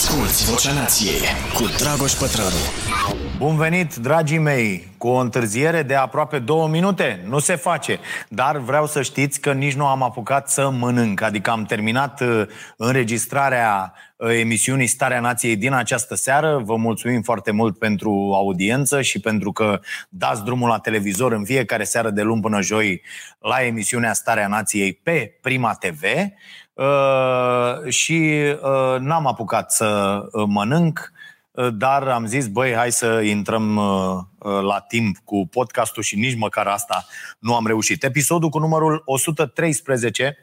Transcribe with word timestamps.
Asculți 0.00 0.50
Vocea 0.50 0.72
Nației 0.72 1.20
cu 1.54 1.64
Dragoș 1.78 2.12
Pătrălu. 2.12 2.62
Bun 3.38 3.56
venit, 3.56 3.94
dragii 3.94 4.38
mei, 4.38 4.88
cu 4.98 5.08
o 5.08 5.18
întârziere 5.18 5.82
de 5.82 5.94
aproape 5.94 6.38
două 6.38 6.68
minute. 6.68 7.24
Nu 7.28 7.38
se 7.38 7.56
face. 7.56 7.98
Dar 8.28 8.58
vreau 8.58 8.86
să 8.86 9.02
știți 9.02 9.40
că 9.40 9.52
nici 9.52 9.74
nu 9.74 9.86
am 9.86 10.02
apucat 10.02 10.50
să 10.50 10.70
mănânc. 10.70 11.20
Adică 11.20 11.50
am 11.50 11.64
terminat 11.64 12.20
uh, 12.20 12.42
înregistrarea 12.76 13.92
uh, 14.16 14.38
emisiunii 14.38 14.86
Starea 14.86 15.20
Nației 15.20 15.56
din 15.56 15.72
această 15.72 16.14
seară. 16.14 16.60
Vă 16.64 16.76
mulțumim 16.76 17.22
foarte 17.22 17.50
mult 17.50 17.78
pentru 17.78 18.10
audiență 18.34 19.02
și 19.02 19.20
pentru 19.20 19.52
că 19.52 19.80
dați 20.08 20.44
drumul 20.44 20.68
la 20.68 20.78
televizor 20.78 21.32
în 21.32 21.44
fiecare 21.44 21.84
seară 21.84 22.10
de 22.10 22.22
luni 22.22 22.40
până 22.40 22.60
joi 22.60 23.02
la 23.38 23.62
emisiunea 23.62 24.12
Starea 24.12 24.46
Nației 24.46 24.92
pe 24.92 25.38
Prima 25.40 25.74
TV. 25.74 26.02
Uh, 26.80 27.88
și 27.88 28.42
uh, 28.62 29.00
n-am 29.00 29.26
apucat 29.26 29.72
să 29.72 30.20
uh, 30.32 30.44
mănânc, 30.46 31.12
dar 31.72 32.08
am 32.08 32.26
zis, 32.26 32.46
băi, 32.48 32.74
hai 32.74 32.92
să 32.92 33.20
intrăm 33.24 33.74
la 34.38 34.80
timp 34.88 35.16
cu 35.24 35.46
podcastul 35.50 36.02
și 36.02 36.18
nici 36.18 36.36
măcar 36.36 36.66
asta 36.66 37.04
nu 37.38 37.54
am 37.54 37.66
reușit. 37.66 38.04
Episodul 38.04 38.48
cu 38.48 38.58
numărul 38.58 39.02
113 39.04 40.36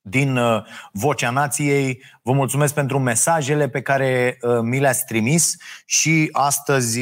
din 0.00 0.38
Vocea 0.92 1.30
Nației. 1.30 2.02
Vă 2.22 2.32
mulțumesc 2.32 2.74
pentru 2.74 2.98
mesajele 2.98 3.68
pe 3.68 3.82
care 3.82 4.38
mi 4.62 4.80
le-ați 4.80 5.04
trimis 5.04 5.56
și 5.86 6.28
astăzi 6.32 7.00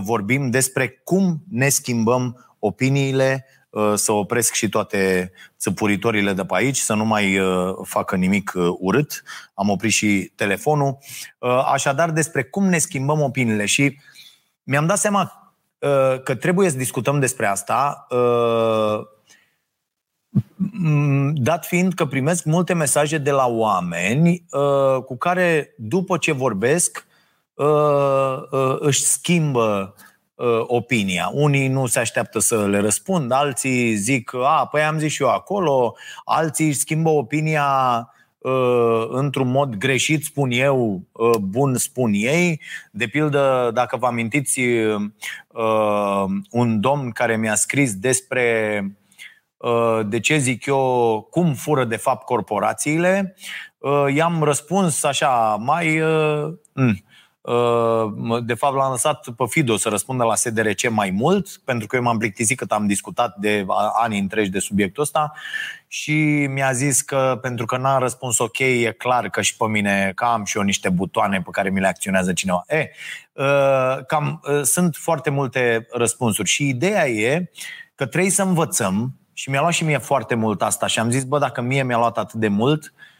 vorbim 0.00 0.50
despre 0.50 1.00
cum 1.04 1.42
ne 1.50 1.68
schimbăm 1.68 2.56
opiniile 2.58 3.46
Uh, 3.46 3.55
să 3.94 4.12
opresc 4.12 4.52
și 4.52 4.68
toate 4.68 5.32
țăpuritorile 5.58 6.32
de 6.32 6.44
pe 6.44 6.54
aici, 6.54 6.76
să 6.76 6.94
nu 6.94 7.04
mai 7.04 7.38
uh, 7.38 7.74
facă 7.82 8.16
nimic 8.16 8.52
uh, 8.54 8.68
urât. 8.78 9.22
Am 9.54 9.68
oprit 9.68 9.92
și 9.92 10.32
telefonul. 10.34 10.98
Așadar, 11.72 12.10
despre 12.10 12.42
cum 12.42 12.64
ne 12.64 12.78
schimbăm 12.78 13.20
opiniile 13.20 13.64
și 13.64 13.98
mi-am 14.62 14.86
dat 14.86 14.98
seama 14.98 15.40
că 16.24 16.34
trebuie 16.34 16.70
să 16.70 16.76
discutăm 16.76 17.20
despre 17.20 17.46
asta, 17.46 18.06
dat 21.34 21.66
fiind 21.66 21.94
că 21.94 22.06
primesc 22.06 22.44
multe 22.44 22.74
mesaje 22.74 23.18
de 23.18 23.30
la 23.30 23.46
oameni 23.46 24.46
cu 25.04 25.16
care, 25.16 25.74
după 25.76 26.16
ce 26.16 26.32
vorbesc, 26.32 27.06
își 28.78 29.04
schimbă 29.04 29.94
uh, 30.36 30.62
opinia. 30.66 31.30
Unii 31.32 31.68
nu 31.68 31.86
se 31.86 31.98
așteaptă 31.98 32.38
să 32.38 32.66
le 32.66 32.78
răspund, 32.78 33.32
alții 33.32 33.94
zic, 33.94 34.34
a, 34.34 34.68
păi 34.70 34.82
am 34.82 34.98
zis 34.98 35.12
și 35.12 35.22
eu 35.22 35.28
acolo, 35.28 35.96
alții 36.24 36.66
își 36.66 36.78
schimbă 36.78 37.08
opinia 37.08 38.10
uh, 38.38 39.06
într-un 39.08 39.50
mod 39.50 39.74
greșit, 39.74 40.24
spun 40.24 40.50
eu, 40.50 41.02
uh, 41.12 41.36
bun, 41.40 41.76
spun 41.76 42.10
ei. 42.12 42.60
De 42.90 43.06
pildă, 43.06 43.70
dacă 43.74 43.96
vă 43.96 44.06
amintiți, 44.06 44.60
uh, 44.60 46.24
un 46.50 46.80
domn 46.80 47.10
care 47.10 47.36
mi-a 47.36 47.54
scris 47.54 47.94
despre 47.94 48.80
uh, 49.56 50.00
de 50.06 50.20
ce 50.20 50.36
zic 50.36 50.66
eu, 50.66 51.26
cum 51.30 51.54
fură 51.54 51.84
de 51.84 51.96
fapt 51.96 52.24
corporațiile, 52.24 53.34
uh, 53.78 54.14
i-am 54.14 54.42
răspuns 54.42 55.04
așa, 55.04 55.56
mai... 55.60 56.00
Uh, 56.00 56.52
mm, 56.72 56.88
Uh, 56.88 57.05
de 58.42 58.54
fapt, 58.54 58.74
l-am 58.74 58.90
lăsat 58.90 59.28
pe 59.36 59.44
Fido 59.48 59.76
să 59.76 59.88
răspundă 59.88 60.24
la 60.24 60.34
SDRC 60.34 60.90
mai 60.90 61.10
mult, 61.10 61.48
pentru 61.64 61.86
că 61.86 61.96
eu 61.96 62.02
m-am 62.02 62.18
plictisit 62.18 62.56
cât 62.58 62.72
am 62.72 62.86
discutat 62.86 63.36
de 63.36 63.66
ani 63.92 64.18
întregi 64.18 64.50
de 64.50 64.58
subiectul 64.58 65.02
ăsta 65.02 65.32
și 65.86 66.46
mi-a 66.50 66.72
zis 66.72 67.02
că 67.02 67.38
pentru 67.42 67.66
că 67.66 67.76
n-am 67.76 68.00
răspuns 68.00 68.38
ok, 68.38 68.58
e 68.58 68.94
clar 68.98 69.28
că 69.28 69.42
și 69.42 69.56
pe 69.56 69.66
mine, 69.66 70.12
că 70.14 70.24
am 70.24 70.44
și 70.44 70.56
eu 70.56 70.62
niște 70.62 70.88
butoane 70.88 71.40
pe 71.40 71.50
care 71.50 71.70
mi 71.70 71.80
le 71.80 71.86
acționează 71.86 72.32
cineva. 72.32 72.64
E, 72.68 72.90
uh, 73.32 74.04
cam, 74.06 74.40
uh, 74.48 74.62
sunt 74.62 74.96
foarte 74.96 75.30
multe 75.30 75.86
răspunsuri 75.90 76.48
și 76.48 76.68
ideea 76.68 77.08
e 77.08 77.50
că 77.94 78.06
trebuie 78.06 78.30
să 78.30 78.42
învățăm 78.42 79.14
și 79.32 79.50
mi-a 79.50 79.60
luat 79.60 79.72
și 79.72 79.84
mie 79.84 79.98
foarte 79.98 80.34
mult 80.34 80.62
asta 80.62 80.86
și 80.86 80.98
am 80.98 81.10
zis, 81.10 81.24
bă, 81.24 81.38
dacă 81.38 81.60
mie 81.60 81.82
mi-a 81.82 81.98
luat 81.98 82.18
atât 82.18 82.40
de 82.40 82.48
mult, 82.48 82.84
uh, 82.84 82.90
Uh, 82.90 83.15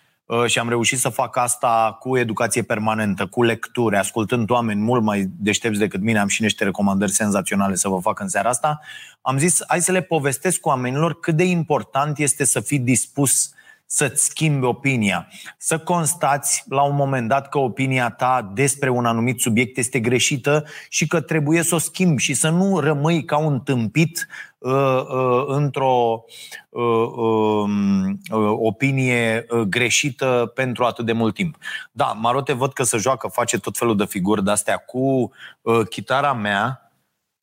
și 0.46 0.58
am 0.58 0.68
reușit 0.68 0.98
să 0.98 1.08
fac 1.08 1.36
asta 1.36 1.96
cu 2.00 2.16
educație 2.16 2.62
permanentă, 2.62 3.26
cu 3.26 3.42
lecturi, 3.42 3.96
ascultând 3.96 4.50
oameni 4.50 4.80
mult 4.80 5.02
mai 5.02 5.30
deștepți 5.38 5.78
decât 5.78 6.00
mine, 6.00 6.18
am 6.18 6.28
și 6.28 6.42
niște 6.42 6.64
recomandări 6.64 7.12
senzaționale 7.12 7.74
să 7.74 7.88
vă 7.88 7.98
fac 8.00 8.20
în 8.20 8.28
seara 8.28 8.48
asta, 8.48 8.80
am 9.20 9.38
zis, 9.38 9.64
hai 9.66 9.80
să 9.80 9.92
le 9.92 10.02
povestesc 10.02 10.60
cu 10.60 10.68
oamenilor 10.68 11.20
cât 11.20 11.34
de 11.36 11.44
important 11.44 12.18
este 12.18 12.44
să 12.44 12.60
fii 12.60 12.78
dispus 12.78 13.50
să-ți 13.86 14.24
schimbi 14.24 14.66
opinia. 14.66 15.28
Să 15.58 15.78
constați 15.78 16.64
la 16.68 16.82
un 16.82 16.94
moment 16.94 17.28
dat 17.28 17.48
că 17.48 17.58
opinia 17.58 18.10
ta 18.10 18.50
despre 18.54 18.88
un 18.88 19.06
anumit 19.06 19.40
subiect 19.40 19.76
este 19.76 20.00
greșită 20.00 20.64
și 20.88 21.06
că 21.06 21.20
trebuie 21.20 21.62
să 21.62 21.74
o 21.74 21.78
schimbi 21.78 22.22
și 22.22 22.34
să 22.34 22.48
nu 22.48 22.78
rămâi 22.80 23.24
ca 23.24 23.36
un 23.36 23.60
tâmpit 23.60 24.26
uh, 24.58 24.72
uh, 24.72 25.44
într-o 25.46 26.24
uh, 26.68 26.82
um, 27.16 28.08
uh, 28.08 28.54
opinie 28.58 29.46
uh, 29.48 29.60
greșită 29.60 30.52
pentru 30.54 30.84
atât 30.84 31.06
de 31.06 31.12
mult 31.12 31.34
timp. 31.34 31.56
Da, 31.92 32.04
Marote 32.04 32.52
văd 32.52 32.72
că 32.72 32.82
se 32.82 32.96
joacă, 32.96 33.28
face 33.28 33.58
tot 33.58 33.78
felul 33.78 33.96
de 33.96 34.04
figuri 34.04 34.44
de-astea 34.44 34.76
cu 34.76 35.32
uh, 35.62 35.88
chitara 35.88 36.32
mea, 36.32 36.90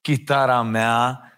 chitara 0.01 0.61
mea 0.61 1.27
Uh, 1.27 1.32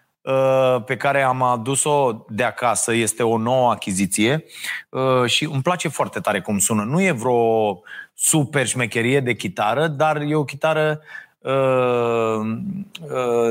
pe 0.84 0.96
care 0.96 1.22
am 1.22 1.42
adus-o 1.42 2.24
de 2.28 2.42
acasă, 2.42 2.92
este 2.92 3.22
o 3.22 3.38
nouă 3.38 3.70
achiziție 3.70 4.44
uh, 4.88 5.24
și 5.26 5.44
îmi 5.44 5.62
place 5.62 5.88
foarte 5.88 6.20
tare 6.20 6.40
cum 6.40 6.58
sună. 6.58 6.82
Nu 6.82 7.02
e 7.02 7.10
vreo 7.10 7.80
super 8.14 8.66
șmecherie 8.66 9.20
de 9.20 9.34
chitară, 9.34 9.86
dar 9.86 10.20
e 10.20 10.34
o 10.34 10.44
chitară 10.44 11.00
uh, 11.38 12.40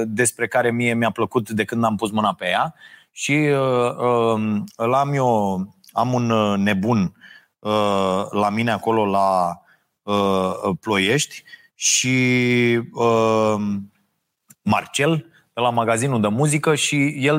despre 0.06 0.48
care 0.48 0.72
mie 0.72 0.94
mi-a 0.94 1.12
plăcut 1.12 1.50
de 1.50 1.64
când 1.64 1.84
am 1.84 1.96
pus 1.96 2.12
mâna 2.12 2.34
pe 2.34 2.48
ea 2.48 2.76
și 3.12 3.36
îl 4.76 4.94
am 4.94 5.14
eu, 5.14 5.56
am 5.92 6.14
un 6.14 6.26
nebun 6.62 7.14
la 8.30 8.50
mine 8.52 8.72
acolo 8.72 9.06
la 9.06 9.62
Ploiești 10.80 11.44
și 11.76 12.20
Marcel, 14.62 15.26
la 15.62 15.70
magazinul 15.70 16.22
de 16.22 16.28
muzică 16.28 16.76
și 16.76 17.26
el 17.26 17.36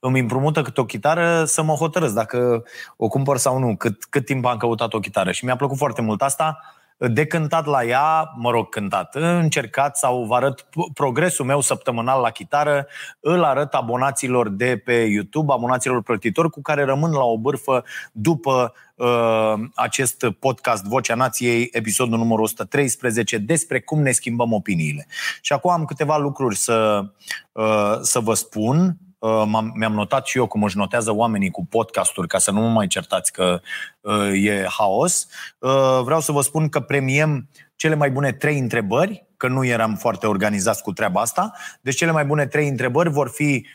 îmi 0.00 0.20
împrumută 0.20 0.62
câte 0.62 0.80
o 0.80 0.84
chitară 0.84 1.44
să 1.44 1.62
mă 1.62 1.72
hotărăsc 1.72 2.14
dacă 2.14 2.64
o 2.96 3.08
cumpăr 3.08 3.36
sau 3.36 3.58
nu, 3.58 3.76
cât, 3.76 4.04
cât 4.04 4.24
timp 4.24 4.44
am 4.44 4.56
căutat 4.56 4.94
o 4.94 4.98
chitară. 4.98 5.32
Și 5.32 5.44
mi-a 5.44 5.56
plăcut 5.56 5.76
foarte 5.76 6.02
mult 6.02 6.22
asta 6.22 6.58
de 6.98 7.26
cântat 7.26 7.66
la 7.66 7.84
ea, 7.84 8.32
mă 8.36 8.50
rog, 8.50 8.68
cântat, 8.68 9.14
încercat 9.14 9.96
sau 9.96 10.24
vă 10.24 10.34
arăt 10.34 10.66
progresul 10.94 11.44
meu 11.44 11.60
săptămânal 11.60 12.20
la 12.20 12.30
chitară, 12.30 12.86
îl 13.20 13.44
arăt 13.44 13.74
abonaților 13.74 14.48
de 14.48 14.82
pe 14.84 14.92
YouTube, 14.92 15.52
abonaților 15.52 16.02
plătitori 16.02 16.50
cu 16.50 16.62
care 16.62 16.84
rămân 16.84 17.10
la 17.10 17.24
o 17.24 17.38
bârfă 17.38 17.84
după 18.12 18.72
uh, 18.94 19.54
acest 19.74 20.26
podcast 20.38 20.84
Vocea 20.84 21.14
Nației, 21.14 21.68
episodul 21.72 22.18
numărul 22.18 22.44
113, 22.44 23.38
despre 23.38 23.80
cum 23.80 24.02
ne 24.02 24.10
schimbăm 24.10 24.52
opiniile. 24.52 25.06
Și 25.40 25.52
acum 25.52 25.70
am 25.70 25.84
câteva 25.84 26.16
lucruri 26.16 26.56
să, 26.56 27.04
uh, 27.52 27.98
să 28.00 28.20
vă 28.20 28.34
spun 28.34 28.96
Uh, 29.18 29.42
mi-am 29.74 29.92
notat 29.92 30.26
și 30.26 30.38
eu 30.38 30.46
cum 30.46 30.62
își 30.62 30.76
notează 30.76 31.14
oamenii 31.14 31.50
cu 31.50 31.66
podcasturi, 31.66 32.28
ca 32.28 32.38
să 32.38 32.50
nu 32.50 32.60
mă 32.60 32.68
mai 32.68 32.86
certați 32.86 33.32
că 33.32 33.60
uh, 34.00 34.44
e 34.44 34.66
haos. 34.68 35.26
Uh, 35.58 36.00
vreau 36.04 36.20
să 36.20 36.32
vă 36.32 36.40
spun 36.40 36.68
că 36.68 36.80
premiem 36.80 37.48
cele 37.76 37.94
mai 37.94 38.10
bune 38.10 38.32
trei 38.32 38.58
întrebări, 38.58 39.26
că 39.36 39.48
nu 39.48 39.64
eram 39.64 39.94
foarte 39.94 40.26
organizați 40.26 40.82
cu 40.82 40.92
treaba 40.92 41.20
asta. 41.20 41.52
Deci 41.80 41.96
cele 41.96 42.10
mai 42.10 42.24
bune 42.24 42.46
trei 42.46 42.68
întrebări 42.68 43.10
vor 43.10 43.28
fi 43.28 43.66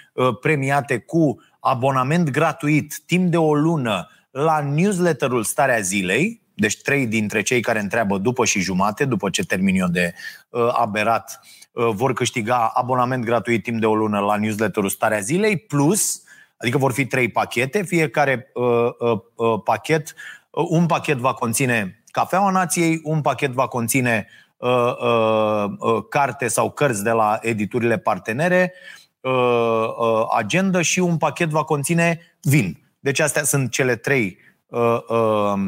premiate 0.42 0.98
cu 0.98 1.42
abonament 1.60 2.30
gratuit 2.30 3.02
timp 3.06 3.32
de 3.32 3.38
o 3.38 3.56
lună 3.56 4.10
la 4.32 4.60
newsletterul 4.60 5.44
Starea 5.44 5.80
Zilei, 5.80 6.43
deci 6.56 6.82
trei 6.82 7.08
dintre 7.08 7.42
cei 7.42 7.62
care 7.62 7.80
întreabă 7.80 8.18
după 8.18 8.46
și 8.46 8.60
jumate, 8.60 9.06
după 9.06 9.30
ce 9.30 9.46
termin 9.46 9.76
eu 9.76 9.88
de 9.88 10.14
uh, 10.50 10.70
aberat, 10.72 11.40
uh, 11.72 11.90
vor 11.94 12.14
câștiga 12.14 12.72
abonament 12.74 13.26
gratuit 13.26 13.64
timp 13.64 13.80
de 13.80 13.86
o 13.86 13.96
lună 13.96 14.20
la 14.20 14.36
newsletterul 14.36 14.90
Starea 14.90 15.20
Zilei, 15.20 15.58
plus, 15.58 16.24
adică 16.58 16.78
vor 16.78 16.92
fi 16.92 17.06
trei 17.06 17.30
pachete, 17.30 17.84
fiecare 17.84 18.52
uh, 18.54 18.66
uh, 19.00 19.20
uh, 19.36 19.62
pachet, 19.64 20.14
uh, 20.50 20.66
un 20.70 20.86
pachet 20.86 21.18
va 21.18 21.34
conține 21.34 22.04
Cafeaua 22.12 22.52
Nației, 22.52 23.02
un 23.04 23.22
pachet 23.22 23.52
va 23.52 23.68
conține 23.68 24.28
uh, 24.58 24.70
uh, 24.70 25.66
uh, 25.78 26.04
carte 26.10 26.48
sau 26.48 26.72
cărți 26.72 27.04
de 27.04 27.12
la 27.12 27.40
editurile 27.42 27.98
partenere, 27.98 28.74
uh, 29.20 29.32
uh, 29.32 30.26
agenda 30.38 30.82
și 30.82 31.00
un 31.00 31.18
pachet 31.18 31.50
va 31.50 31.64
conține 31.64 32.20
vin. 32.42 32.78
Deci 33.00 33.20
astea 33.20 33.44
sunt 33.44 33.72
cele 33.72 33.96
trei 33.96 34.38
uh, 34.68 34.98
uh, 35.08 35.34
Uh, 35.54 35.60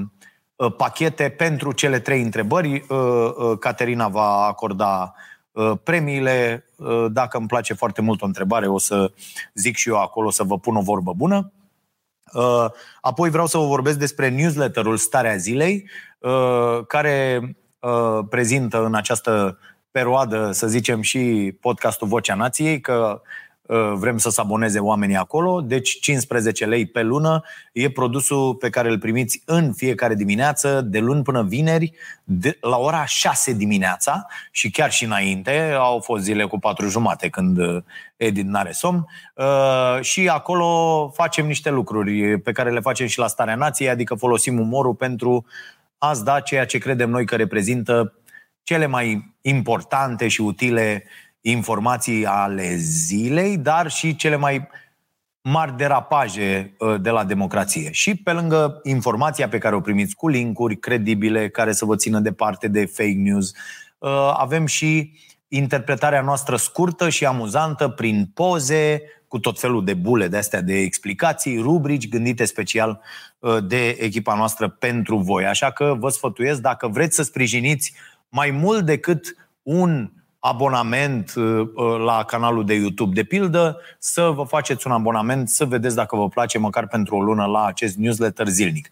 pachete 0.77 1.29
pentru 1.29 1.71
cele 1.71 1.99
trei 1.99 2.21
întrebări. 2.21 2.85
Uh, 2.89 3.31
uh, 3.37 3.57
Caterina 3.59 4.07
va 4.07 4.45
acorda 4.45 5.13
premiile. 5.83 6.65
Dacă 7.11 7.37
îmi 7.37 7.47
place 7.47 7.73
foarte 7.73 8.01
mult 8.01 8.21
o 8.21 8.25
întrebare, 8.25 8.67
o 8.67 8.77
să 8.77 9.11
zic 9.53 9.75
și 9.75 9.89
eu 9.89 10.01
acolo 10.01 10.29
să 10.29 10.43
vă 10.43 10.59
pun 10.59 10.75
o 10.75 10.81
vorbă 10.81 11.13
bună. 11.13 11.51
Apoi 13.01 13.29
vreau 13.29 13.47
să 13.47 13.57
vă 13.57 13.65
vorbesc 13.65 13.97
despre 13.97 14.29
newsletterul 14.29 14.97
Starea 14.97 15.35
Zilei, 15.35 15.89
care 16.87 17.55
prezintă 18.29 18.85
în 18.85 18.95
această 18.95 19.57
perioadă, 19.91 20.51
să 20.51 20.67
zicem, 20.67 21.01
și 21.01 21.55
podcastul 21.61 22.07
Vocea 22.07 22.35
Nației, 22.35 22.81
că 22.81 23.21
Uh, 23.21 23.44
vrem 23.93 24.17
să 24.17 24.29
se 24.29 24.41
aboneze 24.41 24.79
oamenii 24.79 25.15
acolo, 25.15 25.61
deci 25.61 25.99
15 25.99 26.65
lei 26.65 26.85
pe 26.85 27.01
lună 27.01 27.43
e 27.73 27.89
produsul 27.89 28.55
pe 28.55 28.69
care 28.69 28.89
îl 28.89 28.99
primiți 28.99 29.41
în 29.45 29.73
fiecare 29.73 30.15
dimineață, 30.15 30.81
de 30.81 30.99
luni 30.99 31.23
până 31.23 31.43
vineri, 31.43 31.91
de, 32.23 32.57
la 32.61 32.77
ora 32.77 33.05
6 33.05 33.53
dimineața 33.53 34.25
și 34.51 34.71
chiar 34.71 34.91
și 34.91 35.03
înainte, 35.03 35.75
au 35.77 35.99
fost 35.99 36.23
zile 36.23 36.45
cu 36.45 36.59
4 36.59 36.87
jumate 36.87 37.29
când 37.29 37.57
uh, 37.57 37.83
Edith 38.17 38.47
n-are 38.47 38.71
somn. 38.71 39.07
Uh, 39.35 40.01
și 40.01 40.27
acolo 40.29 41.09
facem 41.13 41.45
niște 41.47 41.69
lucruri 41.69 42.39
pe 42.39 42.51
care 42.51 42.71
le 42.71 42.79
facem 42.79 43.07
și 43.07 43.19
la 43.19 43.27
Starea 43.27 43.55
Nației, 43.55 43.89
adică 43.89 44.15
folosim 44.15 44.59
umorul 44.59 44.93
pentru 44.93 45.45
a 45.97 46.15
da 46.23 46.39
ceea 46.39 46.65
ce 46.65 46.77
credem 46.77 47.09
noi 47.09 47.25
că 47.25 47.35
reprezintă 47.35 48.13
cele 48.63 48.85
mai 48.85 49.33
importante 49.41 50.27
și 50.27 50.41
utile 50.41 51.03
informații 51.51 52.25
ale 52.25 52.75
zilei, 52.75 53.57
dar 53.57 53.91
și 53.91 54.15
cele 54.15 54.35
mai 54.35 54.67
mari 55.41 55.77
derapaje 55.77 56.75
uh, 56.79 57.01
de 57.01 57.09
la 57.09 57.23
democrație. 57.23 57.91
Și 57.91 58.15
pe 58.15 58.31
lângă 58.31 58.79
informația 58.83 59.47
pe 59.47 59.57
care 59.57 59.75
o 59.75 59.79
primiți 59.79 60.15
cu 60.15 60.27
linkuri 60.27 60.77
credibile 60.77 61.49
care 61.49 61.71
să 61.71 61.85
vă 61.85 61.95
țină 61.95 62.19
departe 62.19 62.67
de 62.67 62.85
fake 62.85 63.17
news, 63.17 63.53
uh, 63.97 64.33
avem 64.37 64.65
și 64.65 65.19
interpretarea 65.47 66.21
noastră 66.21 66.55
scurtă 66.55 67.09
și 67.09 67.25
amuzantă 67.25 67.87
prin 67.87 68.31
poze, 68.33 69.01
cu 69.27 69.39
tot 69.39 69.59
felul 69.59 69.85
de 69.85 69.93
bule 69.93 70.27
de 70.27 70.37
astea 70.37 70.61
de 70.61 70.79
explicații, 70.79 71.57
rubrici 71.57 72.09
gândite 72.09 72.45
special 72.45 73.01
uh, 73.39 73.57
de 73.67 73.97
echipa 73.99 74.35
noastră 74.35 74.67
pentru 74.67 75.17
voi. 75.17 75.45
Așa 75.45 75.71
că 75.71 75.95
vă 75.99 76.09
sfătuiesc, 76.09 76.59
dacă 76.61 76.87
vreți 76.87 77.15
să 77.15 77.23
sprijiniți 77.23 77.93
mai 78.29 78.51
mult 78.51 78.85
decât 78.85 79.35
un 79.61 80.09
abonament 80.47 81.33
uh, 81.35 81.43
uh, 81.73 81.97
la 82.05 82.23
canalul 82.23 82.65
de 82.65 82.73
YouTube, 82.73 83.13
de 83.13 83.23
pildă, 83.23 83.81
să 83.99 84.21
vă 84.21 84.43
faceți 84.43 84.87
un 84.87 84.93
abonament, 84.93 85.49
să 85.49 85.65
vedeți 85.65 85.95
dacă 85.95 86.15
vă 86.15 86.27
place 86.27 86.57
măcar 86.57 86.87
pentru 86.87 87.15
o 87.15 87.21
lună 87.21 87.45
la 87.45 87.65
acest 87.65 87.95
newsletter 87.95 88.47
zilnic. 88.47 88.89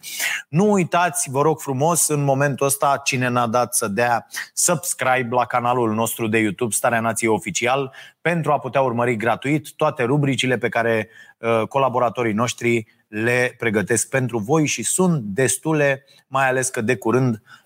Nu 0.48 0.72
uitați, 0.72 1.30
vă 1.30 1.42
rog 1.42 1.60
frumos, 1.60 2.08
în 2.08 2.24
momentul 2.24 2.66
ăsta, 2.66 3.00
cine 3.04 3.28
n-a 3.28 3.46
dat 3.46 3.74
să 3.74 3.88
dea 3.88 4.26
subscribe 4.52 5.28
la 5.30 5.44
canalul 5.44 5.94
nostru 5.94 6.28
de 6.28 6.38
YouTube, 6.38 6.72
Starea 6.72 7.00
Nației 7.00 7.30
Oficial, 7.30 7.92
pentru 8.20 8.52
a 8.52 8.58
putea 8.58 8.80
urmări 8.80 9.16
gratuit 9.16 9.72
toate 9.76 10.02
rubricile 10.02 10.58
pe 10.58 10.68
care 10.68 11.08
uh, 11.38 11.62
colaboratorii 11.68 12.32
noștri 12.32 12.86
le 13.08 13.54
pregătesc 13.58 14.08
pentru 14.08 14.38
voi 14.38 14.66
și 14.66 14.82
sunt 14.82 15.22
destule, 15.22 16.04
mai 16.26 16.48
ales 16.48 16.68
că 16.68 16.80
de 16.80 16.96
curând 16.96 17.34
Uh, 17.34 17.40
uh, 17.40 17.63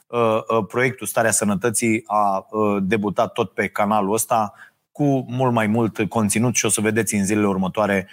proiectul 0.69 1.07
Starea 1.07 1.31
Sănătății 1.31 2.05
a 2.07 2.47
uh, 2.51 2.77
debutat 2.83 3.33
tot 3.33 3.53
pe 3.53 3.69
canalul 3.69 4.13
ăsta 4.13 4.55
cu 4.93 5.27
mult 5.29 5.53
mai 5.53 5.67
mult 5.67 6.09
conținut 6.09 6.55
și 6.55 6.65
o 6.65 6.69
să 6.69 6.81
vedeți 6.81 7.15
în 7.15 7.25
zilele 7.25 7.47
următoare 7.47 8.09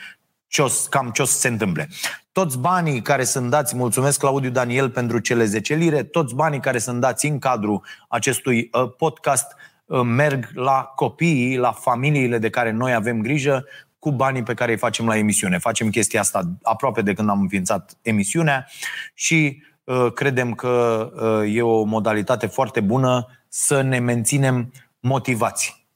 ce 0.47 0.61
o, 0.61 0.67
cam 0.89 1.09
ce 1.09 1.21
o 1.21 1.25
să 1.25 1.39
se 1.39 1.47
întâmple. 1.47 1.89
Toți 2.31 2.57
banii 2.57 3.01
care 3.01 3.23
sunt 3.23 3.49
dați, 3.49 3.75
mulțumesc 3.75 4.19
Claudiu 4.19 4.49
Daniel 4.49 4.89
pentru 4.89 5.19
cele 5.19 5.45
10 5.45 5.75
lire, 5.75 6.03
toți 6.03 6.35
banii 6.35 6.59
care 6.59 6.77
sunt 6.77 6.99
dați 6.99 7.25
în 7.25 7.39
cadrul 7.39 7.85
acestui 8.09 8.69
podcast 8.97 9.55
merg 10.03 10.49
la 10.53 10.81
copiii, 10.95 11.57
la 11.57 11.71
familiile 11.71 12.37
de 12.37 12.49
care 12.49 12.71
noi 12.71 12.93
avem 12.93 13.21
grijă, 13.21 13.65
cu 13.99 14.11
banii 14.11 14.43
pe 14.43 14.53
care 14.53 14.71
îi 14.71 14.77
facem 14.77 15.07
la 15.07 15.17
emisiune. 15.17 15.57
Facem 15.57 15.89
chestia 15.89 16.19
asta 16.19 16.41
aproape 16.61 17.01
de 17.01 17.13
când 17.13 17.29
am 17.29 17.39
înființat 17.39 17.97
emisiunea 18.01 18.67
și 19.13 19.57
Uh, 19.57 19.74
credem 20.13 20.53
că 20.53 21.11
uh, 21.15 21.55
e 21.55 21.61
o 21.61 21.83
modalitate 21.83 22.47
foarte 22.47 22.79
bună 22.79 23.27
să 23.47 23.81
ne 23.81 23.99
menținem 23.99 24.71
motivați. 24.99 25.87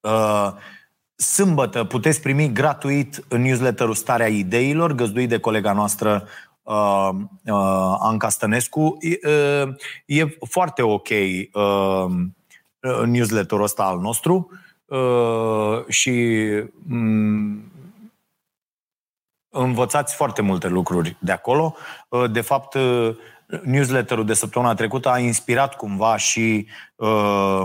Uh, 0.00 0.52
sâmbătă 1.14 1.84
puteți 1.84 2.20
primi 2.20 2.52
gratuit 2.52 3.24
în 3.28 3.42
newsletterul 3.42 3.94
Starea 3.94 4.28
Ideilor, 4.28 4.92
găzduit 4.92 5.28
de 5.28 5.38
colega 5.38 5.72
noastră 5.72 6.26
Anca 7.98 8.28
Stănescu. 8.28 8.96
E 10.06 10.24
foarte 10.48 10.82
ok 10.82 11.08
newsletterul 13.04 13.64
ăsta 13.64 13.82
al 13.82 13.98
nostru 13.98 14.50
și 15.88 16.46
mm, 16.86 17.71
învățați 19.52 20.14
foarte 20.14 20.42
multe 20.42 20.68
lucruri 20.68 21.16
de 21.18 21.32
acolo. 21.32 21.74
Uh, 22.08 22.30
de 22.30 22.40
fapt, 22.40 22.74
uh, 22.74 23.16
newsletterul 23.62 24.24
de 24.24 24.34
săptămâna 24.34 24.74
trecută 24.74 25.08
a 25.08 25.18
inspirat 25.18 25.76
cumva 25.76 26.16
și 26.16 26.66
uh, 26.96 27.62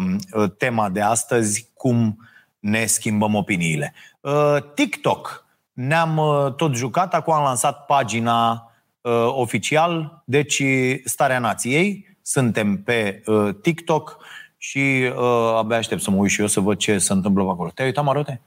tema 0.58 0.90
de 0.90 1.02
astăzi, 1.02 1.72
cum 1.74 2.18
ne 2.60 2.86
schimbăm 2.86 3.36
opiniile. 3.36 3.94
Uh, 4.22 4.58
TikTok. 4.74 5.46
Ne-am 5.74 6.18
uh, 6.18 6.54
tot 6.54 6.76
jucat, 6.76 7.14
acum 7.14 7.34
am 7.34 7.44
lansat 7.44 7.86
pagina 7.86 8.72
uh, 9.02 9.28
oficial, 9.28 10.22
deci 10.26 10.64
Starea 11.04 11.40
Nației. 11.40 12.18
Suntem 12.22 12.84
pe 12.84 13.24
uh, 13.26 13.50
TikTok 13.62 14.18
și 14.58 15.12
uh, 15.16 15.54
abia 15.56 15.78
aștept 15.78 16.02
să 16.02 16.12
mă 16.12 16.18
uit 16.18 16.32
și 16.32 16.42
eu 16.42 16.48
să 16.48 16.60
văd 16.60 16.78
ce 16.78 16.98
se 16.98 17.14
întâmplă 17.14 17.44
acolo. 17.44 17.70
Te-ai 17.70 17.88
uitat, 17.88 18.04
Marote? 18.04 18.42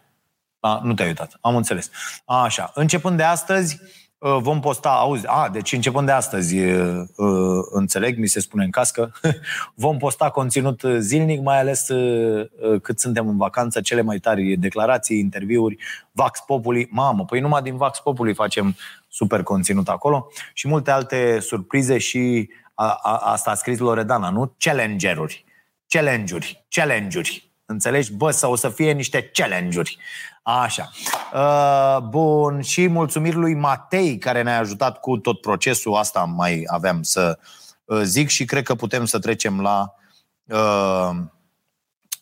A, 0.60 0.80
nu 0.84 0.94
te-ai 0.94 1.08
uitat. 1.08 1.38
Am 1.40 1.56
înțeles. 1.56 1.90
A, 2.24 2.42
așa. 2.42 2.70
Începând 2.74 3.16
de 3.16 3.22
astăzi, 3.22 3.80
uh, 4.18 4.36
vom 4.40 4.60
posta, 4.60 4.90
auzi, 4.90 5.24
a, 5.26 5.48
deci 5.48 5.72
începând 5.72 6.06
de 6.06 6.12
astăzi, 6.12 6.58
uh, 6.58 7.06
înțeleg, 7.70 8.18
mi 8.18 8.26
se 8.26 8.40
spune 8.40 8.64
în 8.64 8.70
cască, 8.70 9.12
vom 9.74 9.98
posta 9.98 10.30
conținut 10.30 10.82
zilnic, 10.98 11.40
mai 11.40 11.58
ales 11.58 11.88
uh, 11.88 12.50
cât 12.82 13.00
suntem 13.00 13.28
în 13.28 13.36
vacanță, 13.36 13.80
cele 13.80 14.02
mai 14.02 14.18
tari 14.18 14.56
declarații, 14.56 15.18
interviuri, 15.18 15.76
Vax 16.12 16.40
Populi, 16.46 16.88
mamă, 16.90 17.24
păi 17.24 17.40
numai 17.40 17.62
din 17.62 17.76
Vax 17.76 17.98
Populi 17.98 18.34
facem 18.34 18.76
super 19.08 19.42
conținut 19.42 19.88
acolo 19.88 20.28
și 20.54 20.68
multe 20.68 20.90
alte 20.90 21.40
surprize 21.40 21.98
și 21.98 22.48
a, 22.74 22.98
a, 23.02 23.16
asta 23.16 23.50
a 23.50 23.54
scris 23.54 23.78
Loredana, 23.78 24.30
nu? 24.30 24.54
Challenge-uri. 24.58 25.44
Challenge-uri. 25.88 26.64
Challenge-uri. 26.68 27.49
Înțelegi? 27.70 28.12
Bă, 28.12 28.30
sau 28.30 28.52
o 28.52 28.56
să 28.56 28.68
fie 28.68 28.92
niște 28.92 29.30
challenge-uri. 29.32 29.98
Așa. 30.42 30.90
Uh, 31.34 32.02
bun, 32.02 32.60
și 32.60 32.86
mulțumiri 32.86 33.36
lui 33.36 33.54
Matei 33.54 34.18
care 34.18 34.42
ne-a 34.42 34.58
ajutat 34.58 35.00
cu 35.00 35.16
tot 35.16 35.40
procesul. 35.40 35.94
Asta 35.94 36.24
mai 36.24 36.62
aveam 36.66 37.02
să 37.02 37.38
uh, 37.84 38.00
zic 38.02 38.28
și 38.28 38.44
cred 38.44 38.62
că 38.62 38.74
putem 38.74 39.04
să 39.04 39.18
trecem 39.18 39.60
la 39.60 39.94
uh, 40.44 41.10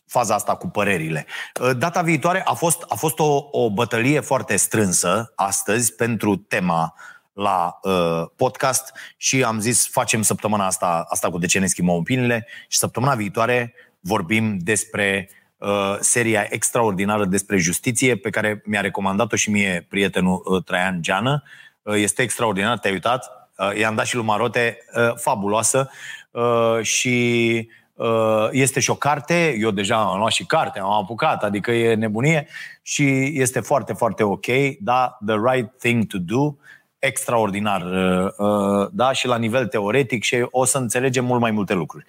faza 0.06 0.34
asta 0.34 0.56
cu 0.56 0.68
părerile. 0.68 1.26
Uh, 1.60 1.70
data 1.76 2.02
viitoare 2.02 2.42
a 2.44 2.52
fost, 2.52 2.84
a 2.88 2.94
fost 2.94 3.18
o, 3.18 3.48
o 3.50 3.70
bătălie 3.70 4.20
foarte 4.20 4.56
strânsă 4.56 5.32
astăzi 5.34 5.94
pentru 5.94 6.36
tema 6.36 6.94
la 7.32 7.78
uh, 7.82 8.24
podcast 8.36 8.92
și 9.16 9.44
am 9.44 9.60
zis 9.60 9.88
facem 9.88 10.22
săptămâna 10.22 10.66
asta, 10.66 11.04
asta 11.08 11.30
cu 11.30 11.38
de 11.38 11.46
ce 11.46 11.58
ne 11.58 11.66
schimbăm 11.66 11.94
opiniile 11.94 12.46
și 12.68 12.78
săptămâna 12.78 13.14
viitoare 13.14 13.74
vorbim 14.00 14.58
despre 14.58 15.28
uh, 15.58 15.96
seria 16.00 16.46
extraordinară 16.50 17.24
despre 17.24 17.56
justiție 17.56 18.16
pe 18.16 18.30
care 18.30 18.62
mi-a 18.64 18.80
recomandat-o 18.80 19.36
și 19.36 19.50
mie 19.50 19.86
prietenul 19.88 20.42
uh, 20.44 20.64
Traian 20.64 21.02
Geană. 21.02 21.42
Uh, 21.82 21.94
este 21.96 22.22
extraordinar, 22.22 22.78
te-ai 22.78 22.92
uitat? 22.92 23.50
Uh, 23.58 23.78
i-am 23.78 23.94
dat 23.94 24.06
și 24.06 24.14
lui 24.14 24.24
Marote, 24.24 24.78
uh, 24.94 25.12
fabuloasă 25.16 25.90
uh, 26.30 26.78
și 26.82 27.68
uh, 27.94 28.48
este 28.50 28.80
și 28.80 28.90
o 28.90 28.94
carte, 28.94 29.56
eu 29.58 29.70
deja 29.70 29.96
am 29.96 30.18
luat 30.18 30.32
și 30.32 30.46
carte, 30.46 30.78
am 30.78 30.92
apucat, 30.92 31.44
adică 31.44 31.70
e 31.70 31.94
nebunie 31.94 32.48
și 32.82 33.32
este 33.34 33.60
foarte, 33.60 33.92
foarte 33.92 34.22
ok, 34.22 34.46
da, 34.80 35.18
the 35.26 35.36
right 35.52 35.78
thing 35.78 36.06
to 36.06 36.18
do, 36.18 36.56
extraordinar, 36.98 37.82
uh, 37.82 38.32
uh, 38.36 38.88
da, 38.92 39.12
și 39.12 39.26
la 39.26 39.36
nivel 39.36 39.66
teoretic 39.66 40.22
și 40.22 40.46
o 40.50 40.64
să 40.64 40.78
înțelegem 40.78 41.24
mult 41.24 41.40
mai 41.40 41.50
multe 41.50 41.74
lucruri. 41.74 42.06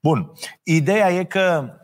Bun, 0.00 0.32
ideea 0.62 1.12
e 1.12 1.24
că 1.24 1.74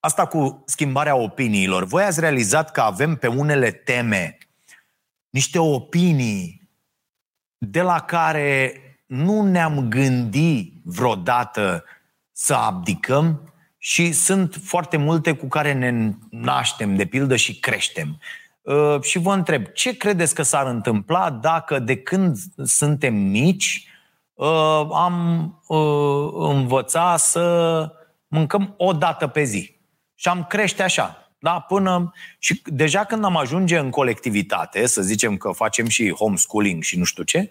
Asta 0.00 0.26
cu 0.26 0.62
schimbarea 0.66 1.16
opiniilor. 1.16 1.84
Voi 1.84 2.02
ați 2.02 2.20
realizat 2.20 2.70
că 2.70 2.80
avem 2.80 3.16
pe 3.16 3.26
unele 3.26 3.70
teme 3.70 4.38
niște 5.30 5.58
opinii 5.58 6.68
de 7.58 7.82
la 7.82 8.00
care 8.00 8.74
nu 9.06 9.42
ne-am 9.42 9.88
gândit 9.88 10.74
vreodată 10.84 11.84
să 12.32 12.54
abdicăm 12.54 13.52
și 13.78 14.12
sunt 14.12 14.54
foarte 14.64 14.96
multe 14.96 15.32
cu 15.32 15.46
care 15.46 15.72
ne 15.72 16.12
naștem, 16.30 16.94
de 16.96 17.04
pildă, 17.04 17.36
și 17.36 17.58
creștem. 17.58 18.20
Uh, 18.60 19.02
și 19.02 19.18
vă 19.18 19.32
întreb, 19.32 19.66
ce 19.66 19.96
credeți 19.96 20.34
că 20.34 20.42
s-ar 20.42 20.66
întâmpla 20.66 21.30
dacă 21.30 21.78
de 21.78 21.96
când 21.96 22.36
suntem 22.64 23.14
mici 23.14 23.88
uh, 24.34 24.86
am 24.92 25.46
uh, 25.66 26.30
învățat 26.32 27.20
să 27.20 27.92
mâncăm 28.26 28.74
o 28.76 28.92
dată 28.92 29.26
pe 29.26 29.42
zi? 29.42 29.79
Și 30.20 30.28
am 30.28 30.44
crește 30.48 30.82
așa. 30.82 31.30
Da, 31.38 31.60
până... 31.68 32.12
Și 32.38 32.62
deja 32.64 33.04
când 33.04 33.24
am 33.24 33.36
ajunge 33.36 33.78
în 33.78 33.90
colectivitate, 33.90 34.86
să 34.86 35.02
zicem 35.02 35.36
că 35.36 35.50
facem 35.50 35.88
și 35.88 36.12
homeschooling 36.12 36.82
și 36.82 36.98
nu 36.98 37.04
știu 37.04 37.22
ce, 37.22 37.50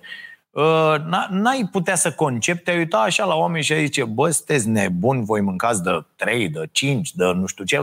Uh, 0.52 0.96
n-ai 1.30 1.68
putea 1.72 1.96
să 1.96 2.12
concepi, 2.12 2.64
te 2.64 2.72
uita 2.72 2.98
așa 2.98 3.26
la 3.26 3.36
oameni 3.36 3.64
și 3.64 3.74
ai 3.74 3.86
zice, 3.86 4.04
bă, 4.04 4.30
sunteți 4.30 4.68
nebuni, 4.68 5.26
voi 5.26 5.42
mâncați 5.42 5.84
de 5.84 6.06
3, 6.16 6.50
de 6.50 6.70
5, 6.72 7.14
de 7.14 7.26
nu 7.26 7.46
știu 7.46 7.64
ce, 7.64 7.76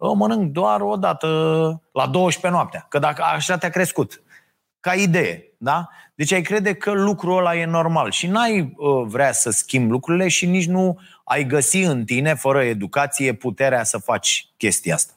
eu 0.00 0.14
mănânc 0.14 0.52
doar 0.52 0.80
o 0.80 0.96
dată 0.96 1.26
la 1.92 2.06
12 2.06 2.60
noaptea, 2.60 2.86
că 2.88 2.98
dacă 2.98 3.22
așa 3.22 3.56
te-a 3.56 3.70
crescut, 3.70 4.22
ca 4.86 4.94
idee, 4.94 5.52
da? 5.58 5.88
Deci 6.14 6.32
ai 6.32 6.42
crede 6.42 6.74
că 6.74 6.90
lucrul 6.92 7.38
ăla 7.38 7.56
e 7.56 7.64
normal 7.64 8.10
și 8.10 8.26
n-ai 8.26 8.74
uh, 8.76 9.06
vrea 9.06 9.32
să 9.32 9.50
schimbi 9.50 9.90
lucrurile 9.90 10.28
și 10.28 10.46
nici 10.46 10.66
nu 10.66 10.98
ai 11.24 11.46
găsi 11.46 11.76
în 11.82 12.04
tine, 12.04 12.34
fără 12.34 12.62
educație, 12.62 13.32
puterea 13.32 13.84
să 13.84 13.98
faci 13.98 14.48
chestia 14.56 14.94
asta. 14.94 15.12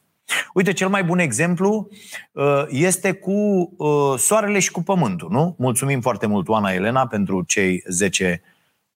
Uite, 0.53 0.73
cel 0.73 0.89
mai 0.89 1.03
bun 1.03 1.19
exemplu 1.19 1.89
uh, 2.31 2.63
este 2.69 3.13
cu 3.13 3.31
uh, 3.77 4.17
soarele 4.17 4.59
și 4.59 4.71
cu 4.71 4.83
pământul, 4.83 5.29
nu? 5.31 5.55
Mulțumim 5.57 6.01
foarte 6.01 6.25
mult, 6.25 6.47
Oana 6.47 6.71
Elena, 6.71 7.07
pentru 7.07 7.43
cei 7.43 7.83
10 7.88 8.41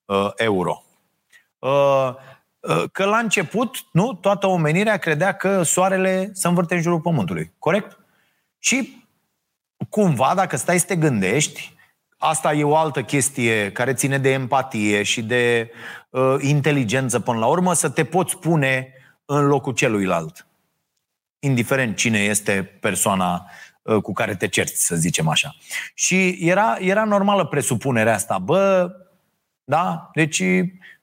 uh, 0.05 0.29
euro. 0.35 0.83
Că 2.91 3.05
la 3.05 3.17
început, 3.17 3.75
nu, 3.91 4.13
toată 4.13 4.47
omenirea 4.47 4.97
credea 4.97 5.33
că 5.33 5.63
soarele 5.63 6.29
se 6.33 6.47
învârte 6.47 6.75
în 6.75 6.81
jurul 6.81 6.99
pământului. 6.99 7.51
Corect? 7.59 7.97
Și 8.59 9.02
cumva, 9.89 10.33
dacă 10.35 10.57
stai 10.57 10.79
să 10.79 10.85
te 10.85 10.95
gândești, 10.95 11.73
asta 12.17 12.53
e 12.53 12.63
o 12.63 12.75
altă 12.75 13.03
chestie 13.03 13.71
care 13.71 13.93
ține 13.93 14.17
de 14.17 14.31
empatie 14.31 15.03
și 15.03 15.23
de 15.23 15.71
uh, 16.09 16.35
inteligență 16.39 17.19
până 17.19 17.39
la 17.39 17.45
urmă, 17.45 17.73
să 17.73 17.89
te 17.89 18.03
poți 18.03 18.37
pune 18.37 18.93
în 19.25 19.45
locul 19.45 19.73
celuilalt 19.73 20.47
indiferent 21.43 21.95
cine 21.95 22.19
este 22.19 22.77
persoana 22.79 23.45
uh, 23.81 24.01
cu 24.01 24.13
care 24.13 24.35
te 24.35 24.47
cerți, 24.47 24.85
să 24.85 24.95
zicem 24.95 25.27
așa. 25.27 25.55
Și 25.93 26.37
era, 26.39 26.77
era 26.79 27.03
normală 27.03 27.45
presupunerea 27.45 28.13
asta. 28.13 28.37
Bă, 28.37 28.91
da? 29.63 30.09
Deci 30.13 30.43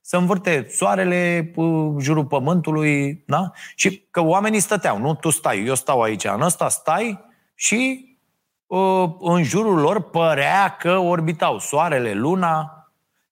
să 0.00 0.16
învârte 0.16 0.66
soarele 0.70 1.52
jurul 1.99 2.25
pământului, 2.25 3.22
da? 3.26 3.50
Și 3.75 4.06
că 4.10 4.20
oamenii 4.20 4.60
stăteau, 4.60 4.99
nu? 4.99 5.14
Tu 5.14 5.30
stai, 5.30 5.64
eu 5.64 5.75
stau 5.75 6.02
aici, 6.02 6.25
în 6.25 6.42
ăsta 6.42 6.68
stai 6.68 7.20
și 7.54 8.04
uh, 8.04 8.09
în 9.20 9.42
jurul 9.42 9.78
lor 9.78 10.00
părea 10.00 10.76
că 10.78 10.96
orbitau 10.96 11.58
soarele, 11.58 12.12
luna. 12.12 12.84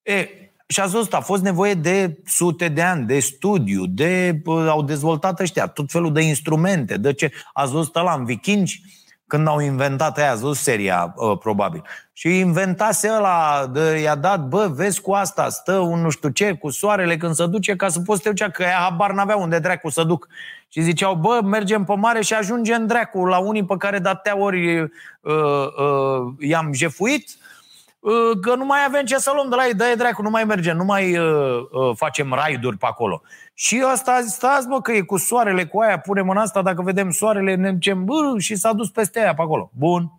E, 0.03 0.29
și 0.67 0.81
ați 0.81 0.93
văzut, 0.93 1.15
a 1.15 1.21
fost 1.21 1.43
nevoie 1.43 1.75
de 1.75 2.19
sute 2.25 2.69
de 2.69 2.83
ani, 2.83 3.07
de 3.07 3.21
studiu, 3.21 3.87
de, 3.87 4.43
au 4.69 4.83
dezvoltat 4.83 5.41
ăștia 5.41 5.67
tot 5.67 5.91
felul 5.91 6.13
de 6.13 6.21
instrumente, 6.21 6.97
de 6.97 7.13
ce. 7.13 7.33
Ați 7.53 7.73
văzut 7.73 7.97
ăla 7.97 8.15
în 8.15 8.25
vikingi, 8.25 8.83
când 9.29 9.49
au 9.49 9.61
inventat 9.61 10.19
aia, 10.19 10.31
ați 10.31 10.41
văzut 10.41 10.57
seria, 10.57 11.15
uh, 11.17 11.39
probabil. 11.39 11.83
Și 12.13 12.39
inventase 12.39 13.11
ăla, 13.17 13.67
de, 13.73 13.99
i-a 14.03 14.15
dat, 14.15 14.49
bă, 14.49 14.71
vezi 14.75 15.01
cu 15.01 15.13
asta, 15.13 15.49
stă 15.49 15.73
un 15.73 16.01
nu 16.01 16.11
știu 16.11 16.29
ce, 16.29 16.53
cu 16.53 16.71
soarele 16.71 17.17
când 17.17 17.35
se 17.35 17.47
duce, 17.47 17.77
ca 17.77 17.89
să 17.89 18.01
poți 18.01 18.23
să 18.23 18.25
te 18.25 18.35
ducea, 18.35 18.51
că 18.51 18.63
ea 18.63 18.79
habar 18.79 19.13
n-avea 19.13 19.37
unde 19.37 19.59
dracu 19.59 19.91
să 19.91 20.05
duc. 20.05 20.29
Și 20.69 20.81
ziceau, 20.81 21.15
bă, 21.15 21.41
mergem 21.45 21.85
pe 21.85 21.95
mare 21.95 22.23
și 22.23 22.35
ajungem 22.35 22.87
dracu 22.87 23.25
la 23.25 23.39
unii 23.39 23.65
pe 23.65 23.77
care 23.77 23.99
de 23.99 24.31
ori 24.31 24.81
uh, 24.81 24.91
uh, 25.21 26.35
i-am 26.39 26.73
jefuit, 26.73 27.29
Uh, 27.29 27.48
că 28.41 28.55
nu 28.55 28.65
mai 28.65 28.79
avem 28.87 29.05
ce 29.05 29.17
să 29.17 29.33
luăm 29.35 29.49
de 29.49 29.55
la 29.55 29.67
ei, 29.67 29.75
dă 29.75 29.95
dracu, 29.97 30.23
nu 30.23 30.31
mai 30.31 30.45
mergem, 30.45 30.77
nu 30.77 30.85
mai 30.85 31.19
uh, 31.19 31.59
uh, 31.71 31.97
facem 31.97 32.33
raiduri 32.33 32.77
pe 32.77 32.87
acolo. 32.87 33.23
Și 33.55 33.85
asta 33.87 34.13
a 34.13 34.21
zis, 34.21 34.33
stați 34.33 34.67
mă 34.67 34.81
că 34.81 34.93
e 34.93 35.01
cu 35.01 35.17
soarele, 35.17 35.67
cu 35.67 35.81
aia, 35.81 35.99
punem 35.99 36.29
în 36.29 36.37
asta, 36.37 36.63
dacă 36.63 36.83
vedem 36.83 37.11
soarele, 37.11 37.55
ne 37.55 37.73
zicem, 37.73 38.05
bă, 38.05 38.35
și 38.39 38.57
s-a 38.57 38.73
dus 38.73 38.91
peste 38.91 39.21
aia 39.21 39.35
pe 39.35 39.43
acolo. 39.43 39.71
Bun. 39.75 40.13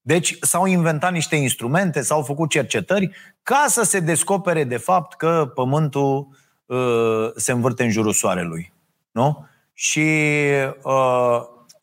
Deci 0.00 0.36
s-au 0.40 0.66
inventat 0.66 1.12
niște 1.12 1.36
instrumente, 1.36 2.02
s-au 2.02 2.22
făcut 2.22 2.50
cercetări 2.50 3.10
ca 3.42 3.64
să 3.68 3.82
se 3.82 4.00
descopere 4.00 4.64
de 4.64 4.76
fapt 4.76 5.16
că 5.16 5.50
Pământul 5.54 6.28
uh, 6.66 7.30
se 7.36 7.52
învârte 7.52 7.82
în 7.82 7.90
jurul 7.90 8.12
Soarelui. 8.12 8.72
Nu? 9.10 9.46
Și 9.72 10.08
uh, 10.82 11.40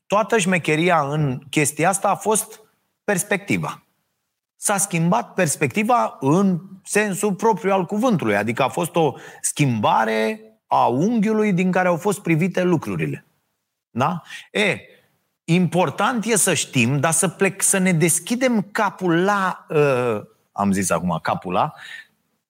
toată 0.08 0.38
șmecheria 0.38 1.00
în 1.10 1.40
chestia 1.50 1.90
asta 1.90 2.10
a 2.10 2.16
fost 2.16 2.62
perspectiva 3.04 3.84
s-a 4.62 4.78
schimbat 4.78 5.34
perspectiva 5.34 6.18
în 6.20 6.60
sensul 6.84 7.34
propriu 7.34 7.72
al 7.72 7.86
cuvântului. 7.86 8.36
Adică 8.36 8.64
a 8.64 8.68
fost 8.68 8.96
o 8.96 9.14
schimbare 9.42 10.42
a 10.68 10.86
unghiului 10.86 11.54
din 11.54 11.72
care 11.72 11.88
au 11.88 11.98
fost 11.98 12.20
privite 12.20 12.64
lucrurile. 12.64 13.26
Da? 13.90 14.22
E, 14.52 14.78
important 15.44 16.26
e 16.26 16.38
să 16.38 16.54
știm, 16.54 17.00
dar 17.00 17.12
să 17.12 17.28
plec, 17.28 17.62
să 17.62 17.78
ne 17.78 17.92
deschidem 17.92 18.62
capul 18.62 19.24
la, 19.24 19.66
uh, 19.70 20.22
am 20.52 20.72
zis 20.72 20.90
acum 20.90 21.20
capul 21.22 21.54
la, 21.54 21.74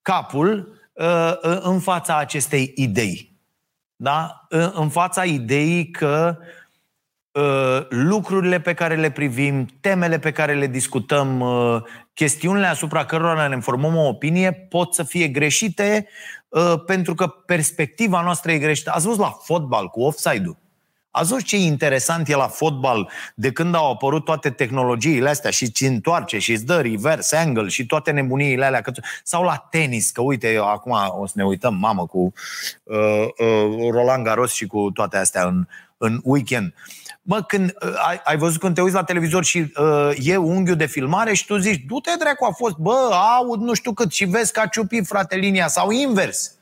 capul 0.01 0.79
uh, 0.93 1.33
în 1.61 1.79
fața 1.79 2.17
acestei 2.17 2.73
idei. 2.75 3.37
Da? 3.95 4.47
Uh, 4.49 4.71
în 4.73 4.89
fața 4.89 5.23
ideii 5.25 5.91
că 5.91 6.37
uh, 6.39 6.45
Uh, 6.45 6.58
lucrurile 7.89 8.59
pe 8.59 8.73
care 8.73 8.95
le 8.95 9.11
privim, 9.11 9.67
temele 9.81 10.19
pe 10.19 10.31
care 10.31 10.53
le 10.53 10.67
discutăm, 10.67 11.39
uh, 11.39 11.81
chestiunile 12.13 12.65
asupra 12.65 13.05
cărora 13.05 13.47
ne 13.47 13.59
formăm 13.59 13.95
o 13.95 14.07
opinie 14.07 14.53
pot 14.53 14.93
să 14.93 15.03
fie 15.03 15.27
greșite 15.27 16.07
uh, 16.49 16.73
pentru 16.85 17.15
că 17.15 17.27
perspectiva 17.27 18.21
noastră 18.21 18.51
e 18.51 18.57
greșită. 18.57 18.91
Ați 18.93 19.05
văzut 19.05 19.19
la 19.19 19.37
fotbal 19.43 19.87
cu 19.87 20.01
offside-ul? 20.01 20.57
Ați 21.11 21.29
văzut 21.29 21.45
ce 21.45 21.57
interesant 21.57 22.27
e 22.27 22.35
la 22.35 22.47
fotbal 22.47 23.09
de 23.35 23.51
când 23.51 23.75
au 23.75 23.91
apărut 23.91 24.25
toate 24.25 24.49
tehnologiile 24.49 25.29
astea 25.29 25.51
și 25.51 25.71
ți 25.71 25.85
întoarce 25.85 26.37
și 26.37 26.51
îți 26.51 26.65
dă 26.65 26.81
reverse 26.81 27.35
angle 27.35 27.67
și 27.67 27.85
toate 27.85 28.11
nebuniile 28.11 28.65
alea. 28.65 28.81
Sau 29.23 29.43
la 29.43 29.67
tenis, 29.69 30.11
că 30.11 30.21
uite, 30.21 30.51
eu 30.51 30.67
acum 30.67 30.93
o 31.19 31.25
să 31.25 31.33
ne 31.35 31.43
uităm, 31.43 31.75
mamă, 31.75 32.05
cu 32.05 32.33
uh, 32.83 33.27
uh, 33.37 33.89
Roland 33.91 34.23
Garros 34.23 34.53
și 34.53 34.65
cu 34.65 34.91
toate 34.91 35.17
astea 35.17 35.45
în, 35.45 35.67
în 35.97 36.19
weekend. 36.23 36.73
Uh, 36.75 37.08
Mă, 37.29 37.41
când 37.41 37.75
uh, 37.85 37.93
ai, 38.07 38.21
ai 38.23 38.37
văzut 38.37 38.59
când 38.59 38.75
te 38.75 38.81
uiți 38.81 38.95
la 38.95 39.03
televizor 39.03 39.43
și 39.43 39.57
uh, 39.57 40.11
e 40.17 40.37
unghiul 40.37 40.75
de 40.75 40.85
filmare 40.85 41.33
și 41.33 41.45
tu 41.45 41.57
zici, 41.57 41.83
du-te 41.87 42.11
dracu, 42.19 42.45
a 42.45 42.51
fost, 42.51 42.75
bă, 42.75 43.09
aud 43.37 43.61
nu 43.61 43.73
știu 43.73 43.93
cât 43.93 44.11
și 44.11 44.25
vezi 44.25 44.51
că 44.51 44.59
a 44.59 44.65
ciupit 44.65 45.07
frate 45.07 45.35
linia 45.35 45.67
sau 45.67 45.91
invers. 45.91 46.55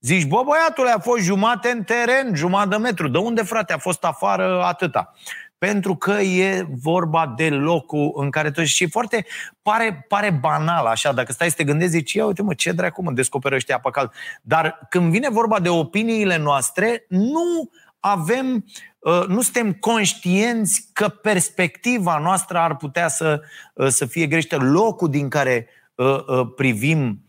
Zici, 0.00 0.26
bă, 0.26 0.42
băiatul 0.44 0.86
a 0.86 0.98
fost 0.98 1.22
jumate 1.22 1.68
în 1.68 1.82
teren, 1.82 2.34
jumătate 2.34 2.68
de 2.68 2.76
metru. 2.76 3.08
De 3.08 3.18
unde, 3.18 3.42
frate, 3.42 3.72
a 3.72 3.78
fost 3.78 4.04
afară 4.04 4.62
atâta? 4.64 5.14
Pentru 5.58 5.96
că 5.96 6.12
e 6.12 6.66
vorba 6.82 7.34
de 7.36 7.48
locul 7.48 8.12
în 8.16 8.30
care 8.30 8.50
tu 8.50 8.64
și 8.64 8.88
foarte 8.88 9.26
pare, 9.62 10.04
pare 10.08 10.30
banal 10.30 10.86
așa, 10.86 11.12
dacă 11.12 11.32
stai 11.32 11.50
să 11.50 11.56
te 11.56 11.64
gândești, 11.64 11.92
zici, 11.92 12.12
ia 12.12 12.26
uite 12.26 12.42
mă, 12.42 12.54
ce 12.54 12.72
dracu 12.72 13.02
mă 13.02 13.12
descoperă 13.12 13.54
ăștia 13.54 13.76
apă 13.76 13.90
cald. 13.90 14.10
Dar 14.42 14.86
când 14.88 15.10
vine 15.10 15.28
vorba 15.30 15.60
de 15.60 15.68
opiniile 15.68 16.36
noastre, 16.36 17.04
nu 17.08 17.70
avem 18.02 18.64
Uh, 19.02 19.24
nu 19.26 19.40
suntem 19.40 19.72
conștienți 19.72 20.88
că 20.92 21.08
perspectiva 21.08 22.18
noastră 22.18 22.58
ar 22.58 22.76
putea 22.76 23.08
să, 23.08 23.40
uh, 23.74 23.88
să 23.88 24.06
fie 24.06 24.26
greșită. 24.26 24.56
Locul 24.56 25.10
din 25.10 25.28
care 25.28 25.68
uh, 25.94 26.48
privim 26.56 27.26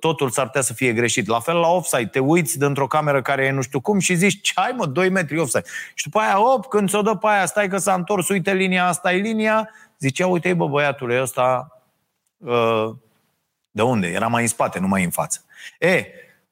totul 0.00 0.30
s-ar 0.30 0.46
putea 0.46 0.60
să 0.60 0.72
fie 0.72 0.92
greșit. 0.92 1.26
La 1.26 1.40
fel 1.40 1.56
la 1.56 1.68
offside, 1.68 2.06
te 2.06 2.18
uiți 2.18 2.58
dintr-o 2.58 2.86
cameră 2.86 3.22
care 3.22 3.44
e 3.44 3.50
nu 3.50 3.60
știu 3.60 3.80
cum 3.80 3.98
și 3.98 4.14
zici, 4.14 4.40
ce 4.40 4.52
ai 4.54 4.72
mă, 4.76 4.86
2 4.86 5.08
metri 5.08 5.38
offside. 5.38 5.64
Și 5.94 6.04
după 6.04 6.18
aia, 6.18 6.54
op, 6.54 6.66
când 6.66 6.88
ți-o 6.88 7.02
dă 7.02 7.14
pe 7.14 7.26
aia, 7.26 7.46
stai 7.46 7.68
că 7.68 7.78
s-a 7.78 7.94
întors, 7.94 8.28
uite 8.28 8.54
linia 8.54 8.86
asta 8.86 9.12
e 9.12 9.16
linia, 9.16 9.70
zicea, 9.98 10.26
uite 10.26 10.54
bă, 10.54 10.66
băiatule, 10.66 11.22
ăsta 11.22 11.68
de 13.70 13.82
unde? 13.82 14.06
Era 14.06 14.26
mai 14.26 14.42
în 14.42 14.48
spate, 14.48 14.78
nu 14.78 14.88
mai 14.88 15.04
în 15.04 15.10
față. 15.10 15.44
E, 15.78 16.04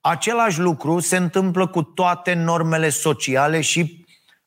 același 0.07 0.61
lucru 0.61 0.99
se 0.99 1.17
întâmplă 1.17 1.67
cu 1.67 1.83
toate 1.83 2.35
normele 2.35 2.89
sociale 2.89 3.61
și 3.61 4.05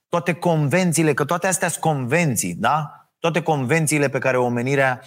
toate 0.09 0.33
convențiile, 0.33 1.13
că 1.13 1.25
toate 1.25 1.47
astea 1.47 1.67
sunt 1.67 1.83
convenții, 1.83 2.53
da? 2.53 3.07
Toate 3.19 3.41
convențiile 3.41 4.09
pe 4.09 4.17
care 4.17 4.37
omenirea 4.37 5.01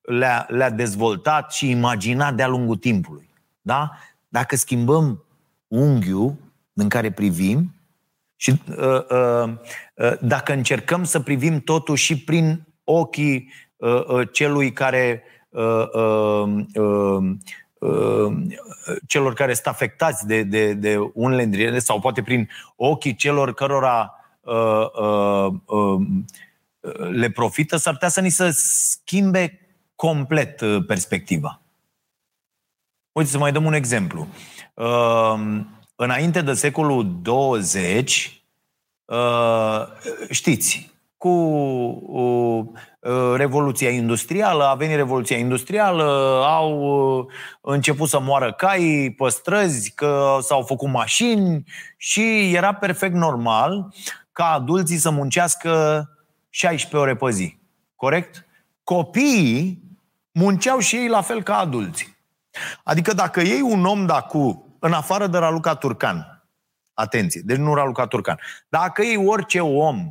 le-a, 0.00 0.46
le-a 0.48 0.70
dezvoltat 0.70 1.52
și 1.52 1.70
imaginat 1.70 2.34
de-a 2.34 2.46
lungul 2.46 2.76
timpului. 2.76 3.28
Da? 3.60 3.90
Dacă 4.28 4.56
schimbăm 4.56 5.24
unghiul 5.68 6.34
în 6.72 6.88
care 6.88 7.10
privim 7.10 7.74
și 8.36 8.62
uh, 8.68 8.76
uh, 8.76 9.52
uh, 9.94 10.18
dacă 10.20 10.52
încercăm 10.52 11.04
să 11.04 11.20
privim 11.20 11.60
totul 11.60 11.96
și 11.96 12.24
prin 12.24 12.66
ochii 12.84 13.52
uh, 13.76 14.04
uh, 14.06 14.28
celui 14.32 14.72
care 14.72 15.22
uh, 15.48 15.88
uh, 15.94 16.64
uh, 16.74 16.84
uh, 16.84 17.36
celor 19.06 19.34
care 19.34 19.54
sunt 19.54 19.66
afectați 19.66 20.26
de, 20.26 20.42
de, 20.42 20.72
de 20.72 20.98
unele 21.14 21.44
dintre 21.44 21.78
sau 21.78 22.00
poate 22.00 22.22
prin 22.22 22.48
ochii 22.76 23.14
celor 23.14 23.54
cărora 23.54 24.16
Uh, 24.46 24.90
uh, 25.00 25.54
uh, 25.66 26.06
le 27.10 27.30
profită, 27.30 27.76
s-ar 27.76 27.92
putea 27.92 28.08
să 28.08 28.20
ni 28.20 28.30
se 28.30 28.50
schimbe 28.50 29.60
complet 29.94 30.62
perspectiva. 30.86 31.60
Uite, 33.12 33.30
să 33.30 33.38
mai 33.38 33.52
dăm 33.52 33.64
un 33.64 33.72
exemplu. 33.72 34.28
Înainte 35.96 36.42
de 36.42 36.52
secolul 36.52 37.20
20, 37.22 38.42
știți, 40.30 40.94
cu 41.16 41.28
uh, 41.28 42.66
Revoluția 43.36 43.90
Industrială, 43.90 44.64
a 44.64 44.74
venit 44.74 44.96
Revoluția 44.96 45.36
Industrială, 45.36 46.04
au 46.46 46.80
uh, 46.80 47.26
început 47.60 48.08
să 48.08 48.20
moară 48.20 48.52
cai 48.52 49.14
pe 49.16 49.28
străzi, 49.28 49.92
că 49.94 50.38
s-au 50.40 50.62
făcut 50.62 50.88
mașini 50.88 51.64
și 51.96 52.54
era 52.54 52.74
perfect 52.74 53.14
normal 53.14 53.94
ca 54.32 54.44
adulții 54.44 54.96
să 54.96 55.10
muncească 55.10 56.04
16 56.48 56.96
ore 56.96 57.16
pe 57.16 57.30
zi. 57.30 57.58
Corect? 57.94 58.46
Copiii 58.84 59.82
munceau 60.32 60.78
și 60.78 60.96
ei 60.96 61.08
la 61.08 61.20
fel 61.20 61.42
ca 61.42 61.58
adulții. 61.58 62.16
Adică 62.84 63.12
dacă 63.12 63.40
ei 63.40 63.60
un 63.60 63.84
om 63.84 64.06
dacu, 64.06 64.76
în 64.78 64.92
afară 64.92 65.26
de 65.26 65.38
Raluca 65.38 65.74
Turcan, 65.74 66.44
atenție, 66.94 67.42
deci 67.44 67.56
nu 67.56 67.74
Raluca 67.74 68.06
Turcan, 68.06 68.38
dacă 68.68 69.02
ei 69.02 69.26
orice 69.26 69.60
om, 69.60 70.10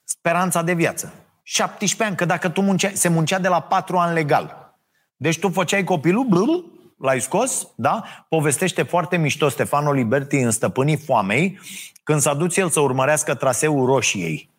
Speranța 0.04 0.62
de 0.62 0.74
viață. 0.74 1.14
17 1.44 2.04
ani, 2.04 2.16
că 2.16 2.26
dacă 2.26 2.50
tu 2.50 2.62
muncea, 2.62 2.92
se 2.94 3.10
muncea 3.10 3.40
de 3.40 3.48
la 3.48 3.60
4 3.60 3.98
ani 3.98 4.14
legal. 4.14 4.76
Deci 5.16 5.40
tu 5.40 5.50
făceai 5.50 5.84
copilul, 5.84 6.26
blul, 6.26 6.80
l-ai 6.98 7.22
scos, 7.22 7.68
da? 7.76 8.04
Povestește 8.30 8.84
foarte 8.84 9.18
mișto 9.18 9.50
Stefano 9.50 9.92
Liberti 9.92 10.36
în 10.36 10.52
Stăpânii 10.52 10.98
Foamei, 10.98 11.60
când 12.04 12.22
s-a 12.22 12.34
dus 12.34 12.58
el 12.58 12.70
să 12.70 12.80
urmărească 12.80 13.36
traseul 13.36 13.86
roșiei. 13.86 14.50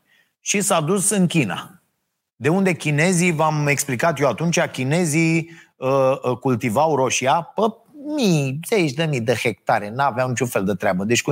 Și 0.40 0.60
s-a 0.60 0.80
dus 0.80 1.10
în 1.10 1.26
China. 1.26 1.79
De 2.42 2.48
unde 2.48 2.72
chinezii, 2.72 3.32
v-am 3.32 3.66
explicat 3.66 4.20
eu 4.20 4.28
atunci, 4.28 4.60
chinezii 4.60 5.50
uh, 5.76 5.88
uh, 6.22 6.36
cultivau 6.36 6.96
roșia 6.96 7.52
pe 7.54 7.62
mii, 8.16 8.60
zeci 8.68 8.92
de 8.92 9.04
mii 9.04 9.20
de 9.20 9.34
hectare, 9.34 9.90
n-aveau 9.90 10.28
niciun 10.28 10.46
fel 10.46 10.64
de 10.64 10.74
treabă. 10.74 11.04
Deci, 11.04 11.22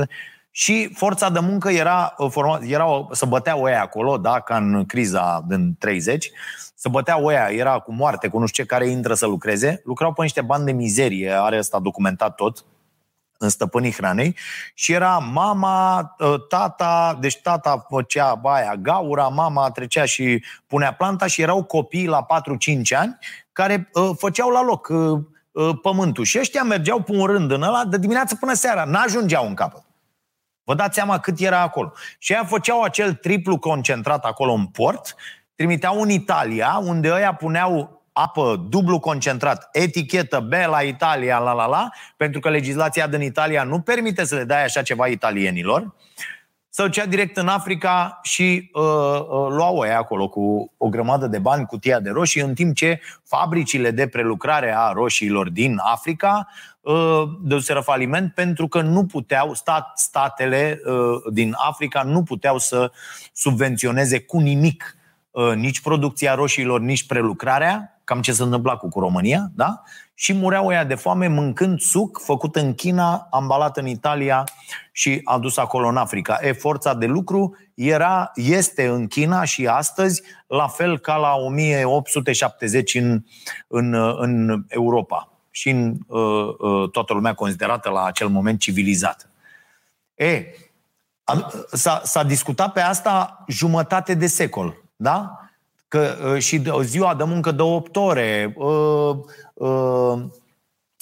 și 0.51 0.91
forța 0.95 1.31
de 1.31 1.39
muncă 1.39 1.71
era, 1.71 2.15
uh, 2.19 2.59
era 2.67 3.09
să 3.11 3.27
bătea 3.27 3.57
oia 3.57 3.83
acolo, 3.83 4.17
da, 4.17 4.41
ca 4.41 4.57
în 4.57 4.85
criza 4.87 5.45
din 5.49 5.75
30, 5.79 6.31
să 6.75 6.89
bătea 6.89 7.21
oia, 7.21 7.49
era 7.51 7.79
cu 7.79 7.93
moarte, 7.93 8.29
cu 8.29 8.39
nu 8.39 8.47
știu 8.47 8.63
ce, 8.63 8.69
care 8.69 8.89
intră 8.89 9.15
să 9.15 9.27
lucreze, 9.27 9.83
lucrau 9.85 10.13
pe 10.13 10.23
niște 10.23 10.41
bani 10.41 10.65
de 10.65 10.73
mizerie, 10.73 11.31
are 11.31 11.59
ăsta 11.59 11.79
documentat 11.79 12.35
tot, 12.35 12.65
în 13.39 13.49
stăpânii 13.49 13.93
hranei 13.93 14.37
și 14.75 14.93
era 14.93 15.19
mama, 15.19 16.15
ă, 16.21 16.39
tata, 16.39 17.19
deci 17.21 17.41
tata 17.41 17.87
făcea 17.89 18.35
baia 18.35 18.77
gaura, 18.77 19.29
mama 19.29 19.71
trecea 19.71 20.05
și 20.05 20.45
punea 20.67 20.93
planta 20.93 21.27
și 21.27 21.43
erau 21.43 21.63
copii 21.63 22.07
la 22.07 22.27
4-5 22.27 22.97
ani 22.97 23.19
care 23.53 23.91
uh, 23.93 24.11
făceau 24.17 24.51
la 24.51 24.63
loc 24.63 24.89
uh, 24.89 25.21
uh, 25.53 25.79
pământul 25.83 26.25
și 26.25 26.39
ăștia 26.39 26.63
mergeau 26.63 27.01
pe 27.01 27.13
un 27.13 27.27
rând 27.27 27.51
în 27.51 27.63
ăla 27.63 27.85
de 27.85 27.99
dimineață 27.99 28.37
până 28.41 28.53
seara, 28.53 28.85
n-ajungeau 28.85 29.47
în 29.47 29.55
capăt. 29.55 29.83
Vă 30.65 30.75
dați 30.75 30.95
seama 30.95 31.19
cât 31.19 31.41
era 31.41 31.61
acolo. 31.61 31.93
Și 32.19 32.33
aia 32.33 32.45
făceau 32.45 32.83
acel 32.83 33.15
triplu 33.15 33.59
concentrat 33.59 34.25
acolo 34.25 34.53
în 34.53 34.67
port, 34.67 35.15
trimiteau 35.55 36.01
în 36.01 36.11
Italia, 36.11 36.81
unde 36.83 37.13
ăia 37.13 37.35
puneau 37.35 37.98
apă 38.23 38.67
dublu 38.69 38.99
concentrat, 38.99 39.69
etichetă 39.73 40.41
B 40.41 40.53
la 40.53 40.81
Italia, 40.81 41.39
la 41.39 41.53
la 41.53 41.67
la, 41.67 41.89
pentru 42.17 42.41
că 42.41 42.51
legislația 42.51 43.07
din 43.07 43.21
Italia 43.21 43.63
nu 43.63 43.81
permite 43.81 44.25
să 44.25 44.35
le 44.35 44.45
dai 44.45 44.65
așa 44.65 44.83
ceva 44.83 45.07
italienilor, 45.07 45.95
să 46.69 46.83
ducea 46.83 47.07
direct 47.07 47.37
în 47.37 47.49
Africa 47.49 48.19
și 48.23 48.71
uh, 48.73 48.83
uh, 48.83 49.47
luau 49.49 49.85
ei 49.85 49.93
acolo 49.93 50.29
cu 50.29 50.73
o 50.77 50.89
grămadă 50.89 51.27
de 51.27 51.39
bani, 51.39 51.67
cutia 51.67 52.01
de 52.01 52.11
roșii, 52.11 52.41
în 52.41 52.55
timp 52.55 52.75
ce 52.75 53.01
fabricile 53.25 53.91
de 53.91 54.09
prelucrare 54.09 54.75
a 54.77 54.93
roșiilor 54.93 55.51
din 55.51 55.81
Africa 55.83 56.49
uh, 56.81 57.23
dăduseră 57.43 57.81
faliment 57.81 58.35
pentru 58.35 58.69
că 58.69 58.81
nu 58.81 59.07
puteau, 59.07 59.55
stat, 59.55 59.99
statele 59.99 60.81
uh, 60.85 61.33
din 61.33 61.55
Africa 61.57 62.03
nu 62.03 62.23
puteau 62.23 62.59
să 62.59 62.93
subvenționeze 63.33 64.21
cu 64.21 64.39
nimic 64.39 64.97
uh, 65.31 65.55
nici 65.55 65.81
producția 65.81 66.35
roșiilor, 66.35 66.81
nici 66.81 67.07
prelucrarea, 67.07 67.98
cam 68.09 68.21
ce 68.21 68.33
se 68.33 68.43
întâmpla 68.43 68.77
cu, 68.77 68.89
cu 68.89 69.01
România, 69.01 69.51
da? 69.55 69.83
Și 70.15 70.33
mureau 70.33 70.67
ăia 70.67 70.85
de 70.85 70.95
foame 70.95 71.27
mâncând 71.27 71.81
suc 71.81 72.21
făcut 72.25 72.57
în 72.57 72.75
China, 72.75 73.29
ambalat 73.31 73.77
în 73.77 73.87
Italia 73.87 74.45
și 74.93 75.21
adus 75.25 75.57
acolo 75.57 75.89
în 75.89 75.97
Africa. 75.97 76.39
E, 76.43 76.53
forța 76.53 76.95
de 76.95 77.07
lucru 77.07 77.57
era, 77.75 78.31
este 78.35 78.87
în 78.87 79.07
China 79.07 79.45
și 79.45 79.67
astăzi, 79.67 80.23
la 80.47 80.69
fel 80.69 80.99
ca 80.99 81.17
la 81.17 81.35
1870 81.35 82.95
în, 82.95 83.25
în, 83.67 83.95
în 84.19 84.65
Europa 84.69 85.33
și 85.51 85.69
în 85.69 85.95
uh, 86.07 86.55
uh, 86.59 86.91
toată 86.91 87.13
lumea 87.13 87.35
considerată 87.35 87.91
la 87.91 88.05
acel 88.05 88.29
moment 88.29 88.61
civilizată. 88.61 89.25
E, 90.15 90.45
a, 91.25 91.51
s-a, 91.73 92.01
s-a 92.05 92.23
discutat 92.23 92.73
pe 92.73 92.81
asta 92.81 93.45
jumătate 93.49 94.15
de 94.15 94.27
secol, 94.27 94.77
da? 94.97 95.48
Că 95.89 96.17
uh, 96.35 96.43
și 96.43 96.63
ziua 96.83 97.15
de 97.15 97.25
muncă 97.25 97.51
de 97.51 97.63
8 97.63 97.97
ore 97.97 98.55
uh, 98.57 99.17
uh, 99.55 100.19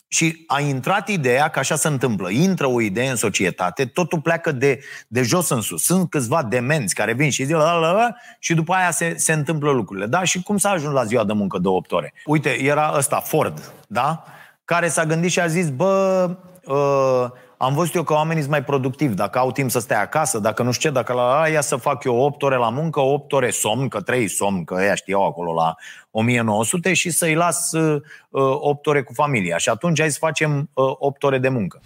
și 0.09 0.45
a 0.47 0.61
intrat 0.61 1.09
ideea 1.09 1.49
că 1.49 1.59
așa 1.59 1.77
se 1.77 1.89
întâmplă. 1.89 2.31
Intră 2.31 2.67
o 2.67 2.81
idee 2.81 3.09
în 3.09 3.17
societate, 3.17 3.85
totul 3.85 4.21
pleacă 4.21 4.53
de, 4.53 4.81
de 5.09 5.23
jos 5.23 5.49
în 5.49 5.61
sus. 5.61 5.85
Sunt 5.85 6.11
câțiva 6.11 6.43
demenți 6.43 6.95
care 6.95 7.13
vin 7.13 7.31
și 7.31 7.45
zic 7.45 7.55
la, 7.55 7.79
la, 7.79 7.91
la, 7.91 8.15
și 8.39 8.55
după 8.55 8.73
aia 8.73 8.91
se, 8.91 9.15
se 9.17 9.33
întâmplă 9.33 9.71
lucrurile. 9.71 10.07
Da? 10.07 10.25
Și 10.25 10.43
cum 10.43 10.59
s-a 10.59 10.71
ajuns 10.71 10.95
la 10.95 11.05
ziua 11.05 11.25
de 11.25 11.33
muncă 11.33 11.59
de 11.59 11.69
8 11.69 11.93
ore? 11.93 12.13
Uite, 12.25 12.63
era 12.63 12.93
ăsta, 12.97 13.21
Ford, 13.21 13.73
da? 13.89 14.25
care 14.67 14.89
s-a 14.89 15.05
gândit 15.05 15.31
și 15.31 15.41
a 15.41 15.47
zis, 15.47 15.71
bă, 15.71 16.31
uh, 16.65 17.31
am 17.57 17.75
văzut 17.75 17.95
eu 17.95 18.03
că 18.03 18.13
oamenii 18.13 18.43
sunt 18.43 18.53
mai 18.53 18.65
productivi, 18.65 19.15
dacă 19.15 19.39
au 19.39 19.53
timp 19.53 19.71
să 19.71 19.79
stea 19.79 20.01
acasă, 20.01 20.39
dacă 20.39 20.63
nu 20.63 20.73
știu 20.73 20.89
ce, 20.89 20.95
dacă 20.95 21.13
la 21.13 21.41
aia 21.41 21.61
să 21.61 21.77
fac 21.77 22.05
eu 22.05 22.17
8 22.17 22.43
ore 22.43 22.57
la 22.57 22.69
muncă, 22.69 23.01
8 23.01 23.33
ore 23.33 23.51
somn, 23.51 23.89
că 23.89 24.01
3 24.01 24.29
somn, 24.29 24.65
că 24.65 24.75
ăia 24.79 24.95
știau 24.95 25.27
acolo 25.27 25.53
la 25.53 25.75
1900 26.11 26.93
și 26.93 27.11
să-i 27.11 27.35
las 27.35 27.73
uh, 27.73 28.03
8 28.31 28.87
ore 28.87 29.03
cu 29.03 29.13
familia. 29.13 29.57
Și 29.57 29.69
atunci 29.69 30.01
hai 30.01 30.11
să 30.11 30.19
facem 30.21 30.71
uh, 30.73 30.85
8 30.99 31.23
ore 31.23 31.39
de 31.39 31.49
muncă. 31.49 31.81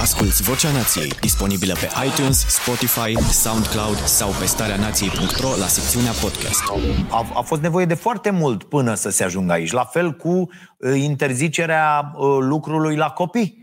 Asculți 0.00 0.42
Vocea 0.42 0.70
Nației, 0.70 1.12
disponibilă 1.20 1.74
pe 1.74 1.88
iTunes, 2.06 2.46
Spotify, 2.46 3.22
SoundCloud 3.32 3.96
sau 3.96 4.30
pe 4.38 4.44
starea 4.44 4.76
nației.ro 4.76 5.48
la 5.58 5.66
secțiunea 5.66 6.12
podcast. 6.22 6.62
A, 7.10 7.26
a 7.34 7.40
fost 7.40 7.60
nevoie 7.60 7.84
de 7.84 7.94
foarte 7.94 8.30
mult 8.30 8.62
până 8.62 8.94
să 8.94 9.10
se 9.10 9.24
ajungă 9.24 9.52
aici. 9.52 9.72
La 9.72 9.84
fel 9.84 10.12
cu 10.12 10.28
uh, 10.28 10.92
interzicerea 10.94 12.12
uh, 12.16 12.36
lucrului 12.40 12.96
la 12.96 13.10
copii 13.10 13.61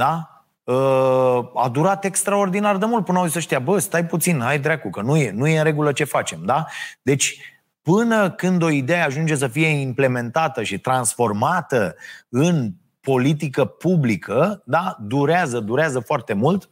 da? 0.00 0.44
Ă, 0.66 1.50
a 1.54 1.68
durat 1.68 2.04
extraordinar 2.04 2.76
de 2.76 2.84
mult 2.84 3.04
până 3.04 3.18
au 3.18 3.26
zis 3.26 3.34
ăștia, 3.34 3.58
bă, 3.58 3.78
stai 3.78 4.06
puțin, 4.06 4.40
hai 4.40 4.58
dracu, 4.58 4.90
că 4.90 5.00
nu 5.00 5.16
e, 5.16 5.30
nu 5.30 5.46
e 5.46 5.58
în 5.58 5.64
regulă 5.64 5.92
ce 5.92 6.04
facem, 6.04 6.38
da? 6.44 6.66
Deci, 7.02 7.40
până 7.82 8.30
când 8.30 8.62
o 8.62 8.70
idee 8.70 9.00
ajunge 9.00 9.36
să 9.36 9.46
fie 9.46 9.66
implementată 9.66 10.62
și 10.62 10.78
transformată 10.78 11.96
în 12.28 12.70
politică 13.00 13.64
publică, 13.64 14.62
da, 14.64 14.96
durează, 15.00 15.60
durează 15.60 15.98
foarte 16.00 16.32
mult 16.32 16.70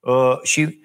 uh, 0.00 0.38
și 0.42 0.80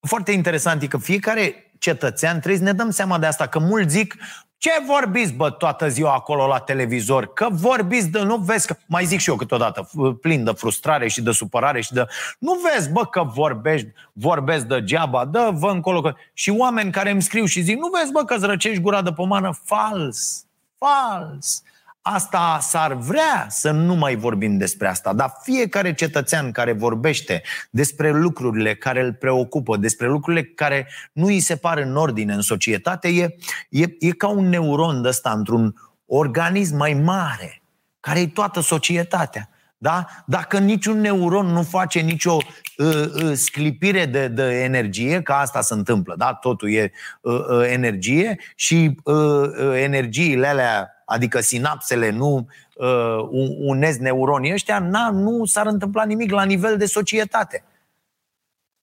foarte 0.00 0.32
interesant 0.32 0.82
e 0.82 0.86
că 0.86 0.98
fiecare 0.98 1.70
cetățean 1.78 2.38
trebuie 2.38 2.56
să 2.56 2.64
ne 2.64 2.72
dăm 2.72 2.90
seama 2.90 3.18
de 3.18 3.26
asta, 3.26 3.46
că 3.46 3.58
mulți 3.58 3.94
zic, 3.94 4.16
ce 4.64 4.82
vorbiți, 4.86 5.32
bă, 5.32 5.50
toată 5.50 5.88
ziua 5.88 6.14
acolo 6.14 6.46
la 6.46 6.58
televizor? 6.58 7.32
Că 7.32 7.48
vorbiți 7.50 8.08
de... 8.08 8.22
Nu 8.22 8.36
vezi 8.36 8.66
că... 8.66 8.76
Mai 8.86 9.04
zic 9.04 9.18
și 9.18 9.30
eu 9.30 9.36
câteodată, 9.36 9.88
plin 10.20 10.44
de 10.44 10.50
frustrare 10.50 11.08
și 11.08 11.22
de 11.22 11.30
supărare 11.30 11.80
și 11.80 11.92
de... 11.92 12.06
Nu 12.38 12.60
vezi, 12.72 12.90
bă, 12.90 13.06
că 13.06 13.22
vorbești, 13.22 13.88
vorbesc 14.12 14.64
degeaba, 14.64 15.24
dă 15.24 15.50
vă 15.52 15.70
încolo 15.70 16.00
că... 16.00 16.14
Și 16.32 16.50
oameni 16.50 16.90
care 16.90 17.10
îmi 17.10 17.22
scriu 17.22 17.44
și 17.44 17.60
zic, 17.60 17.78
nu 17.78 17.88
vezi, 17.98 18.12
bă, 18.12 18.24
că 18.24 18.34
îți 18.34 18.46
răcești 18.46 18.80
gura 18.80 19.02
de 19.02 19.12
pomană? 19.12 19.58
Fals! 19.64 20.46
Fals! 20.78 21.62
Asta 22.06 22.58
s-ar 22.60 22.92
vrea 22.92 23.46
să 23.48 23.70
nu 23.70 23.94
mai 23.94 24.16
vorbim 24.16 24.56
despre 24.56 24.88
asta, 24.88 25.12
dar 25.12 25.32
fiecare 25.42 25.94
cetățean 25.94 26.52
care 26.52 26.72
vorbește 26.72 27.42
despre 27.70 28.10
lucrurile 28.10 28.74
care 28.74 29.00
îl 29.00 29.12
preocupă, 29.12 29.76
despre 29.76 30.06
lucrurile 30.06 30.42
care 30.42 30.88
nu 31.12 31.26
îi 31.26 31.40
se 31.40 31.56
par 31.56 31.78
în 31.78 31.96
ordine 31.96 32.34
în 32.34 32.40
societate, 32.40 33.08
e, 33.08 33.36
e, 33.68 33.84
e 33.98 34.10
ca 34.10 34.28
un 34.28 34.48
neuron 34.48 35.02
de 35.02 35.08
ăsta 35.08 35.30
într-un 35.30 35.74
organism 36.06 36.76
mai 36.76 36.92
mare, 36.92 37.62
care 38.00 38.20
e 38.20 38.26
toată 38.26 38.60
societatea. 38.60 39.48
Da? 39.78 40.06
Dacă 40.26 40.58
niciun 40.58 41.00
neuron 41.00 41.46
nu 41.46 41.62
face 41.62 42.00
nicio 42.00 42.36
uh, 42.76 42.86
uh, 43.22 43.32
sclipire 43.34 44.06
de, 44.06 44.28
de 44.28 44.62
energie, 44.62 45.22
că 45.22 45.32
asta 45.32 45.60
se 45.60 45.74
întâmplă, 45.74 46.14
da? 46.18 46.34
totul 46.34 46.72
e 46.72 46.92
uh, 47.20 47.32
uh, 47.34 47.66
energie 47.66 48.38
și 48.54 49.00
uh, 49.04 49.14
uh, 49.14 49.72
energiile 49.74 50.46
alea 50.46 50.93
adică 51.04 51.40
sinapsele 51.40 52.10
nu 52.10 52.48
uh, 52.74 53.28
unesc 53.58 53.98
neuronii 53.98 54.52
ăștia, 54.52 54.78
na, 54.78 55.10
nu 55.10 55.44
s-ar 55.44 55.66
întâmpla 55.66 56.04
nimic 56.04 56.30
la 56.30 56.44
nivel 56.44 56.76
de 56.76 56.86
societate. 56.86 57.64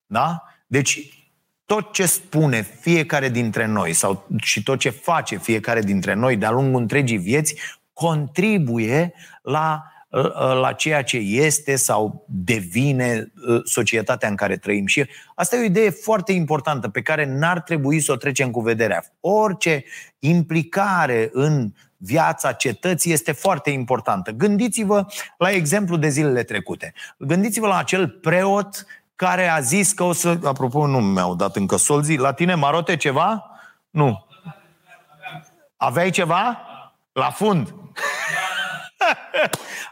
Da? 0.05 0.43
Deci, 0.67 1.21
tot 1.65 1.93
ce 1.93 2.05
spune 2.05 2.61
fiecare 2.61 3.29
dintre 3.29 3.65
noi 3.65 3.93
sau 3.93 4.27
și 4.37 4.63
tot 4.63 4.79
ce 4.79 4.89
face 4.89 5.37
fiecare 5.37 5.81
dintre 5.81 6.13
noi 6.13 6.37
de-a 6.37 6.51
lungul 6.51 6.81
întregii 6.81 7.17
vieți 7.17 7.55
contribuie 7.93 9.13
la, 9.41 9.83
uh, 10.09 10.25
uh, 10.25 10.59
la 10.61 10.73
ceea 10.73 11.03
ce 11.03 11.17
este 11.17 11.75
sau 11.75 12.25
devine 12.27 13.31
uh, 13.47 13.61
societatea 13.63 14.29
în 14.29 14.35
care 14.35 14.57
trăim. 14.57 14.85
Și 14.85 15.05
asta 15.35 15.55
e 15.55 15.59
o 15.59 15.63
idee 15.63 15.89
foarte 15.89 16.31
importantă 16.31 16.89
pe 16.89 17.01
care 17.01 17.25
n-ar 17.25 17.61
trebui 17.61 17.99
să 17.99 18.11
o 18.11 18.15
trecem 18.15 18.51
cu 18.51 18.61
vederea. 18.61 19.03
Orice 19.19 19.83
implicare 20.19 21.29
în 21.31 21.71
viața 22.03 22.51
cetății 22.51 23.11
este 23.11 23.31
foarte 23.31 23.69
importantă. 23.69 24.31
Gândiți-vă 24.31 25.05
la 25.37 25.49
exemplu 25.49 25.97
de 25.97 26.09
zilele 26.09 26.43
trecute. 26.43 26.93
Gândiți-vă 27.17 27.67
la 27.67 27.77
acel 27.77 28.07
preot 28.07 28.85
care 29.15 29.47
a 29.47 29.59
zis 29.59 29.91
că 29.91 30.03
o 30.03 30.13
să... 30.13 30.37
Apropo, 30.43 30.87
nu 30.87 31.01
mi-au 31.01 31.35
dat 31.35 31.55
încă 31.55 31.75
solzii. 31.75 32.17
La 32.17 32.33
tine, 32.33 32.55
Marote, 32.55 32.97
ceva? 32.97 33.51
Nu. 33.89 34.27
Aveai 35.77 36.09
ceva? 36.09 36.61
La 37.11 37.29
fund. 37.29 37.73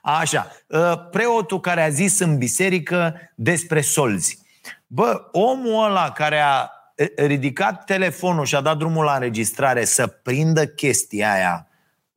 Așa. 0.02 0.48
Ă, 0.72 1.08
preotul 1.12 1.60
care 1.60 1.84
a 1.84 1.90
zis 1.90 2.20
în 2.20 2.38
biserică 2.38 3.16
despre 3.36 3.82
solzi. 3.82 4.40
Bă, 4.88 5.28
omul 5.32 5.84
ăla 5.84 6.12
care 6.12 6.40
a 6.40 6.70
ridicat 7.16 7.84
telefonul 7.84 8.46
și 8.46 8.56
a 8.56 8.62
dat 8.62 8.78
drumul 8.78 9.04
la 9.04 9.14
înregistrare 9.14 9.86
să 9.86 10.08
prindă 10.08 10.66
chestia 10.66 11.34
aia 11.34 11.69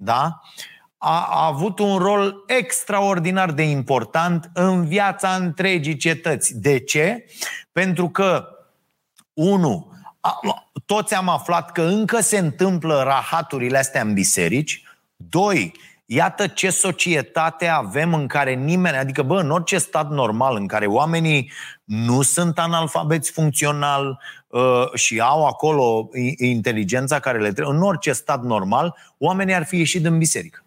da? 0.02 0.40
a, 1.04 1.26
a 1.30 1.46
avut 1.46 1.78
un 1.78 1.96
rol 1.96 2.44
extraordinar 2.46 3.50
de 3.50 3.62
important 3.62 4.50
în 4.54 4.86
viața 4.86 5.34
întregii 5.34 5.96
cetăți. 5.96 6.60
De 6.60 6.78
ce? 6.78 7.24
Pentru 7.72 8.08
că, 8.08 8.48
unu, 9.32 9.92
a, 10.20 10.38
toți 10.86 11.14
am 11.14 11.28
aflat 11.28 11.72
că 11.72 11.82
încă 11.82 12.20
se 12.20 12.38
întâmplă 12.38 13.02
rahaturile 13.02 13.78
astea 13.78 14.02
în 14.02 14.12
biserici. 14.12 14.82
Doi, 15.16 15.72
Iată 16.04 16.46
ce 16.46 16.70
societate 16.70 17.66
avem 17.66 18.14
în 18.14 18.26
care 18.26 18.54
nimeni, 18.54 18.96
adică 18.96 19.22
bă, 19.22 19.40
în 19.40 19.50
orice 19.50 19.78
stat 19.78 20.10
normal 20.10 20.56
în 20.56 20.66
care 20.66 20.86
oamenii 20.86 21.52
nu 21.84 22.22
sunt 22.22 22.58
analfabeți 22.58 23.30
funcțional 23.30 24.08
uh, 24.08 24.16
și 24.94 25.20
au 25.20 25.46
acolo 25.46 26.08
inteligența 26.36 27.18
care 27.18 27.38
le 27.38 27.52
trebuie, 27.52 27.76
în 27.76 27.82
orice 27.82 28.12
stat 28.12 28.42
normal, 28.42 28.96
oamenii 29.18 29.54
ar 29.54 29.64
fi 29.64 29.76
ieșit 29.76 30.02
din 30.02 30.18
biserică. 30.18 30.64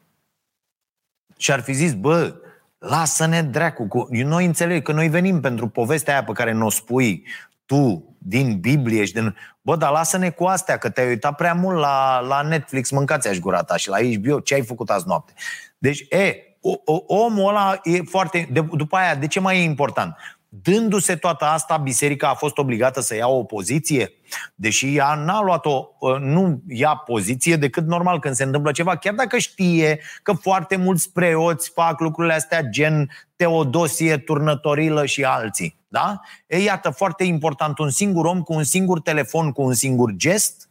Și 1.37 1.51
ar 1.51 1.59
fi 1.59 1.73
zis, 1.73 1.93
bă, 1.93 2.35
lasă-ne 2.77 3.41
dracu. 3.41 3.87
Cu... 3.87 4.07
Noi 4.09 4.45
înțeleg 4.45 4.83
că 4.83 4.91
noi 4.91 5.07
venim 5.07 5.39
pentru 5.39 5.67
povestea 5.67 6.13
aia 6.13 6.23
pe 6.23 6.31
care 6.31 6.51
ne-o 6.51 6.69
spui 6.69 7.25
tu 7.65 8.15
din 8.17 8.59
Biblie 8.59 9.05
și 9.05 9.13
din... 9.13 9.35
Bă, 9.61 9.75
dar 9.75 9.91
lasă-ne 9.91 10.29
cu 10.29 10.43
astea, 10.43 10.77
că 10.77 10.89
te-ai 10.89 11.07
uitat 11.07 11.35
prea 11.35 11.53
mult 11.53 11.77
la, 11.77 12.19
la 12.19 12.41
Netflix, 12.41 12.91
mâncați-aș 12.91 13.37
gura 13.37 13.63
ta 13.63 13.77
și 13.77 13.89
la 13.89 13.97
HBO, 13.97 14.39
ce 14.39 14.53
ai 14.53 14.61
făcut 14.61 14.89
azi 14.89 15.07
noapte? 15.07 15.33
Deci, 15.77 15.99
e, 16.09 16.35
o, 16.61 16.73
o, 16.85 17.03
omul 17.07 17.49
ăla 17.49 17.79
e 17.83 18.01
foarte... 18.01 18.47
De, 18.51 18.61
după 18.61 18.97
aia, 18.97 19.15
de 19.15 19.27
ce 19.27 19.39
mai 19.39 19.57
e 19.57 19.63
important? 19.63 20.15
Dându-se 20.61 21.15
toată 21.15 21.45
asta, 21.45 21.77
biserica 21.77 22.29
a 22.29 22.33
fost 22.33 22.57
obligată 22.57 23.01
să 23.01 23.15
ia 23.15 23.27
o 23.27 23.43
poziție, 23.43 24.11
deși 24.55 24.95
ea 24.95 25.15
n-a 25.15 25.41
luat-o, 25.41 25.87
ă, 26.01 26.17
nu 26.17 26.61
ia 26.67 26.95
poziție 26.95 27.55
decât 27.55 27.85
normal 27.85 28.19
când 28.19 28.35
se 28.35 28.43
întâmplă 28.43 28.71
ceva, 28.71 28.95
chiar 28.95 29.13
dacă 29.13 29.37
știe 29.37 29.99
că 30.23 30.33
foarte 30.33 30.75
mulți 30.75 31.11
preoți 31.11 31.69
fac 31.69 31.99
lucrurile 31.99 32.33
astea 32.33 32.61
gen 32.61 33.09
Teodosie, 33.35 34.17
Turnătorilă 34.17 35.05
și 35.05 35.23
alții. 35.23 35.79
Da? 35.87 36.19
E, 36.47 36.57
iată, 36.57 36.89
foarte 36.89 37.23
important, 37.23 37.77
un 37.77 37.89
singur 37.89 38.25
om 38.25 38.41
cu 38.41 38.53
un 38.53 38.63
singur 38.63 39.01
telefon, 39.01 39.51
cu 39.51 39.61
un 39.61 39.73
singur 39.73 40.11
gest, 40.11 40.69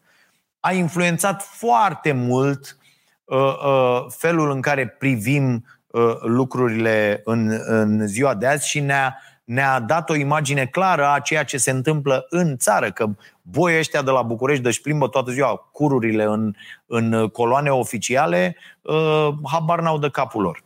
a 0.60 0.72
influențat 0.72 1.42
foarte 1.42 2.12
mult 2.12 2.78
uh, 3.24 3.38
uh, 3.38 4.06
felul 4.08 4.50
în 4.50 4.60
care 4.60 4.88
privim 4.88 5.64
uh, 5.86 6.16
lucrurile 6.20 7.20
în, 7.24 7.60
în 7.66 8.06
ziua 8.06 8.34
de 8.34 8.46
azi 8.46 8.68
și 8.68 8.80
ne-a, 8.80 9.16
ne-a 9.44 9.80
dat 9.80 10.10
o 10.10 10.14
imagine 10.14 10.66
clară 10.66 11.08
a 11.08 11.20
ceea 11.20 11.44
ce 11.44 11.56
se 11.56 11.70
întâmplă 11.70 12.26
în 12.28 12.56
țară, 12.56 12.92
că 12.92 13.08
boi 13.42 13.78
ăștia 13.78 14.02
de 14.02 14.10
la 14.10 14.22
București 14.22 14.62
deci 14.62 14.80
plimbă 14.80 15.08
toată 15.08 15.30
ziua 15.30 15.56
cururile 15.72 16.24
în, 16.24 16.54
în 16.86 17.28
coloane 17.28 17.70
oficiale, 17.70 18.56
uh, 18.80 19.28
habar 19.44 19.80
n-au 19.80 19.98
de 19.98 20.10
capul 20.10 20.42
lor. 20.42 20.62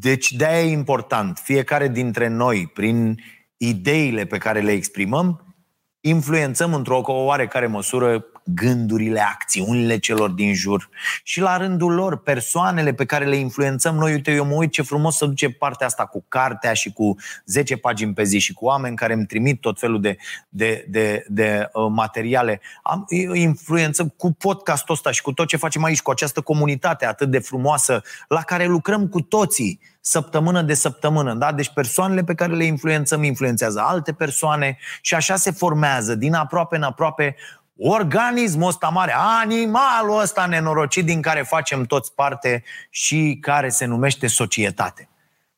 Deci 0.00 0.32
de-aia 0.32 0.62
e 0.62 0.70
important. 0.70 1.38
Fiecare 1.38 1.88
dintre 1.88 2.28
noi, 2.28 2.66
prin 2.66 3.20
ideile 3.56 4.24
pe 4.24 4.38
care 4.38 4.60
le 4.60 4.72
exprimăm, 4.72 5.54
influențăm 6.00 6.74
într-o 6.74 7.02
oarecare 7.06 7.66
măsură 7.66 8.24
gândurile, 8.44 9.20
acțiunile 9.20 9.98
celor 9.98 10.30
din 10.30 10.54
jur 10.54 10.88
și 11.22 11.40
la 11.40 11.56
rândul 11.56 11.92
lor 11.92 12.16
persoanele 12.16 12.94
pe 12.94 13.04
care 13.04 13.24
le 13.24 13.36
influențăm 13.36 13.94
noi. 13.94 14.12
Uite, 14.12 14.32
eu 14.32 14.44
mă 14.44 14.54
uit 14.54 14.72
ce 14.72 14.82
frumos 14.82 15.16
să 15.16 15.26
duce 15.26 15.50
partea 15.50 15.86
asta 15.86 16.06
cu 16.06 16.24
cartea 16.28 16.72
și 16.72 16.92
cu 16.92 17.16
10 17.46 17.76
pagini 17.76 18.14
pe 18.14 18.24
zi 18.24 18.38
și 18.38 18.52
cu 18.52 18.64
oameni 18.64 18.96
care 18.96 19.12
îmi 19.12 19.26
trimit 19.26 19.60
tot 19.60 19.78
felul 19.78 20.00
de, 20.00 20.16
de, 20.48 20.84
de, 20.88 21.24
de 21.28 21.68
uh, 21.72 21.86
materiale. 21.90 22.60
Am, 22.82 23.06
influențăm 23.32 24.08
cu 24.16 24.32
podcastul 24.32 24.94
ăsta 24.94 25.10
și 25.10 25.22
cu 25.22 25.32
tot 25.32 25.46
ce 25.46 25.56
facem 25.56 25.84
aici, 25.84 26.02
cu 26.02 26.10
această 26.10 26.40
comunitate 26.40 27.06
atât 27.06 27.30
de 27.30 27.38
frumoasă 27.38 28.02
la 28.28 28.40
care 28.40 28.66
lucrăm 28.66 29.08
cu 29.08 29.20
toții 29.20 29.80
săptămână 30.00 30.62
de 30.62 30.74
săptămână. 30.74 31.34
Da? 31.34 31.52
Deci 31.52 31.70
persoanele 31.74 32.24
pe 32.24 32.34
care 32.34 32.54
le 32.54 32.64
influențăm 32.64 33.22
influențează 33.22 33.80
alte 33.80 34.12
persoane 34.12 34.78
și 35.00 35.14
așa 35.14 35.36
se 35.36 35.50
formează 35.50 36.14
din 36.14 36.34
aproape 36.34 36.76
în 36.76 36.82
aproape 36.82 37.36
organismul 37.78 38.68
ăsta 38.68 38.88
mare, 38.88 39.14
animalul 39.16 40.20
ăsta 40.20 40.46
nenorocit 40.46 41.04
din 41.04 41.22
care 41.22 41.42
facem 41.42 41.84
toți 41.84 42.14
parte 42.14 42.64
și 42.90 43.38
care 43.40 43.68
se 43.68 43.84
numește 43.84 44.26
societate. 44.26 45.08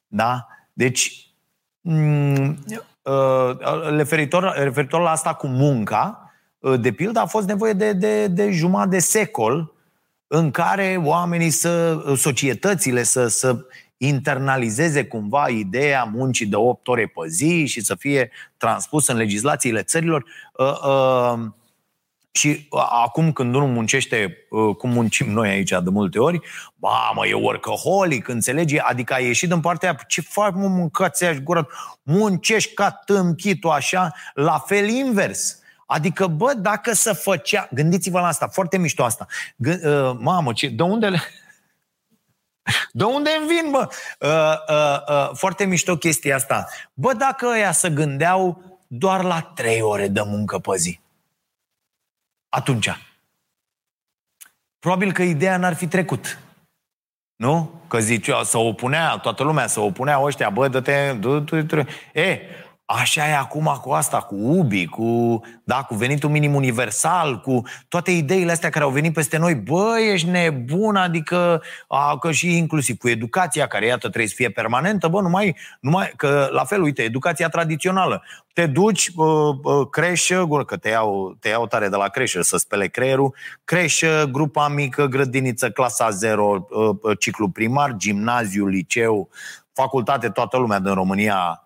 Da? 0.06 0.46
Deci, 0.72 1.30
mm, 1.80 2.64
uh, 3.02 3.56
referitor, 3.96 4.54
referitor 4.56 5.00
la 5.00 5.10
asta 5.10 5.34
cu 5.34 5.46
munca, 5.46 6.32
uh, 6.58 6.80
de 6.80 6.92
pildă, 6.92 7.20
a 7.20 7.26
fost 7.26 7.46
nevoie 7.46 7.72
de, 7.72 7.92
de, 7.92 8.26
de 8.26 8.50
jumătate 8.50 8.88
de 8.88 8.98
secol 8.98 9.74
în 10.26 10.50
care 10.50 11.00
oamenii 11.04 11.50
să, 11.50 12.02
societățile 12.16 13.02
să, 13.02 13.26
să 13.26 13.56
internalizeze 13.96 15.04
cumva 15.04 15.48
ideea 15.48 16.04
muncii 16.04 16.46
de 16.46 16.56
8 16.56 16.88
ore 16.88 17.06
pe 17.06 17.28
zi 17.28 17.66
și 17.66 17.80
să 17.80 17.94
fie 17.94 18.30
transpus 18.56 19.08
în 19.08 19.16
legislațiile 19.16 19.82
țărilor. 19.82 20.24
Uh, 20.52 20.80
uh, 20.86 21.46
și 22.36 22.68
acum 23.04 23.32
când 23.32 23.54
unul 23.54 23.68
muncește 23.68 24.36
cum 24.78 24.90
muncim 24.90 25.30
noi 25.30 25.48
aici 25.48 25.70
de 25.70 25.90
multe 25.90 26.18
ori, 26.18 26.40
ba, 26.74 27.12
mă, 27.14 27.26
e 27.26 27.34
workaholic, 27.34 28.28
înțelegi? 28.28 28.78
Adică 28.78 29.14
ai 29.14 29.24
ieșit 29.24 29.50
în 29.50 29.60
partea 29.60 29.88
aia, 29.88 29.98
ce 30.06 30.20
faci, 30.20 30.52
mă, 30.54 30.68
mâncați 30.68 31.24
aș 31.24 31.36
gură, 31.36 31.68
muncești 32.02 32.74
ca 32.74 32.90
tâmpitul 32.90 33.70
așa, 33.70 34.12
la 34.34 34.58
fel 34.58 34.88
invers. 34.88 35.58
Adică, 35.86 36.26
bă, 36.26 36.52
dacă 36.56 36.92
să 36.92 37.12
făcea... 37.12 37.68
Gândiți-vă 37.72 38.20
la 38.20 38.26
asta, 38.26 38.48
foarte 38.48 38.78
mișto 38.78 39.04
asta. 39.04 39.26
G- 39.68 39.82
uh, 39.84 40.16
mamă, 40.18 40.52
ce, 40.52 40.68
de 40.68 40.82
unde 40.82 41.06
le... 41.06 41.20
De 42.92 43.04
unde 43.04 43.30
îmi 43.38 43.46
vin, 43.46 43.70
bă? 43.70 43.88
Uh, 44.20 44.74
uh, 44.76 45.14
uh, 45.14 45.30
foarte 45.34 45.64
mișto 45.64 45.96
chestia 45.96 46.34
asta. 46.34 46.68
Bă, 46.94 47.12
dacă 47.12 47.46
ăia 47.46 47.72
să 47.72 47.88
gândeau 47.88 48.62
doar 48.86 49.22
la 49.22 49.40
trei 49.40 49.80
ore 49.80 50.08
de 50.08 50.22
muncă 50.24 50.58
pe 50.58 50.76
zi 50.76 51.00
atunci. 52.48 53.00
Probabil 54.78 55.12
că 55.12 55.22
ideea 55.22 55.56
n-ar 55.56 55.74
fi 55.74 55.86
trecut. 55.86 56.38
Nu? 57.36 57.80
Că 57.88 57.98
zicea, 57.98 58.42
să 58.42 58.58
opunea, 58.58 59.16
toată 59.16 59.42
lumea 59.42 59.66
să 59.66 59.80
opunea 59.80 60.20
ăștia, 60.20 60.50
bă, 60.50 60.68
dă-te, 60.68 61.12
dă-te, 61.12 61.62
dă-te. 61.62 62.20
E, 62.20 62.40
Așa 62.86 63.28
e 63.28 63.36
acum 63.36 63.78
cu 63.82 63.90
asta, 63.90 64.20
cu 64.20 64.34
UBI, 64.34 64.86
cu, 64.86 65.40
da, 65.64 65.82
cu 65.82 65.94
venitul 65.94 66.30
minim 66.30 66.54
universal, 66.54 67.40
cu 67.40 67.62
toate 67.88 68.10
ideile 68.10 68.52
astea 68.52 68.70
care 68.70 68.84
au 68.84 68.90
venit 68.90 69.12
peste 69.12 69.36
noi. 69.36 69.54
Bă, 69.54 69.96
ești 70.12 70.28
nebun, 70.28 70.96
adică 70.96 71.62
a, 71.88 72.18
că 72.18 72.32
și 72.32 72.56
inclusiv 72.56 72.96
cu 72.96 73.08
educația, 73.08 73.66
care 73.66 73.86
iată 73.86 73.98
trebuie 73.98 74.26
să 74.26 74.34
fie 74.34 74.50
permanentă, 74.50 75.08
bă, 75.08 75.20
numai, 75.20 75.56
numai 75.80 76.12
că 76.16 76.48
la 76.52 76.64
fel, 76.64 76.82
uite, 76.82 77.02
educația 77.02 77.48
tradițională. 77.48 78.22
Te 78.52 78.66
duci, 78.66 79.10
uh, 79.16 79.26
uh, 79.62 79.88
creșă, 79.90 80.46
că 80.66 80.76
te 80.76 80.88
iau, 80.88 81.36
te 81.40 81.48
iau 81.48 81.66
tare 81.66 81.88
de 81.88 81.96
la 81.96 82.08
creșă 82.08 82.42
să 82.42 82.56
spele 82.56 82.88
creierul, 82.88 83.34
creșă, 83.64 84.28
grupa 84.32 84.68
mică, 84.68 85.06
grădiniță, 85.06 85.70
clasa 85.70 86.10
0, 86.10 86.66
uh, 86.70 87.18
ciclu 87.18 87.48
primar, 87.48 87.92
gimnaziu, 87.96 88.66
liceu, 88.66 89.28
facultate, 89.72 90.28
toată 90.28 90.56
lumea 90.56 90.78
din 90.78 90.94
România 90.94 91.60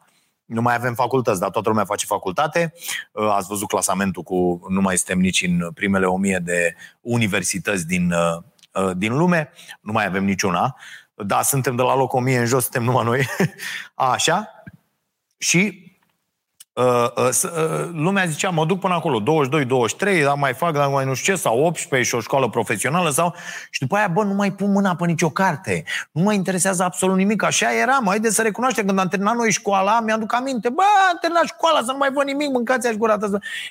nu 0.51 0.63
mai 0.63 0.75
avem 0.75 0.95
facultăți, 0.95 1.41
dar 1.41 1.51
toată 1.51 1.69
lumea 1.69 1.85
face 1.85 2.07
facultate. 2.07 2.73
Uh, 3.13 3.29
ați 3.31 3.49
văzut 3.49 3.69
clasamentul 3.69 4.23
cu, 4.23 4.67
nu 4.69 4.81
mai 4.81 4.97
suntem 4.97 5.19
nici 5.19 5.43
în 5.43 5.71
primele 5.75 6.07
o 6.07 6.17
mie 6.17 6.41
de 6.45 6.75
universități 7.01 7.87
din, 7.87 8.13
uh, 8.13 8.43
uh, 8.85 8.97
din 8.97 9.17
lume, 9.17 9.51
nu 9.81 9.93
mai 9.93 10.07
avem 10.07 10.25
niciuna. 10.25 10.77
Da, 11.15 11.43
suntem 11.43 11.77
de 11.77 11.83
la 11.83 11.95
loc 11.95 12.13
1000 12.13 12.39
în 12.39 12.47
jos, 12.47 12.63
suntem 12.63 12.83
numai 12.83 13.05
noi. 13.05 13.27
Așa. 13.95 14.49
Și 15.39 15.59
Uh, 15.65 15.77
uh, 15.77 15.79
uh, 15.79 15.89
lumea 17.92 18.24
zicea, 18.26 18.50
mă 18.50 18.66
duc 18.66 18.80
până 18.80 18.94
acolo, 18.94 19.46
22-23, 20.20 20.22
dar 20.22 20.35
mai 20.37 20.54
fac, 20.54 20.72
dar 20.72 20.88
mai 20.88 21.04
nu 21.04 21.14
știu 21.14 21.35
ce, 21.35 21.40
sau 21.40 21.64
18 21.64 22.09
și 22.09 22.14
o 22.14 22.20
școală 22.20 22.48
profesională, 22.48 23.11
sau... 23.11 23.35
Și 23.70 23.80
după 23.80 23.96
aia, 23.96 24.09
bă, 24.09 24.22
nu 24.22 24.35
mai 24.35 24.52
pun 24.52 24.72
mâna 24.72 24.94
pe 24.94 25.06
nicio 25.06 25.30
carte. 25.30 25.85
Nu 26.12 26.22
mă 26.22 26.33
interesează 26.33 26.83
absolut 26.83 27.16
nimic. 27.16 27.42
Așa 27.42 27.78
era, 27.80 27.98
mai 27.98 28.20
de 28.20 28.30
să 28.30 28.42
recunoaște. 28.42 28.85
Când 28.85 28.98
am 28.98 29.09
terminat 29.09 29.35
noi 29.35 29.50
școala, 29.50 30.00
mi-aduc 30.00 30.35
aminte, 30.35 30.68
bă, 30.68 30.83
am 31.11 31.18
terminat 31.20 31.44
școala, 31.46 31.78
să 31.85 31.92
nu 31.92 31.98
mai 31.98 32.11
văd 32.12 32.24
nimic, 32.24 32.48
mâncați-aș 32.48 32.94
gura 32.94 33.16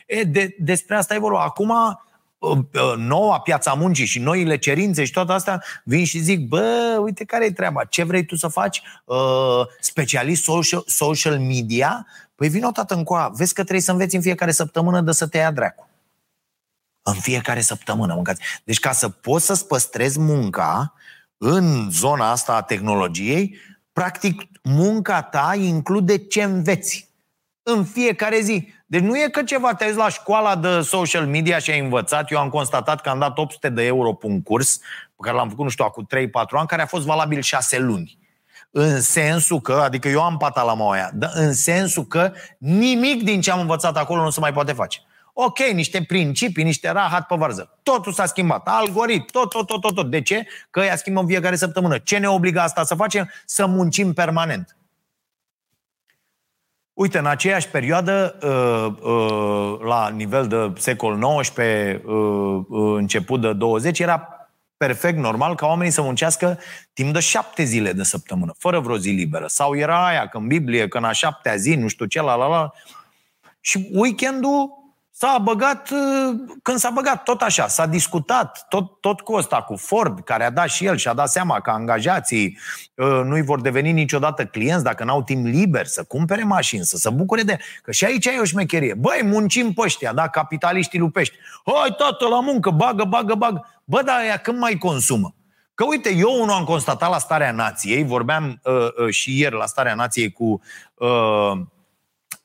E, 0.05 0.23
de, 0.23 0.55
despre 0.59 0.95
asta 0.95 1.13
e 1.13 1.19
vorba. 1.19 1.43
Acum, 1.43 1.73
noua 2.97 3.39
piața 3.39 3.73
muncii 3.73 4.05
și 4.05 4.19
noile 4.19 4.57
cerințe 4.57 5.05
și 5.05 5.11
toate 5.11 5.31
astea, 5.31 5.63
vin 5.83 6.05
și 6.05 6.19
zic, 6.19 6.47
bă, 6.47 6.97
uite 7.01 7.23
care 7.23 7.45
e 7.45 7.51
treaba, 7.51 7.83
ce 7.83 8.03
vrei 8.03 8.25
tu 8.25 8.35
să 8.35 8.47
faci? 8.47 8.81
Uh, 9.05 9.17
specialist 9.79 10.43
social, 10.43 10.83
social 10.85 11.39
media? 11.39 12.07
Păi 12.39 12.49
vin 12.49 12.63
o 12.63 12.71
tată 12.71 12.93
încoa, 12.93 13.31
vezi 13.33 13.53
că 13.53 13.61
trebuie 13.61 13.81
să 13.81 13.91
înveți 13.91 14.15
în 14.15 14.21
fiecare 14.21 14.51
săptămână 14.51 15.01
de 15.01 15.11
să 15.11 15.27
te 15.27 15.37
ia 15.37 15.51
dracu. 15.51 15.89
În 17.01 17.13
fiecare 17.13 17.61
săptămână 17.61 18.13
mâncați. 18.13 18.41
Deci 18.63 18.79
ca 18.79 18.91
să 18.91 19.09
poți 19.09 19.45
să-ți 19.45 19.67
păstrezi 19.67 20.19
munca 20.19 20.93
în 21.37 21.89
zona 21.91 22.31
asta 22.31 22.55
a 22.55 22.61
tehnologiei, 22.61 23.55
practic 23.93 24.41
munca 24.63 25.21
ta 25.21 25.55
include 25.57 26.17
ce 26.17 26.43
înveți 26.43 27.09
în 27.63 27.85
fiecare 27.85 28.39
zi. 28.39 28.73
Deci 28.85 29.01
nu 29.01 29.17
e 29.17 29.29
că 29.29 29.43
ceva 29.43 29.73
te 29.73 29.93
la 29.93 30.09
școala 30.09 30.55
de 30.55 30.81
social 30.81 31.27
media 31.27 31.59
și 31.59 31.71
ai 31.71 31.79
învățat. 31.79 32.31
Eu 32.31 32.39
am 32.39 32.49
constatat 32.49 33.01
că 33.01 33.09
am 33.09 33.19
dat 33.19 33.37
800 33.37 33.69
de 33.69 33.83
euro 33.83 34.13
pe 34.13 34.25
un 34.25 34.41
curs 34.41 34.77
pe 35.15 35.21
care 35.21 35.35
l-am 35.35 35.49
făcut, 35.49 35.63
nu 35.63 35.69
știu, 35.69 35.85
acum 35.85 36.07
3-4 36.15 36.29
ani, 36.49 36.67
care 36.67 36.81
a 36.81 36.85
fost 36.85 37.05
valabil 37.05 37.41
6 37.41 37.79
luni 37.79 38.17
în 38.71 39.01
sensul 39.01 39.59
că, 39.59 39.73
adică 39.73 40.07
eu 40.07 40.23
am 40.23 40.37
pata 40.37 40.63
la 40.63 40.73
moaia, 40.73 41.11
dar 41.13 41.31
în 41.33 41.53
sensul 41.53 42.03
că 42.03 42.31
nimic 42.57 43.23
din 43.23 43.41
ce 43.41 43.51
am 43.51 43.59
învățat 43.59 43.97
acolo 43.97 44.23
nu 44.23 44.29
se 44.29 44.39
mai 44.39 44.53
poate 44.53 44.73
face. 44.73 44.99
Ok, 45.33 45.59
niște 45.59 46.03
principii, 46.07 46.63
niște 46.63 46.91
rahat 46.91 47.27
pe 47.27 47.35
varză. 47.35 47.79
Totul 47.83 48.11
s-a 48.11 48.25
schimbat. 48.25 48.67
Algoritm, 48.67 49.25
tot, 49.31 49.49
tot, 49.49 49.67
tot, 49.67 49.81
tot, 49.81 49.95
tot. 49.95 50.09
De 50.09 50.21
ce? 50.21 50.45
Că 50.69 50.79
ea 50.79 50.95
schimbăm 50.95 51.25
fiecare 51.25 51.55
săptămână. 51.55 51.97
Ce 51.97 52.17
ne 52.17 52.29
obligă 52.29 52.59
asta 52.59 52.83
să 52.83 52.95
facem? 52.95 53.29
Să 53.45 53.65
muncim 53.65 54.13
permanent. 54.13 54.77
Uite, 56.93 57.17
în 57.17 57.25
aceeași 57.25 57.69
perioadă, 57.69 58.37
uh, 58.43 59.11
uh, 59.11 59.79
la 59.87 60.09
nivel 60.09 60.47
de 60.47 60.71
secol 60.75 61.39
XIX, 61.39 61.57
uh, 61.57 62.65
început 62.95 63.41
de 63.41 63.53
20, 63.53 63.99
era 63.99 64.38
perfect 64.79 65.17
normal 65.17 65.55
ca 65.55 65.65
oamenii 65.65 65.91
să 65.91 66.01
muncească 66.01 66.59
timp 66.93 67.13
de 67.13 67.19
șapte 67.19 67.63
zile 67.63 67.93
de 67.93 68.03
săptămână, 68.03 68.53
fără 68.57 68.79
vreo 68.79 68.97
zi 68.97 69.09
liberă. 69.09 69.47
Sau 69.47 69.75
era 69.75 70.07
aia 70.07 70.27
că 70.27 70.37
în 70.37 70.47
Biblie, 70.47 70.87
că 70.87 70.97
în 70.97 71.03
a 71.03 71.11
șaptea 71.11 71.55
zi, 71.55 71.75
nu 71.75 71.87
știu 71.87 72.05
ce, 72.05 72.21
la 72.21 72.35
la 72.35 72.47
la. 72.47 72.71
Și 73.59 73.89
weekendul 73.91 74.78
s-a 75.19 75.37
băgat, 75.37 75.89
uh, 75.89 76.35
când 76.61 76.77
s-a 76.77 76.89
băgat 76.89 77.23
tot 77.23 77.41
așa, 77.41 77.67
s-a 77.67 77.85
discutat 77.85 78.65
tot, 78.69 79.01
tot 79.01 79.21
cu 79.21 79.33
ăsta, 79.33 79.61
cu 79.61 79.75
Ford, 79.75 80.19
care 80.23 80.43
a 80.43 80.49
dat 80.49 80.69
și 80.69 80.85
el 80.85 80.97
și 80.97 81.07
a 81.07 81.13
dat 81.13 81.29
seama 81.29 81.59
că 81.59 81.69
angajații 81.69 82.57
uh, 82.95 83.21
nu-i 83.23 83.41
vor 83.41 83.61
deveni 83.61 83.91
niciodată 83.91 84.45
clienți 84.45 84.83
dacă 84.83 85.03
n-au 85.03 85.23
timp 85.23 85.45
liber 85.45 85.85
să 85.85 86.03
cumpere 86.03 86.43
mașini, 86.43 86.83
să 86.83 86.97
se 86.97 87.09
bucure 87.09 87.41
de... 87.41 87.57
Că 87.81 87.91
și 87.91 88.05
aici 88.05 88.25
e 88.25 88.39
o 88.39 88.43
șmecherie. 88.43 88.93
Băi, 88.93 89.21
muncim 89.23 89.73
pe 89.73 89.81
ăștia, 89.81 90.13
da? 90.13 90.27
Capitaliștii 90.27 90.99
lupești. 90.99 91.35
Hai, 91.65 91.95
tată, 91.97 92.27
la 92.27 92.39
muncă, 92.39 92.69
bagă, 92.69 93.03
bagă, 93.03 93.35
bagă. 93.35 93.81
Bă, 93.83 94.01
dar 94.05 94.23
ea 94.25 94.37
când 94.37 94.57
mai 94.57 94.77
consumă? 94.77 95.35
Că 95.73 95.85
uite, 95.87 96.13
eu 96.15 96.41
unul 96.41 96.55
am 96.55 96.63
constatat 96.63 97.09
la 97.09 97.17
starea 97.17 97.51
nației, 97.51 98.03
vorbeam 98.03 98.59
uh, 98.63 98.73
uh, 98.73 99.09
și 99.09 99.39
ieri 99.39 99.55
la 99.55 99.65
starea 99.65 99.93
nației 99.93 100.31
cu 100.31 100.61
uh, 100.93 101.61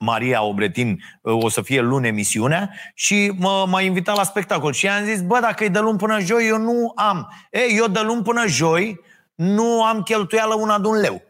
Maria 0.04 0.42
Obretin, 0.42 1.02
uh, 1.22 1.44
o 1.44 1.48
să 1.48 1.62
fie 1.62 1.80
luni 1.80 2.06
emisiunea, 2.06 2.70
și 2.94 3.32
mă, 3.38 3.64
m-a 3.68 3.80
invitat 3.80 4.16
la 4.16 4.22
spectacol. 4.22 4.72
Și 4.72 4.88
am 4.88 5.04
zis, 5.04 5.22
bă, 5.22 5.38
dacă 5.40 5.64
e 5.64 5.68
de 5.68 5.78
luni 5.78 5.98
până 5.98 6.20
joi, 6.20 6.46
eu 6.46 6.58
nu 6.58 6.92
am. 6.94 7.32
Ei, 7.50 7.76
eu 7.76 7.86
de 7.86 8.00
luni 8.00 8.22
până 8.22 8.46
joi 8.46 9.00
nu 9.34 9.84
am 9.84 10.02
cheltuială 10.02 10.54
una 10.54 10.78
de 10.78 10.86
un 10.86 10.96
leu. 10.96 11.22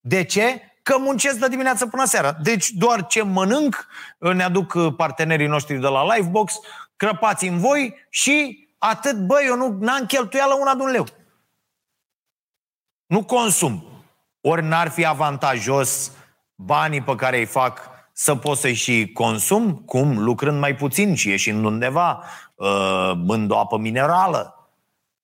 De 0.00 0.24
ce? 0.24 0.60
Că 0.82 0.98
muncesc 0.98 1.38
de 1.38 1.48
dimineață 1.48 1.86
până 1.86 2.04
seara. 2.04 2.32
Deci 2.32 2.70
doar 2.70 3.06
ce 3.06 3.22
mănânc, 3.22 3.86
ne 4.18 4.42
aduc 4.42 4.74
uh, 4.74 4.94
partenerii 4.96 5.46
noștri 5.46 5.80
de 5.80 5.86
la 5.86 6.14
Livebox, 6.14 6.54
crăpați 6.96 7.46
în 7.46 7.58
voi 7.58 7.94
și 8.10 8.66
atât, 8.78 9.16
bă, 9.16 9.42
eu 9.46 9.56
nu 9.56 9.88
am 9.92 10.06
cheltuială 10.06 10.54
una 10.54 10.74
de 10.74 10.82
un 10.82 10.90
leu. 10.90 11.06
Nu 13.06 13.24
consum. 13.24 13.84
Ori 14.40 14.62
n-ar 14.62 14.88
fi 14.88 15.06
avantajos 15.06 16.12
banii 16.54 17.02
pe 17.02 17.14
care 17.14 17.38
îi 17.38 17.44
fac 17.44 17.90
să 18.12 18.34
pot 18.34 18.58
să-i 18.58 18.74
și 18.74 19.10
consum, 19.12 19.74
cum? 19.74 20.18
Lucrând 20.18 20.58
mai 20.58 20.74
puțin 20.74 21.14
și 21.14 21.28
ieșind 21.28 21.64
undeva, 21.64 22.24
uh, 22.54 23.12
bând 23.12 23.50
o 23.50 23.58
apă 23.58 23.78
minerală. 23.78 24.70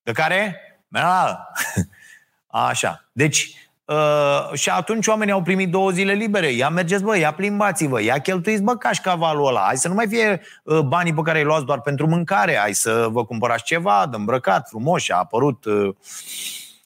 De 0.03 0.13
care? 0.13 0.57
Minerală. 0.89 1.53
Așa. 2.69 3.09
Deci, 3.13 3.55
Uh, 3.91 4.53
și 4.53 4.71
atunci 4.71 5.07
oamenii 5.07 5.33
au 5.33 5.43
primit 5.43 5.71
două 5.71 5.91
zile 5.91 6.13
libere. 6.13 6.47
Ia 6.47 6.69
mergeți, 6.69 7.03
bă, 7.03 7.19
ia 7.19 7.33
plimbați-vă, 7.33 8.03
ia 8.03 8.19
cheltuiți, 8.19 8.63
bă, 8.63 8.77
cașcavalul 8.77 9.47
ăla. 9.47 9.61
Hai 9.61 9.77
să 9.77 9.89
nu 9.89 9.95
mai 9.95 10.09
fie 10.09 10.41
uh, 10.65 10.81
banii 10.81 11.15
pe 11.15 11.21
care 11.23 11.39
îi 11.39 11.45
luați 11.45 11.65
doar 11.65 11.81
pentru 11.81 12.07
mâncare. 12.07 12.57
Hai 12.57 12.75
să 12.75 13.07
vă 13.11 13.25
cumpărați 13.25 13.65
ceva 13.65 14.07
de 14.11 14.17
îmbrăcat, 14.17 14.69
frumos, 14.69 15.09
a 15.09 15.17
apărut 15.17 15.65
uh, 15.65 15.95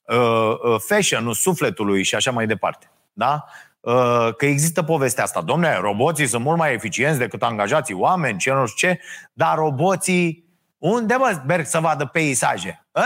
uh, 0.06 0.54
uh, 0.62 0.76
fashion-ul 0.88 1.34
sufletului 1.34 2.04
și 2.04 2.14
așa 2.14 2.30
mai 2.30 2.46
departe. 2.46 2.90
Da? 3.12 3.44
Uh, 3.84 4.34
că 4.36 4.46
există 4.46 4.82
povestea 4.82 5.24
asta. 5.24 5.40
Domne, 5.40 5.76
roboții 5.76 6.26
sunt 6.26 6.44
mult 6.44 6.58
mai 6.58 6.72
eficienți 6.72 7.18
decât 7.18 7.42
angajații 7.42 7.94
oameni, 7.94 8.38
ce 8.38 8.52
nu 8.52 8.66
știu 8.66 8.88
ce, 8.88 9.00
dar 9.32 9.56
roboții, 9.56 10.44
unde 10.78 11.14
mă 11.14 11.42
merg 11.46 11.66
să 11.66 11.78
vadă 11.78 12.04
peisaje? 12.04 12.86
A? 12.92 13.04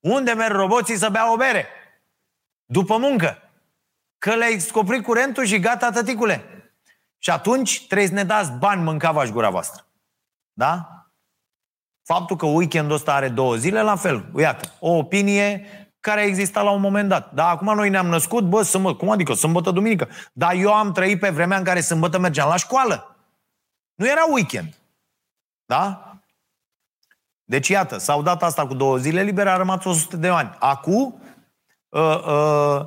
Unde 0.00 0.32
merg 0.32 0.54
roboții 0.54 0.96
să 0.96 1.08
bea 1.08 1.32
o 1.32 1.36
bere? 1.36 1.66
După 2.64 2.96
muncă. 2.96 3.38
Că 4.18 4.34
le-ai 4.34 4.58
scoprit 4.58 5.02
curentul 5.02 5.44
și 5.44 5.58
gata, 5.60 5.90
tăticule. 5.90 6.44
Și 7.18 7.30
atunci 7.30 7.86
trebuie 7.86 8.08
să 8.08 8.14
ne 8.14 8.24
dați 8.24 8.52
bani 8.52 8.82
mâncava 8.82 9.24
gura 9.24 9.50
voastră. 9.50 9.86
Da? 10.52 10.88
Faptul 12.02 12.36
că 12.36 12.46
weekendul 12.46 12.94
ăsta 12.94 13.14
are 13.14 13.28
două 13.28 13.54
zile, 13.56 13.82
la 13.82 13.96
fel. 13.96 14.30
Iată, 14.36 14.72
o 14.80 14.96
opinie 14.96 15.66
care 16.06 16.22
exista 16.22 16.62
la 16.62 16.70
un 16.70 16.80
moment 16.80 17.08
dat. 17.08 17.32
Dar 17.32 17.50
acum 17.50 17.74
noi 17.74 17.88
ne-am 17.88 18.06
născut, 18.06 18.44
bă, 18.44 18.62
sâmbătă, 18.62 18.96
cum 18.96 19.10
adică, 19.10 19.32
sâmbătă, 19.32 19.70
duminică. 19.70 20.08
Dar 20.32 20.54
eu 20.54 20.72
am 20.72 20.92
trăit 20.92 21.20
pe 21.20 21.30
vremea 21.30 21.58
în 21.58 21.64
care 21.64 21.80
sâmbătă 21.80 22.18
mergeam 22.18 22.48
la 22.48 22.56
școală. 22.56 23.16
Nu 23.94 24.06
era 24.08 24.24
weekend. 24.30 24.74
Da? 25.64 26.12
Deci 27.44 27.68
iată, 27.68 27.98
s-au 27.98 28.22
dat 28.22 28.42
asta 28.42 28.66
cu 28.66 28.74
două 28.74 28.96
zile 28.96 29.22
libere, 29.22 29.50
a 29.50 29.56
rămas 29.56 29.84
100 29.84 30.16
de 30.16 30.28
ani. 30.28 30.56
Acum, 30.58 31.22
uh, 31.88 32.22
uh, 32.26 32.80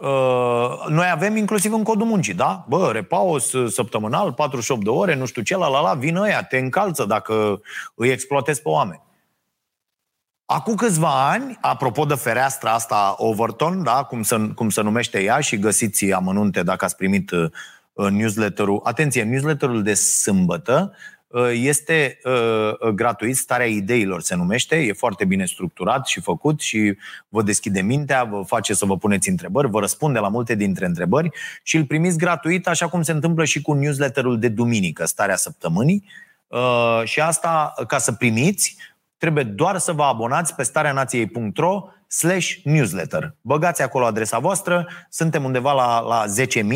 uh, 0.00 0.86
noi 0.88 1.10
avem 1.10 1.36
inclusiv 1.36 1.72
în 1.72 1.82
codul 1.82 2.06
muncii, 2.06 2.34
da? 2.34 2.64
Bă, 2.68 2.92
repaus 2.92 3.54
săptămânal, 3.68 4.32
48 4.32 4.84
de 4.84 4.90
ore, 4.90 5.14
nu 5.14 5.26
știu 5.26 5.42
ce, 5.42 5.56
la 5.56 5.68
la 5.68 5.80
la, 5.80 5.94
vin 5.94 6.16
ăia, 6.16 6.42
te 6.42 6.58
încalță 6.58 7.04
dacă 7.04 7.60
îi 7.94 8.10
exploatezi 8.10 8.62
pe 8.62 8.68
oameni. 8.68 9.03
Acum 10.46 10.74
câțiva 10.74 11.30
ani, 11.30 11.58
apropo 11.60 12.04
de 12.04 12.14
fereastra 12.14 12.72
asta 12.72 13.14
Overton, 13.16 13.82
da, 13.82 14.02
cum, 14.02 14.22
se, 14.22 14.36
cum 14.54 14.70
se 14.70 14.80
numește 14.80 15.22
ea 15.22 15.40
și 15.40 15.58
găsiți 15.58 16.12
amănunte 16.12 16.62
dacă 16.62 16.84
ați 16.84 16.96
primit 16.96 17.30
uh, 17.30 17.50
newsletterul. 18.10 18.80
Atenție, 18.84 19.22
newsletterul 19.22 19.82
de 19.82 19.94
sâmbătă 19.94 20.94
este 21.52 22.18
gratuit, 22.94 23.36
starea 23.36 23.66
ideilor 23.66 24.22
se 24.22 24.34
numește, 24.34 24.76
e 24.76 24.92
foarte 24.92 25.24
bine 25.24 25.44
structurat 25.44 26.06
și 26.06 26.20
făcut 26.20 26.60
și 26.60 26.96
vă 27.28 27.42
deschide 27.42 27.80
mintea, 27.80 28.24
vă 28.24 28.42
face 28.46 28.74
să 28.74 28.84
vă 28.84 28.96
puneți 28.96 29.28
întrebări, 29.28 29.70
vă 29.70 29.80
răspunde 29.80 30.18
la 30.18 30.28
multe 30.28 30.54
dintre 30.54 30.86
întrebări 30.86 31.30
și 31.62 31.76
îl 31.76 31.84
primiți 31.84 32.18
gratuit, 32.18 32.68
așa 32.68 32.88
cum 32.88 33.02
se 33.02 33.12
întâmplă 33.12 33.44
și 33.44 33.62
cu 33.62 33.72
newsletterul 33.72 34.38
de 34.38 34.48
duminică, 34.48 35.04
starea 35.04 35.36
săptămânii. 35.36 36.04
Și 37.04 37.20
asta, 37.20 37.74
ca 37.86 37.98
să 37.98 38.12
primiți, 38.12 38.76
trebuie 39.24 39.44
doar 39.44 39.78
să 39.78 39.92
vă 39.92 40.02
abonați 40.02 40.54
pe 40.54 40.62
stareanației.ro 40.62 41.84
slash 42.06 42.54
newsletter. 42.64 43.34
Băgați 43.40 43.82
acolo 43.82 44.04
adresa 44.04 44.38
voastră, 44.38 44.88
suntem 45.08 45.44
undeva 45.44 45.72
la, 45.72 46.00
la 46.00 46.24
10.000 46.44 46.66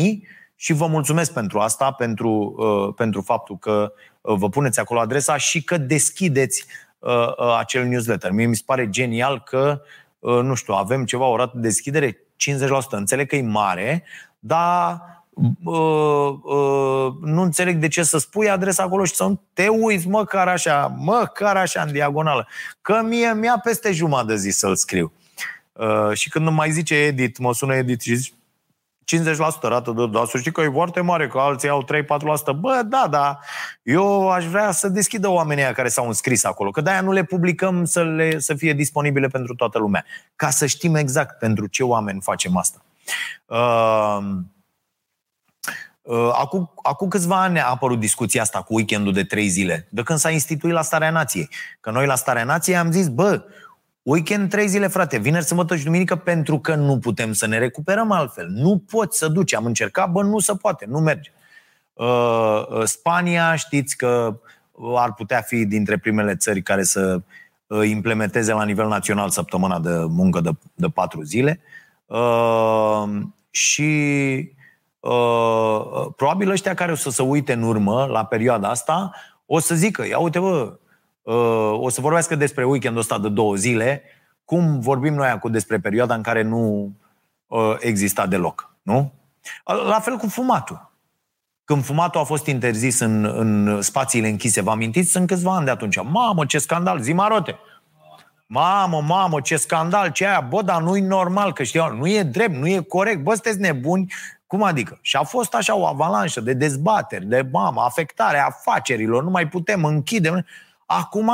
și 0.55 0.73
vă 0.73 0.87
mulțumesc 0.87 1.33
pentru 1.33 1.59
asta, 1.59 1.91
pentru, 1.91 2.55
uh, 2.57 2.93
pentru 2.95 3.21
faptul 3.21 3.57
că 3.57 3.93
uh, 4.21 4.35
vă 4.37 4.49
puneți 4.49 4.79
acolo 4.79 4.99
adresa 4.99 5.37
și 5.37 5.63
că 5.63 5.77
deschideți 5.77 6.65
uh, 6.99 7.27
uh, 7.37 7.55
acel 7.59 7.85
newsletter. 7.85 8.31
Mie 8.31 8.45
mi 8.45 8.55
se 8.55 8.63
pare 8.65 8.89
genial 8.89 9.43
că, 9.43 9.81
uh, 10.19 10.39
nu 10.41 10.53
știu, 10.53 10.73
avem 10.73 11.05
ceva, 11.05 11.25
o 11.25 11.35
rată 11.35 11.51
de 11.55 11.61
deschidere 11.61 12.11
50%. 12.11 12.17
Înțeleg 12.89 13.27
că 13.27 13.35
e 13.35 13.41
mare, 13.41 14.03
dar 14.39 14.91
uh, 14.91 14.99
uh, 14.99 15.18
nu 17.21 17.41
înțeleg 17.41 17.77
de 17.77 17.87
ce 17.87 18.03
să 18.03 18.17
spui 18.17 18.49
adresa 18.49 18.83
acolo 18.83 19.03
și 19.03 19.15
să 19.15 19.23
nu 19.23 19.41
te 19.53 19.67
uiți 19.67 20.07
măcar 20.07 20.47
așa, 20.47 20.95
măcar 20.97 21.57
așa 21.57 21.81
în 21.81 21.91
diagonală. 21.91 22.47
Că 22.81 23.01
mie 23.03 23.33
mi-a 23.33 23.59
peste 23.63 23.91
jumătate 23.91 24.27
de 24.27 24.35
zi 24.35 24.49
să-l 24.49 24.75
scriu. 24.75 25.11
Uh, 25.73 26.13
și 26.13 26.29
când 26.29 26.47
îmi 26.47 26.55
mai 26.55 26.71
zice 26.71 26.95
Edit, 26.95 27.37
mă 27.37 27.53
sună 27.53 27.75
Edit 27.75 28.01
și 28.01 28.15
zice 28.15 28.33
50% 29.17 29.61
rată 29.61 29.91
de 29.91 30.07
da, 30.07 30.25
să 30.25 30.37
știi 30.37 30.51
că 30.51 30.61
e 30.61 30.69
foarte 30.69 31.01
mare, 31.01 31.27
că 31.27 31.37
alții 31.39 31.69
au 31.69 31.83
3-4%. 31.83 31.87
Bă, 32.59 32.81
da, 32.85 33.07
da, 33.09 33.39
eu 33.83 34.29
aș 34.29 34.45
vrea 34.45 34.71
să 34.71 34.89
deschidă 34.89 35.27
oamenii 35.29 35.63
care 35.63 35.87
s-au 35.87 36.07
înscris 36.07 36.43
acolo, 36.43 36.71
că 36.71 36.81
de-aia 36.81 37.01
nu 37.01 37.11
le 37.11 37.23
publicăm 37.23 37.85
să, 37.85 38.03
le, 38.03 38.39
să 38.39 38.53
fie 38.53 38.73
disponibile 38.73 39.27
pentru 39.27 39.55
toată 39.55 39.77
lumea, 39.77 40.05
ca 40.35 40.49
să 40.49 40.65
știm 40.65 40.95
exact 40.95 41.39
pentru 41.39 41.67
ce 41.67 41.83
oameni 41.83 42.21
facem 42.21 42.57
asta. 42.57 42.83
Uh, 43.45 44.17
uh, 44.19 44.27
acum, 46.33 46.71
acum 46.83 47.07
câțiva 47.07 47.41
ani 47.41 47.59
a 47.59 47.69
apărut 47.69 47.99
discuția 47.99 48.41
asta 48.41 48.61
cu 48.61 48.73
weekendul 48.73 49.13
de 49.13 49.23
trei 49.23 49.47
zile, 49.47 49.87
de 49.89 50.03
când 50.03 50.19
s-a 50.19 50.29
instituit 50.29 50.73
la 50.73 50.81
Starea 50.81 51.09
Nației. 51.09 51.49
Că 51.79 51.91
noi 51.91 52.05
la 52.05 52.15
Starea 52.15 52.43
Nației 52.43 52.77
am 52.77 52.91
zis, 52.91 53.07
bă, 53.07 53.43
Weekend 54.09 54.49
trei 54.49 54.67
zile, 54.67 54.87
frate, 54.87 55.17
vineri, 55.17 55.45
sâmbătă 55.45 55.75
și 55.75 55.83
duminică, 55.83 56.15
pentru 56.15 56.59
că 56.59 56.75
nu 56.75 56.99
putem 56.99 57.33
să 57.33 57.47
ne 57.47 57.57
recuperăm 57.57 58.11
altfel. 58.11 58.47
Nu 58.47 58.83
poți 58.91 59.17
să 59.17 59.27
duci. 59.27 59.53
Am 59.53 59.65
încercat, 59.65 60.11
bă, 60.11 60.23
nu 60.23 60.39
se 60.39 60.53
poate, 60.55 60.85
nu 60.85 60.99
merge. 60.99 61.31
Uh, 61.93 62.65
uh, 62.69 62.83
Spania, 62.83 63.55
știți 63.55 63.97
că 63.97 64.39
ar 64.95 65.13
putea 65.13 65.41
fi 65.41 65.65
dintre 65.65 65.97
primele 65.97 66.35
țări 66.35 66.61
care 66.61 66.83
să 66.83 67.21
uh, 67.67 67.89
implementeze 67.89 68.53
la 68.53 68.63
nivel 68.63 68.87
național 68.87 69.29
săptămâna 69.29 69.79
de 69.79 70.05
muncă 70.07 70.41
de, 70.41 70.51
de 70.73 70.87
patru 70.87 71.21
zile. 71.21 71.59
Uh, 72.05 73.03
și 73.49 74.51
uh, 74.99 76.07
probabil 76.15 76.49
ăștia 76.49 76.73
care 76.73 76.91
o 76.91 76.95
să 76.95 77.09
se 77.09 77.21
uite 77.21 77.53
în 77.53 77.63
urmă 77.63 78.05
la 78.05 78.25
perioada 78.25 78.69
asta 78.69 79.11
o 79.45 79.59
să 79.59 79.75
zică, 79.75 80.07
ia 80.07 80.19
uite 80.19 80.39
bă, 80.39 80.77
Uh, 81.29 81.79
o 81.79 81.89
să 81.89 82.01
vorbească 82.01 82.35
despre 82.35 82.63
weekendul 82.63 82.99
ăsta 82.99 83.19
de 83.19 83.29
două 83.29 83.55
zile, 83.55 84.03
cum 84.45 84.79
vorbim 84.79 85.13
noi 85.13 85.27
acum 85.27 85.51
despre 85.51 85.79
perioada 85.79 86.15
în 86.15 86.21
care 86.21 86.41
nu 86.41 86.91
uh, 87.47 87.75
exista 87.79 88.27
deloc. 88.27 88.75
Nu? 88.81 89.11
La 89.63 89.99
fel 89.99 90.15
cu 90.15 90.27
fumatul. 90.27 90.91
Când 91.63 91.83
fumatul 91.83 92.21
a 92.21 92.23
fost 92.23 92.45
interzis 92.45 92.99
în, 92.99 93.25
în 93.25 93.81
spațiile 93.81 94.27
închise, 94.27 94.61
vă 94.61 94.71
amintiți? 94.71 95.11
Sunt 95.11 95.27
câțiva 95.27 95.55
ani 95.55 95.65
de 95.65 95.71
atunci. 95.71 96.01
Mamă, 96.03 96.45
ce 96.45 96.57
scandal! 96.57 96.99
Zi 96.99 97.13
marote! 97.13 97.59
Mamă, 98.47 99.01
mamă, 99.01 99.41
ce 99.41 99.55
scandal, 99.55 100.11
ce 100.11 100.27
aia, 100.27 100.41
bă, 100.41 100.61
dar 100.61 100.81
nu-i 100.81 101.01
normal, 101.01 101.53
că 101.53 101.63
știu, 101.63 101.95
nu 101.95 102.07
e 102.07 102.23
drept, 102.23 102.55
nu 102.55 102.67
e 102.67 102.79
corect, 102.79 103.23
bă, 103.23 103.33
sunteți 103.33 103.59
nebuni, 103.59 104.13
cum 104.49 104.63
adică? 104.63 104.99
Și 105.01 105.15
a 105.15 105.23
fost 105.23 105.53
așa 105.53 105.75
o 105.75 105.85
avalanșă 105.85 106.41
de 106.41 106.53
dezbateri, 106.53 107.25
de 107.25 107.47
mamă, 107.51 107.81
afectare 107.81 108.39
a 108.39 108.45
afacerilor, 108.45 109.23
nu 109.23 109.29
mai 109.29 109.47
putem 109.47 109.85
închide. 109.85 110.45
Acum, 110.85 111.31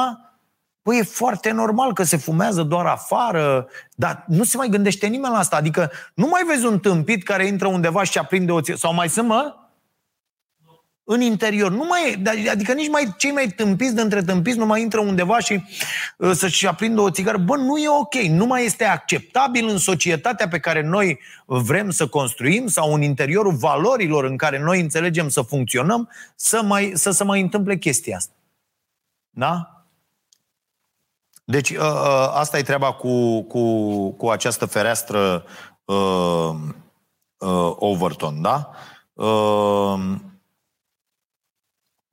păi 0.81 0.97
e 0.97 1.03
foarte 1.03 1.51
normal 1.51 1.93
că 1.93 2.03
se 2.03 2.17
fumează 2.17 2.63
doar 2.63 2.85
afară, 2.85 3.67
dar 3.93 4.23
nu 4.27 4.43
se 4.43 4.57
mai 4.57 4.67
gândește 4.67 5.07
nimeni 5.07 5.33
la 5.33 5.39
asta. 5.39 5.55
Adică 5.55 5.91
nu 6.13 6.27
mai 6.27 6.43
vezi 6.47 6.65
un 6.65 6.79
tâmpit 6.79 7.23
care 7.23 7.45
intră 7.45 7.67
undeva 7.67 8.03
și 8.03 8.17
aprinde 8.17 8.51
o 8.51 8.61
țigară. 8.61 8.79
Sau 8.79 8.93
mai 8.93 9.09
sunt, 9.09 9.27
mă? 9.27 9.55
În 11.07 11.21
interior. 11.21 11.71
Nu 11.71 11.85
mai 11.89 12.21
e, 12.45 12.49
adică 12.49 12.73
nici 12.73 12.89
mai, 12.89 13.13
cei 13.17 13.31
mai 13.31 13.47
tâmpiți 13.47 13.95
dintre 13.95 14.23
tâmpiți 14.23 14.57
nu 14.57 14.65
mai 14.65 14.81
intră 14.81 14.99
undeva 14.99 15.39
și 15.39 15.63
uh, 16.17 16.31
să-și 16.31 16.67
aprindă 16.67 17.01
o 17.01 17.09
țigară. 17.09 17.37
Bă, 17.37 17.55
nu 17.55 17.77
e 17.77 17.89
ok. 17.89 18.13
Nu 18.13 18.45
mai 18.45 18.65
este 18.65 18.83
acceptabil 18.83 19.67
în 19.67 19.77
societatea 19.77 20.47
pe 20.47 20.59
care 20.59 20.81
noi 20.81 21.19
vrem 21.45 21.89
să 21.89 22.07
construim 22.07 22.67
sau 22.67 22.93
în 22.93 23.01
interiorul 23.01 23.53
valorilor 23.53 24.23
în 24.23 24.37
care 24.37 24.59
noi 24.59 24.79
înțelegem 24.79 25.29
să 25.29 25.41
funcționăm 25.41 26.09
să, 26.35 26.61
mai, 26.63 26.91
să 26.95 27.11
se 27.11 27.23
mai 27.23 27.41
întâmple 27.41 27.77
chestia 27.77 28.15
asta. 28.15 28.33
Da? 29.29 29.69
Deci 31.43 31.71
ă, 31.71 31.83
ă, 31.83 32.31
asta 32.35 32.57
e 32.57 32.61
treaba 32.61 32.93
cu, 32.93 33.41
cu, 33.41 34.11
cu 34.11 34.29
această 34.29 34.65
fereastră 34.65 35.45
uh, 35.85 36.49
uh, 37.37 37.73
Overton, 37.75 38.41
da? 38.41 38.69
Uh, 39.13 39.99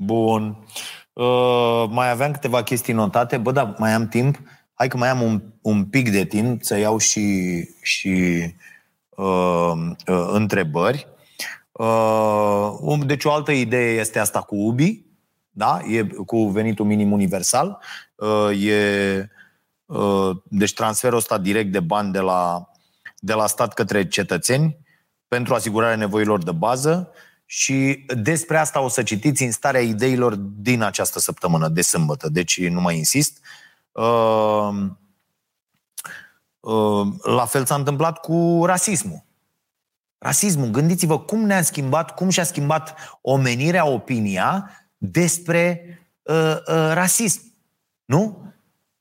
bun. 0.04 0.56
Uh, 1.12 1.84
mai 1.90 2.10
aveam 2.10 2.32
câteva 2.32 2.62
chestii 2.62 2.92
notate. 2.92 3.36
Bă, 3.36 3.52
da, 3.52 3.74
mai 3.78 3.92
am 3.92 4.08
timp. 4.08 4.38
Hai 4.74 4.88
că 4.88 4.96
mai 4.96 5.08
am 5.08 5.22
un, 5.22 5.42
un 5.60 5.84
pic 5.84 6.10
de 6.10 6.24
timp 6.24 6.62
să 6.62 6.78
iau 6.78 6.98
și, 6.98 7.68
și 7.82 8.44
uh, 9.08 9.72
uh, 10.06 10.28
întrebări. 10.32 11.06
Uh, 11.72 12.98
deci 13.06 13.24
o 13.24 13.32
altă 13.32 13.52
idee 13.52 13.98
este 14.00 14.18
asta 14.18 14.40
cu 14.40 14.56
Ubi 14.56 15.10
da? 15.52 15.80
e 15.88 16.02
cu 16.02 16.46
venitul 16.46 16.84
minim 16.84 17.12
universal, 17.12 17.78
uh, 18.14 18.66
e, 18.66 19.30
uh, 19.86 20.30
deci 20.44 20.72
transferul 20.72 21.18
ăsta 21.18 21.38
direct 21.38 21.72
de 21.72 21.80
bani 21.80 22.12
de 22.12 22.18
la, 22.18 22.70
de 23.18 23.32
la 23.32 23.46
stat 23.46 23.74
către 23.74 24.08
cetățeni 24.08 24.76
pentru 25.28 25.54
asigurarea 25.54 25.96
nevoilor 25.96 26.42
de 26.42 26.52
bază 26.52 27.10
și 27.54 28.04
despre 28.16 28.58
asta 28.58 28.80
o 28.80 28.88
să 28.88 29.02
citiți 29.02 29.42
în 29.42 29.50
starea 29.50 29.80
ideilor 29.80 30.34
din 30.36 30.82
această 30.82 31.18
săptămână, 31.18 31.68
de 31.68 31.82
sâmbătă, 31.82 32.28
deci 32.28 32.68
nu 32.68 32.80
mai 32.80 32.96
insist. 32.96 33.38
Uh, 33.92 34.74
la 37.22 37.44
fel 37.44 37.64
s-a 37.64 37.74
întâmplat 37.74 38.20
cu 38.20 38.62
rasismul. 38.64 39.24
Rasismul, 40.18 40.68
gândiți-vă 40.68 41.20
cum 41.20 41.40
ne-a 41.40 41.62
schimbat, 41.62 42.14
cum 42.14 42.28
și-a 42.28 42.44
schimbat 42.44 42.94
omenirea, 43.20 43.86
opinia 43.86 44.70
despre 44.96 45.84
uh, 46.22 46.56
uh, 46.66 46.90
rasism. 46.92 47.54
Nu? 48.04 48.52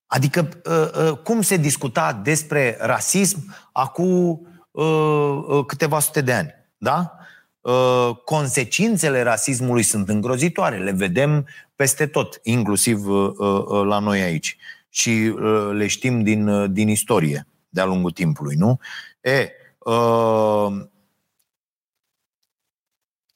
Adică 0.06 0.50
uh, 0.66 1.10
uh, 1.10 1.18
cum 1.18 1.42
se 1.42 1.58
discuta 1.58 2.14
despre 2.14 2.78
rasism 2.80 3.56
acum 3.72 4.48
uh, 4.72 5.44
uh, 5.48 5.66
câteva 5.66 6.00
sute 6.00 6.22
de 6.22 6.34
ani. 6.34 6.54
Da? 6.78 7.16
Uh, 7.62 8.10
consecințele 8.26 9.22
rasismului 9.22 9.84
sunt 9.84 10.10
îngrozitoare. 10.10 10.78
Le 10.78 10.92
vedem 10.92 11.48
peste 11.76 12.08
tot, 12.08 12.40
inclusiv 12.44 13.08
uh, 13.08 13.32
uh, 13.38 13.86
la 13.86 14.00
noi 14.00 14.22
aici. 14.22 14.58
Și 14.90 15.10
uh, 15.10 15.70
le 15.74 15.88
știm 15.88 16.24
din, 16.24 16.48
uh, 16.48 16.70
din 16.72 16.88
istorie 16.88 17.48
de-a 17.70 17.86
lungul 17.86 18.12
timpului. 18.12 18.56
Nu? 18.56 18.80
E, 19.22 19.52
uh, 19.78 20.86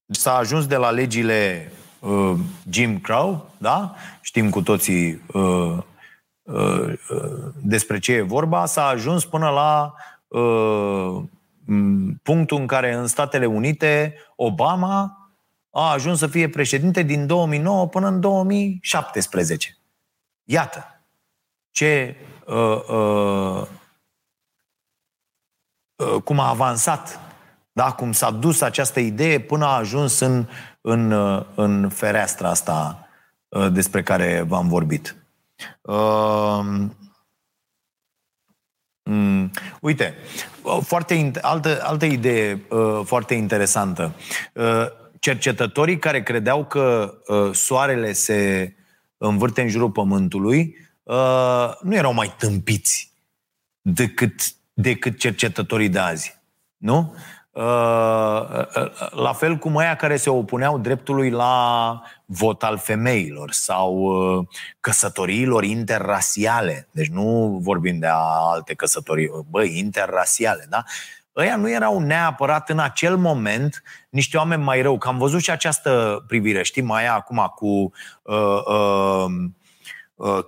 s-a 0.07 0.35
ajuns 0.35 0.67
de 0.67 0.75
la 0.75 0.89
legile 0.89 1.71
uh, 1.99 2.33
Jim 2.69 2.99
Crow, 2.99 3.49
da? 3.57 3.95
Știm 4.21 4.49
cu 4.49 4.61
toții 4.61 5.21
uh, 5.33 5.77
uh, 6.41 6.93
uh, 7.09 7.51
despre 7.61 7.99
ce 7.99 8.13
e 8.13 8.21
vorba, 8.21 8.65
s-a 8.65 8.85
ajuns 8.85 9.25
până 9.25 9.49
la 9.49 9.93
uh, 10.27 11.23
punctul 12.23 12.60
în 12.60 12.67
care 12.67 12.93
în 12.93 13.08
Statele 13.08 13.45
Unite 13.45 14.15
Obama 14.36 15.17
a 15.69 15.91
ajuns 15.91 16.19
să 16.19 16.28
fie 16.28 16.49
președinte 16.49 17.01
din 17.01 17.28
2009 17.28 17.88
până 17.88 18.08
în 18.08 18.19
2017. 18.19 19.78
Iată 20.43 21.06
ce 21.71 22.15
uh, 22.45 22.82
uh, 22.89 23.67
uh, 25.95 26.21
cum 26.23 26.39
a 26.39 26.49
avansat, 26.49 27.19
da? 27.71 27.91
cum 27.91 28.12
s-a 28.12 28.32
dus 28.32 28.62
această 28.62 28.99
idee 28.99 29.39
până 29.39 29.65
a 29.65 29.75
ajuns 29.75 30.19
în 30.19 30.47
în, 30.88 31.12
în 31.56 31.89
fereastra 31.89 32.49
asta 32.49 33.08
uh, 33.47 33.71
despre 33.71 34.04
care 34.04 34.41
v-am 34.41 34.67
vorbit. 34.67 35.15
Uh, 35.82 36.65
Mm, 39.09 39.51
uite, 39.81 40.15
foarte 40.81 41.31
altă, 41.41 41.79
altă 41.83 42.06
idee 42.06 42.62
uh, 42.69 43.01
foarte 43.03 43.33
interesantă. 43.33 44.15
Uh, 44.53 44.85
cercetătorii 45.19 45.99
care 45.99 46.23
credeau 46.23 46.65
că 46.65 47.13
uh, 47.27 47.49
soarele 47.53 48.13
se 48.13 48.73
învârte 49.17 49.62
în 49.62 49.67
jurul 49.67 49.91
pământului 49.91 50.75
uh, 51.03 51.69
nu 51.81 51.95
erau 51.95 52.13
mai 52.13 52.33
tâmpiți 52.37 53.12
decât, 53.81 54.33
decât 54.73 55.19
cercetătorii 55.19 55.89
de 55.89 55.99
azi. 55.99 56.39
Nu? 56.77 57.15
Uh, 57.51 57.63
uh, 57.63 59.12
la 59.12 59.33
fel 59.33 59.56
cum 59.56 59.77
aia 59.77 59.95
care 59.95 60.15
se 60.15 60.29
opuneau 60.29 60.77
dreptului 60.77 61.29
la 61.29 62.01
vot 62.26 62.63
al 62.63 62.78
femeilor 62.78 63.52
sau 63.52 63.94
uh, 63.96 64.48
căsătoriilor 64.80 65.63
interrasiale. 65.63 66.88
Deci 66.92 67.08
nu 67.08 67.60
vorbim 67.62 68.00
de 68.00 68.08
alte 68.52 68.73
căsătorii, 68.73 69.30
băi, 69.50 69.78
interrasiale, 69.78 70.65
da? 70.69 70.84
Ăia 71.36 71.56
nu 71.56 71.69
erau 71.69 72.00
neapărat 72.00 72.69
în 72.69 72.80
acel 72.80 73.17
moment 73.17 73.84
niște 74.10 74.38
oameni 74.38 74.63
mai 74.63 74.82
rău. 74.82 74.98
Că 74.98 75.08
am 75.08 75.17
văzut 75.17 75.42
și 75.42 75.52
această 75.52 76.23
privire, 76.28 76.63
știi, 76.63 76.82
mai 76.82 77.08
acum 77.08 77.52
cu 77.56 77.92
uh, 78.21 78.36
uh, 78.36 78.63
uh, 78.65 79.50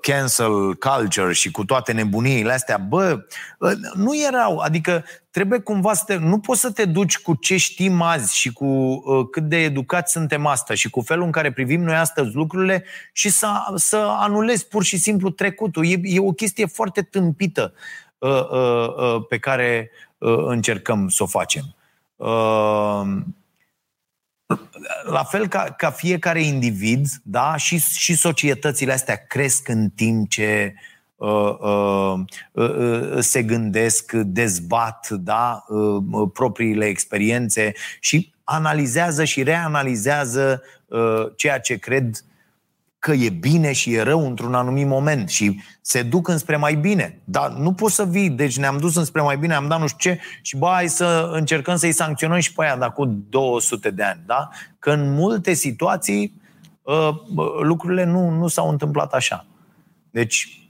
cancel 0.01 0.75
culture 0.75 1.33
și 1.33 1.51
cu 1.51 1.65
toate 1.65 1.91
nebuniile 1.91 2.51
astea, 2.53 2.77
bă, 2.77 3.25
uh, 3.59 3.71
nu 3.93 4.21
erau, 4.27 4.57
adică 4.57 5.03
trebuie 5.31 5.59
cumva 5.59 5.93
să 5.93 6.03
te, 6.05 6.15
nu 6.15 6.39
poți 6.39 6.59
să 6.59 6.71
te 6.71 6.85
duci 6.85 7.17
cu 7.17 7.35
ce 7.35 7.57
știm 7.57 8.01
azi 8.01 8.37
și 8.37 8.53
cu 8.53 8.65
uh, 8.65 9.27
cât 9.31 9.43
de 9.43 9.57
educați 9.57 10.11
suntem 10.11 10.45
astăzi 10.45 10.79
și 10.79 10.89
cu 10.89 11.01
felul 11.01 11.25
în 11.25 11.31
care 11.31 11.51
privim 11.51 11.83
noi 11.83 11.95
astăzi 11.95 12.35
lucrurile 12.35 12.83
și 13.13 13.29
să, 13.29 13.47
să 13.75 13.97
anulezi 13.97 14.67
pur 14.67 14.83
și 14.83 14.97
simplu 14.97 15.29
trecutul. 15.29 15.85
E, 15.85 15.99
e 16.03 16.19
o 16.19 16.31
chestie 16.31 16.65
foarte 16.65 17.01
tâmpită 17.01 17.73
uh, 18.17 18.49
uh, 18.49 18.87
uh, 18.97 19.25
pe 19.29 19.37
care 19.37 19.91
uh, 20.17 20.43
încercăm 20.45 21.07
să 21.07 21.23
o 21.23 21.25
facem. 21.25 21.63
Uh, 24.47 24.57
la 25.03 25.23
fel 25.23 25.47
ca, 25.47 25.63
ca 25.63 25.91
fiecare 25.91 26.41
individ, 26.41 27.07
da, 27.23 27.55
și, 27.55 27.79
și 27.79 28.15
societățile 28.15 28.93
astea 28.93 29.15
cresc 29.15 29.67
în 29.67 29.89
timp 29.89 30.29
ce 30.29 30.73
uh, 31.15 31.57
uh, 31.59 32.13
uh, 32.51 32.75
uh 32.75 33.17
se 33.19 33.43
gândesc, 33.43 34.11
dezbat 34.11 35.09
da, 35.09 35.65
uh, 35.67 36.03
uh, 36.11 36.29
propriile 36.33 36.85
experiențe 36.85 37.73
și 37.99 38.33
analizează 38.43 39.23
și 39.23 39.43
reanalizează 39.43 40.61
uh, 40.85 41.25
ceea 41.35 41.59
ce 41.59 41.75
cred 41.75 42.23
că 43.07 43.13
e 43.13 43.29
bine 43.29 43.71
și 43.71 43.93
e 43.93 44.01
rău 44.01 44.25
într-un 44.25 44.53
anumit 44.53 44.87
moment 44.87 45.29
și 45.29 45.61
se 45.81 46.03
duc 46.03 46.27
înspre 46.27 46.55
mai 46.55 46.75
bine. 46.75 47.21
Dar 47.23 47.51
nu 47.51 47.73
poți 47.73 47.95
să 47.95 48.05
vii, 48.05 48.29
deci 48.29 48.57
ne-am 48.57 48.77
dus 48.77 48.95
înspre 48.95 49.21
mai 49.21 49.37
bine, 49.37 49.53
am 49.53 49.67
dat 49.67 49.79
nu 49.79 49.87
știu 49.87 50.11
ce 50.11 50.19
și 50.41 50.57
bă, 50.57 50.69
hai 50.73 50.87
să 50.87 51.29
încercăm 51.33 51.75
să-i 51.75 51.91
sancționăm 51.91 52.39
și 52.39 52.53
pe 52.53 52.63
aia, 52.63 52.75
dar 52.75 52.93
cu 52.93 53.05
200 53.05 53.89
de 53.89 54.03
ani, 54.03 54.21
da? 54.25 54.49
Că 54.79 54.91
în 54.91 55.13
multe 55.13 55.53
situații 55.53 56.41
uh, 56.81 57.09
lucrurile 57.61 58.03
nu, 58.03 58.29
nu 58.29 58.47
s-au 58.47 58.69
întâmplat 58.69 59.13
așa. 59.13 59.45
Deci, 60.11 60.67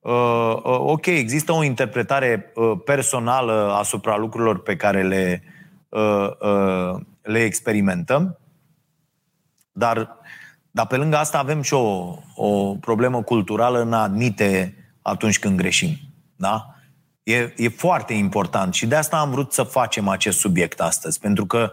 uh, 0.00 0.54
uh, 0.54 0.78
ok, 0.78 1.06
există 1.06 1.52
o 1.52 1.64
interpretare 1.64 2.52
uh, 2.54 2.72
personală 2.84 3.74
asupra 3.78 4.16
lucrurilor 4.16 4.62
pe 4.62 4.76
care 4.76 5.02
le, 5.02 5.42
uh, 5.88 6.28
uh, 6.40 7.00
le 7.22 7.38
experimentăm, 7.38 8.38
dar 9.72 10.17
dar 10.70 10.86
pe 10.86 10.96
lângă 10.96 11.16
asta 11.16 11.38
avem 11.38 11.62
și 11.62 11.74
o, 11.74 12.18
o 12.34 12.74
problemă 12.74 13.22
culturală 13.22 13.80
în 13.80 13.92
a 13.92 14.02
admite 14.02 14.74
atunci 15.02 15.38
când 15.38 15.56
greșim. 15.56 15.96
Da? 16.36 16.74
E, 17.22 17.52
e 17.56 17.68
foarte 17.68 18.12
important 18.12 18.74
și 18.74 18.86
de 18.86 18.94
asta 18.94 19.16
am 19.16 19.30
vrut 19.30 19.52
să 19.52 19.62
facem 19.62 20.08
acest 20.08 20.38
subiect 20.38 20.80
astăzi, 20.80 21.18
pentru 21.18 21.46
că 21.46 21.72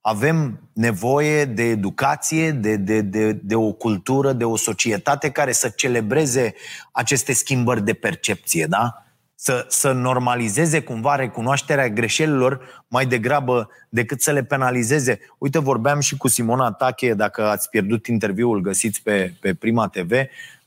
avem 0.00 0.60
nevoie 0.72 1.44
de 1.44 1.62
educație, 1.62 2.50
de, 2.50 2.76
de, 2.76 3.00
de, 3.00 3.32
de 3.32 3.54
o 3.54 3.72
cultură, 3.72 4.32
de 4.32 4.44
o 4.44 4.56
societate 4.56 5.30
care 5.30 5.52
să 5.52 5.68
celebreze 5.68 6.54
aceste 6.92 7.32
schimbări 7.32 7.84
de 7.84 7.94
percepție, 7.94 8.66
da? 8.66 9.03
Să, 9.34 9.66
să 9.68 9.92
normalizeze 9.92 10.82
cumva 10.82 11.14
recunoașterea 11.14 11.88
greșelilor 11.88 12.84
mai 12.88 13.06
degrabă 13.06 13.68
decât 13.88 14.22
să 14.22 14.32
le 14.32 14.44
penalizeze. 14.44 15.20
Uite, 15.38 15.58
vorbeam 15.58 16.00
și 16.00 16.16
cu 16.16 16.28
Simona 16.28 16.72
Tache, 16.72 17.14
dacă 17.14 17.48
ați 17.48 17.68
pierdut 17.68 18.06
interviul, 18.06 18.60
găsiți 18.60 19.02
pe, 19.02 19.32
pe 19.40 19.54
Prima 19.54 19.88
TV, 19.88 20.12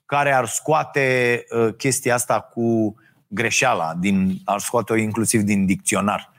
care 0.05 0.33
ar 0.33 0.45
scoate 0.45 1.45
uh, 1.49 1.73
chestia 1.77 2.13
asta 2.13 2.39
cu 2.39 2.95
greșeala, 3.27 3.93
din, 3.99 4.41
ar 4.45 4.59
scoate-o 4.59 4.95
inclusiv 4.95 5.41
din 5.41 5.65
dicționar. 5.65 6.31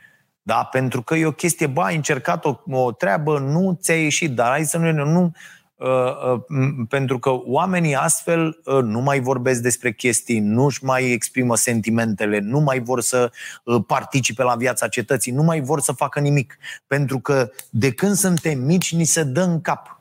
Da? 0.42 0.68
Pentru 0.72 1.02
că 1.02 1.14
e 1.14 1.26
o 1.26 1.32
chestie, 1.32 1.66
ba, 1.66 1.84
ai 1.84 1.96
încercat 1.96 2.44
o, 2.44 2.60
o 2.70 2.92
treabă, 2.92 3.38
nu 3.38 3.78
ți-a 3.80 3.94
ieșit, 4.02 4.34
dar 4.34 4.48
hai 4.48 4.64
să 4.64 4.78
nu, 4.78 5.04
nu 5.04 5.22
Uh, 5.22 5.32
uh, 5.32 5.32
pentru 6.88 7.18
că 7.18 7.30
oamenii 7.44 7.94
astfel 7.94 8.60
uh, 8.64 8.82
nu 8.82 9.00
mai 9.00 9.20
vorbesc 9.20 9.60
despre 9.60 9.92
chestii, 9.92 10.38
nu-și 10.38 10.84
mai 10.84 11.10
exprimă 11.10 11.56
sentimentele, 11.56 12.38
nu 12.38 12.60
mai 12.60 12.80
vor 12.80 13.00
să 13.00 13.30
participe 13.86 14.42
la 14.42 14.54
viața 14.54 14.88
cetății, 14.88 15.32
nu 15.32 15.42
mai 15.42 15.60
vor 15.60 15.80
să 15.80 15.92
facă 15.92 16.20
nimic. 16.20 16.58
Pentru 16.86 17.18
că 17.18 17.50
de 17.70 17.92
când 17.92 18.14
suntem 18.14 18.58
mici, 18.58 18.94
ni 18.94 19.04
se 19.04 19.22
dă 19.22 19.42
în 19.42 19.60
cap 19.60 19.97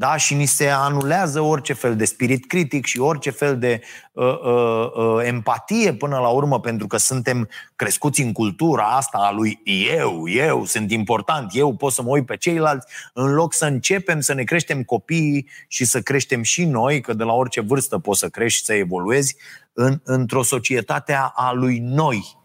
da? 0.00 0.16
Și 0.16 0.34
ni 0.34 0.46
se 0.46 0.68
anulează 0.68 1.40
orice 1.40 1.72
fel 1.72 1.96
de 1.96 2.04
spirit 2.04 2.46
critic 2.46 2.84
și 2.86 3.00
orice 3.00 3.30
fel 3.30 3.58
de 3.58 3.80
uh, 4.12 4.40
uh, 4.40 4.90
uh, 4.94 5.24
empatie 5.24 5.94
până 5.94 6.18
la 6.18 6.28
urmă, 6.28 6.60
pentru 6.60 6.86
că 6.86 6.96
suntem 6.96 7.48
crescuți 7.76 8.20
în 8.20 8.32
cultura 8.32 8.84
asta 8.84 9.18
a 9.18 9.32
lui 9.32 9.60
eu, 9.94 10.28
eu 10.28 10.64
sunt 10.64 10.90
important, 10.90 11.50
eu 11.54 11.74
pot 11.74 11.92
să 11.92 12.02
mă 12.02 12.08
uit 12.08 12.26
pe 12.26 12.36
ceilalți, 12.36 12.86
în 13.12 13.32
loc 13.34 13.54
să 13.54 13.64
începem 13.66 14.20
să 14.20 14.34
ne 14.34 14.44
creștem 14.44 14.82
copiii 14.82 15.48
și 15.68 15.84
să 15.84 16.00
creștem 16.00 16.42
și 16.42 16.64
noi, 16.64 17.00
că 17.00 17.14
de 17.14 17.24
la 17.24 17.32
orice 17.32 17.60
vârstă 17.60 17.98
poți 17.98 18.18
să 18.18 18.28
crești, 18.28 18.64
să 18.64 18.72
evoluezi, 18.72 19.36
în, 19.72 20.00
într-o 20.04 20.42
societate 20.42 21.18
a 21.34 21.52
lui 21.52 21.78
noi, 21.78 22.36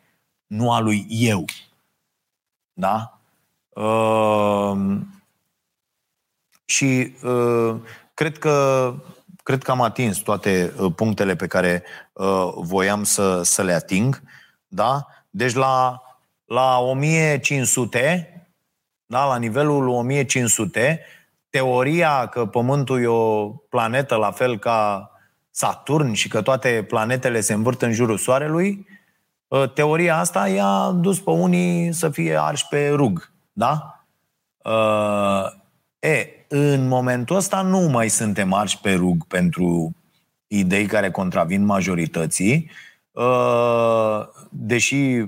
nu 0.48 0.72
a 0.72 0.80
lui 0.80 1.06
eu. 1.10 1.46
Da? 2.74 3.20
Uh, 3.70 4.98
și 6.66 7.16
uh, 7.24 7.76
cred 8.14 8.38
că 8.38 8.94
cred 9.46 9.64
că 9.64 9.72
am 9.72 9.82
atins 9.82 10.18
toate 10.18 10.74
uh, 10.78 10.94
punctele 10.96 11.36
pe 11.36 11.48
care 11.48 11.84
uh, 12.14 12.54
voiam 12.56 13.04
să, 13.04 13.42
să 13.44 13.64
le 13.64 13.74
ating. 13.74 14.22
Da? 14.68 15.08
Deci 15.30 15.54
la, 15.54 16.02
la 16.46 16.78
1500, 16.80 18.30
da, 19.06 19.26
la 19.26 19.38
nivelul 19.38 19.88
1500, 19.88 21.02
teoria 21.50 22.28
că 22.28 22.46
Pământul 22.46 23.02
e 23.02 23.08
o 23.08 23.48
planetă 23.48 24.16
la 24.16 24.32
fel 24.32 24.60
ca 24.60 25.12
Saturn 25.50 26.14
și 26.14 26.28
că 26.28 26.42
toate 26.42 26.86
planetele 26.88 27.40
se 27.40 27.54
învârt 27.54 27.82
în 27.82 27.92
jurul 27.92 28.18
Soarelui, 28.18 28.88
uh, 29.48 29.72
teoria 29.74 30.18
asta 30.18 30.48
i-a 30.48 30.92
dus 30.92 31.20
pe 31.20 31.30
unii 31.30 31.94
să 31.94 32.10
fie 32.10 32.38
arși 32.42 32.68
pe 32.68 32.90
rug. 32.90 33.32
Da? 33.52 34.06
Uh, 34.64 35.52
e, 36.00 36.35
în 36.48 36.88
momentul 36.88 37.36
ăsta 37.36 37.62
nu 37.62 37.80
mai 37.80 38.10
suntem 38.10 38.54
arși 38.54 38.80
pe 38.80 38.94
rug 38.94 39.26
pentru 39.28 39.96
idei 40.48 40.86
care 40.86 41.12
contravin 41.12 41.66
majorității, 41.66 42.72
uh, 43.12 44.22
deși 44.50 45.24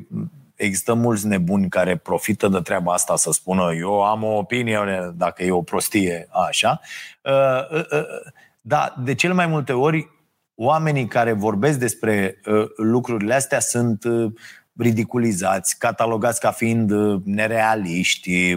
există 0.55 0.93
mulți 0.93 1.28
nebuni 1.28 1.70
care 1.70 1.95
profită 1.95 2.47
de 2.47 2.59
treaba 2.59 2.93
asta 2.93 3.15
să 3.15 3.32
spună 3.32 3.74
eu 3.74 4.03
am 4.03 4.24
o 4.24 4.38
opinie, 4.38 5.13
dacă 5.15 5.43
e 5.43 5.51
o 5.51 5.61
prostie, 5.61 6.28
așa. 6.47 6.82
Uh, 7.24 7.70
uh, 7.72 8.05
dar 8.61 8.95
de 9.03 9.15
cele 9.15 9.34
mai 9.34 9.47
multe 9.47 9.74
ori 9.74 10.09
oamenii 10.55 11.07
care 11.07 11.32
vorbesc 11.32 11.80
despre 11.80 12.41
lucrurile 12.76 13.34
astea 13.34 13.59
sunt 13.59 14.03
ridiculizați, 14.78 15.80
catalogați 15.80 16.39
ca 16.39 16.51
fiind 16.51 16.91
uh, 16.91 17.21
nerealiști, 17.23 18.55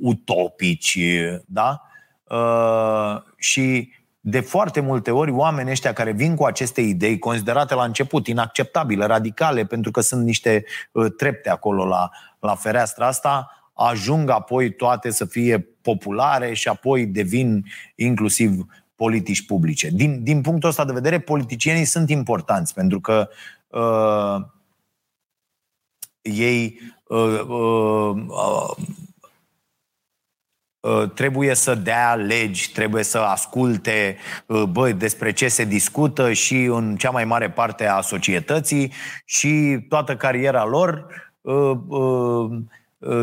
utopici, 0.00 0.98
da? 1.46 1.82
Uh, 2.24 3.22
și 3.36 3.90
de 4.24 4.40
foarte 4.40 4.80
multe 4.80 5.10
ori 5.10 5.30
oamenii 5.30 5.72
ăștia 5.72 5.92
care 5.92 6.12
vin 6.12 6.34
cu 6.34 6.44
aceste 6.44 6.80
idei 6.80 7.18
considerate 7.18 7.74
la 7.74 7.84
început 7.84 8.26
inacceptabile, 8.26 9.04
radicale, 9.04 9.64
pentru 9.64 9.90
că 9.90 10.00
sunt 10.00 10.24
niște 10.24 10.64
uh, 10.92 11.12
trepte 11.16 11.50
acolo 11.50 11.84
la, 11.84 12.10
la 12.40 12.54
fereastra 12.54 13.06
asta, 13.06 13.50
ajung 13.74 14.30
apoi 14.30 14.72
toate 14.74 15.10
să 15.10 15.24
fie 15.24 15.58
populare 15.82 16.52
și 16.52 16.68
apoi 16.68 17.06
devin 17.06 17.64
inclusiv 17.94 18.66
politici 18.96 19.46
publice. 19.46 19.88
Din, 19.90 20.22
din 20.22 20.40
punctul 20.40 20.68
ăsta 20.68 20.84
de 20.84 20.92
vedere, 20.92 21.18
politicienii 21.18 21.84
sunt 21.84 22.10
importanți 22.10 22.74
pentru 22.74 23.00
că 23.00 23.28
uh, 23.68 24.46
ei 26.22 26.80
uh, 27.04 27.40
uh, 27.48 28.14
uh, 28.28 28.76
uh, 30.80 31.10
trebuie 31.14 31.54
să 31.54 31.74
dea 31.74 32.14
legi, 32.14 32.72
trebuie 32.72 33.02
să 33.02 33.18
asculte 33.18 34.16
uh, 34.46 34.62
bă, 34.62 34.92
despre 34.92 35.32
ce 35.32 35.48
se 35.48 35.64
discută 35.64 36.32
și 36.32 36.64
în 36.64 36.96
cea 36.96 37.10
mai 37.10 37.24
mare 37.24 37.50
parte 37.50 37.86
a 37.86 38.00
societății 38.00 38.92
și 39.24 39.78
toată 39.88 40.16
cariera 40.16 40.64
lor 40.64 41.06
uh, 41.40 41.76
uh, 41.88 42.62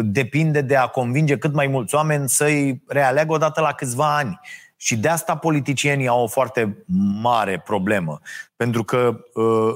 depinde 0.01 0.61
de 0.61 0.75
a 0.75 0.87
convinge 0.87 1.37
cât 1.37 1.53
mai 1.53 1.67
mulți 1.67 1.95
oameni 1.95 2.29
să-i 2.29 2.83
realeagă 2.87 3.33
odată 3.33 3.61
la 3.61 3.73
câțiva 3.73 4.17
ani. 4.17 4.39
Și 4.81 4.97
de 4.97 5.07
asta 5.07 5.35
politicienii 5.35 6.07
au 6.07 6.23
o 6.23 6.27
foarte 6.27 6.83
mare 7.21 7.61
problemă. 7.65 8.19
Pentru 8.55 8.83
că 8.83 9.19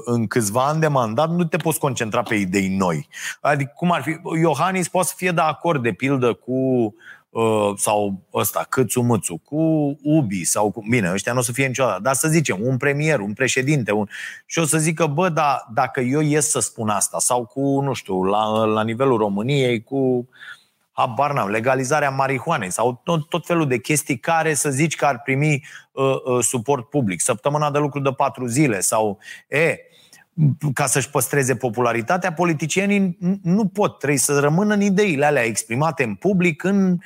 în 0.04 0.26
câțiva 0.26 0.66
ani 0.66 0.80
de 0.80 0.88
mandat 0.88 1.30
nu 1.30 1.44
te 1.44 1.56
poți 1.56 1.78
concentra 1.78 2.22
pe 2.22 2.34
idei 2.34 2.68
noi. 2.68 3.08
Adică 3.40 3.72
cum 3.76 3.92
ar 3.92 4.02
fi, 4.02 4.16
Iohannis 4.40 4.88
poate 4.88 5.08
să 5.08 5.14
fie 5.16 5.30
de 5.30 5.40
acord, 5.40 5.82
de 5.82 5.92
pildă, 5.92 6.32
cu 6.32 6.94
Uh, 7.34 7.72
sau 7.76 8.22
ăsta, 8.34 8.66
Câțu 8.68 9.00
Mâțu, 9.00 9.40
cu 9.44 9.56
Ubi 10.02 10.44
sau 10.44 10.70
cu... 10.70 10.84
Bine, 10.90 11.12
ăștia 11.12 11.32
nu 11.32 11.38
o 11.38 11.42
să 11.42 11.52
fie 11.52 11.66
niciodată, 11.66 12.00
dar 12.02 12.14
să 12.14 12.28
zicem, 12.28 12.58
un 12.60 12.76
premier, 12.76 13.20
un 13.20 13.32
președinte, 13.32 13.92
un... 13.92 14.06
și 14.46 14.58
o 14.58 14.64
să 14.64 14.78
zică, 14.78 15.06
bă, 15.06 15.28
da, 15.28 15.66
dacă 15.72 16.00
eu 16.00 16.20
ies 16.20 16.50
să 16.50 16.60
spun 16.60 16.88
asta, 16.88 17.18
sau 17.18 17.44
cu, 17.44 17.80
nu 17.80 17.92
știu, 17.92 18.22
la, 18.22 18.64
la 18.64 18.82
nivelul 18.82 19.16
României, 19.16 19.82
cu 19.82 20.28
habar 20.96 21.32
n-am, 21.32 21.48
legalizarea 21.48 22.10
marihuanei 22.10 22.70
sau 22.70 23.00
tot, 23.04 23.28
tot 23.28 23.46
felul 23.46 23.66
de 23.66 23.78
chestii 23.78 24.18
care 24.18 24.54
să 24.54 24.70
zici 24.70 24.96
că 24.96 25.06
ar 25.06 25.20
primi 25.22 25.64
uh, 25.92 26.04
uh, 26.04 26.44
suport 26.44 26.88
public, 26.88 27.20
săptămâna 27.20 27.70
de 27.70 27.78
lucru 27.78 28.00
de 28.00 28.10
patru 28.10 28.46
zile 28.46 28.80
sau, 28.80 29.18
e, 29.48 29.76
ca 30.74 30.86
să-și 30.86 31.10
păstreze 31.10 31.56
popularitatea, 31.56 32.32
politicienii 32.32 33.18
nu 33.42 33.66
pot, 33.66 33.98
trebuie 33.98 34.18
să 34.18 34.38
rămână 34.38 34.74
în 34.74 34.80
ideile 34.80 35.24
alea 35.24 35.44
exprimate 35.44 36.04
în 36.04 36.14
public, 36.14 36.64
în, 36.64 36.98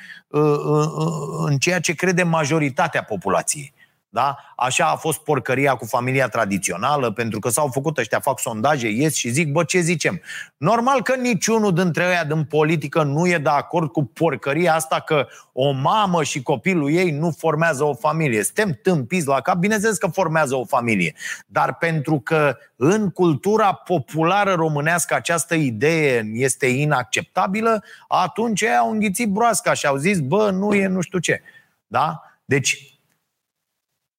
în 1.45 1.57
ceea 1.57 1.79
ce 1.79 1.93
crede 1.93 2.23
majoritatea 2.23 3.03
populației. 3.03 3.73
Da? 4.11 4.37
Așa 4.55 4.85
a 4.85 4.95
fost 4.95 5.19
porcăria 5.19 5.75
cu 5.75 5.85
familia 5.85 6.27
tradițională, 6.27 7.11
pentru 7.11 7.39
că 7.39 7.49
s-au 7.49 7.67
făcut 7.67 7.97
ăștia, 7.97 8.19
fac 8.19 8.39
sondaje, 8.39 8.87
ies 8.87 9.15
și 9.15 9.29
zic, 9.29 9.51
bă, 9.51 9.63
ce 9.63 9.79
zicem? 9.79 10.21
Normal 10.57 11.01
că 11.01 11.15
niciunul 11.15 11.73
dintre 11.73 12.05
ăia 12.05 12.23
din 12.23 12.43
politică 12.43 13.03
nu 13.03 13.27
e 13.27 13.37
de 13.37 13.49
acord 13.49 13.91
cu 13.91 14.03
porcăria 14.03 14.73
asta 14.73 14.99
că 14.99 15.27
o 15.53 15.71
mamă 15.71 16.23
și 16.23 16.41
copilul 16.41 16.91
ei 16.91 17.11
nu 17.11 17.31
formează 17.37 17.83
o 17.83 17.93
familie. 17.93 18.43
Suntem 18.43 18.79
tâmpiți 18.83 19.27
la 19.27 19.41
cap, 19.41 19.55
bineînțeles 19.55 19.97
că 19.97 20.07
formează 20.07 20.55
o 20.55 20.65
familie. 20.65 21.15
Dar 21.47 21.75
pentru 21.75 22.19
că 22.19 22.57
în 22.75 23.09
cultura 23.09 23.73
populară 23.73 24.53
românească 24.53 25.15
această 25.15 25.55
idee 25.55 26.29
este 26.33 26.65
inacceptabilă, 26.65 27.83
atunci 28.07 28.61
ei 28.61 28.75
au 28.75 28.91
înghițit 28.91 29.29
broasca 29.29 29.73
și 29.73 29.85
au 29.85 29.95
zis, 29.95 30.19
bă, 30.19 30.49
nu 30.49 30.73
e 30.73 30.87
nu 30.87 31.01
știu 31.01 31.19
ce. 31.19 31.41
Da? 31.87 32.23
Deci, 32.45 32.98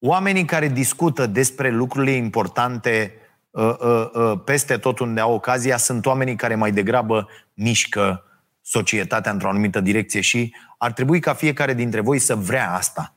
Oamenii 0.03 0.45
care 0.45 0.69
discută 0.69 1.27
despre 1.27 1.71
lucrurile 1.71 2.13
importante 2.13 3.15
uh, 3.51 3.75
uh, 3.81 4.11
uh, 4.13 4.41
peste 4.45 4.77
tot 4.77 4.99
unde 4.99 5.21
au 5.21 5.33
ocazia 5.35 5.77
sunt 5.77 6.07
oamenii 6.07 6.37
care 6.37 6.55
mai 6.55 6.73
degrabă 6.73 7.29
mișcă 7.55 8.25
societatea 8.63 9.33
într-o 9.33 9.49
anumită 9.49 9.81
direcție 9.81 10.21
și 10.21 10.55
ar 10.79 10.93
trebui 10.93 11.21
ca 11.21 11.35
fiecare 11.35 11.75
dintre 11.75 12.01
voi 12.01 12.19
să 12.19 12.35
vrea 12.35 12.75
asta. 12.75 13.15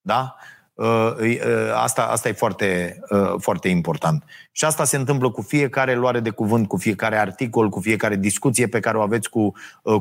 Da? 0.00 0.36
Uh, 0.74 1.14
uh, 1.20 1.38
asta, 1.74 2.02
asta 2.02 2.28
e 2.28 2.32
foarte, 2.32 2.98
uh, 3.10 3.34
foarte 3.38 3.68
important. 3.68 4.24
Și 4.52 4.64
asta 4.64 4.84
se 4.84 4.96
întâmplă 4.96 5.30
cu 5.30 5.42
fiecare 5.42 5.94
luare 5.94 6.20
de 6.20 6.30
cuvânt, 6.30 6.68
cu 6.68 6.76
fiecare 6.76 7.16
articol, 7.18 7.68
cu 7.68 7.80
fiecare 7.80 8.16
discuție 8.16 8.66
pe 8.66 8.80
care 8.80 8.96
o 8.96 9.00
aveți 9.00 9.30
cu, 9.30 9.52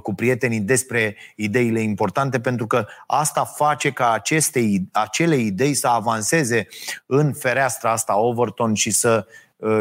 cu 0.02 0.14
prietenii 0.14 0.60
despre 0.60 1.16
ideile 1.36 1.80
importante, 1.80 2.40
pentru 2.40 2.68
că 2.68 2.86
asta 3.08 3.44
face 3.44 3.92
ca 3.92 4.12
aceste, 4.12 4.88
acele 4.92 5.36
idei 5.36 5.74
să 5.74 5.88
avanseze 5.88 6.68
în 7.06 7.34
fereastra 7.34 7.92
asta 7.92 8.18
Overton 8.18 8.74
și 8.74 8.92
să, 8.92 9.26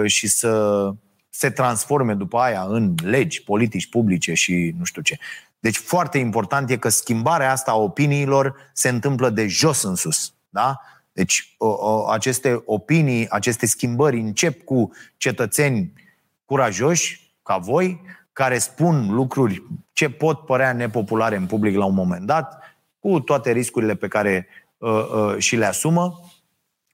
și 0.04 0.28
să 0.28 0.90
se 1.28 1.50
transforme 1.50 2.14
după 2.14 2.38
aia 2.38 2.64
în 2.68 2.94
legi, 3.02 3.42
politici 3.42 3.88
publice 3.88 4.34
și 4.34 4.74
nu 4.78 4.84
știu 4.84 5.02
ce. 5.02 5.18
Deci 5.58 5.76
foarte 5.76 6.18
important 6.18 6.70
e 6.70 6.76
că 6.76 6.88
schimbarea 6.88 7.52
asta 7.52 7.70
a 7.70 7.76
opiniilor 7.76 8.70
se 8.72 8.88
întâmplă 8.88 9.30
de 9.30 9.46
jos 9.46 9.82
în 9.82 9.94
sus. 9.94 10.34
Da? 10.52 10.80
Deci 11.12 11.54
o, 11.58 11.66
o, 11.66 12.08
aceste 12.08 12.62
opinii, 12.64 13.28
aceste 13.28 13.66
schimbări 13.66 14.20
încep 14.20 14.64
cu 14.64 14.90
cetățeni 15.16 15.92
curajoși, 16.44 17.34
ca 17.42 17.56
voi, 17.56 18.00
care 18.32 18.58
spun 18.58 19.14
lucruri 19.14 19.62
ce 19.92 20.10
pot 20.10 20.44
părea 20.44 20.72
nepopulare 20.72 21.36
în 21.36 21.46
public 21.46 21.76
la 21.76 21.84
un 21.84 21.94
moment 21.94 22.26
dat, 22.26 22.62
cu 22.98 23.20
toate 23.20 23.52
riscurile 23.52 23.94
pe 23.94 24.08
care 24.08 24.46
uh, 24.78 24.90
uh, 24.90 25.38
și 25.38 25.56
le 25.56 25.64
asumă 25.64 26.20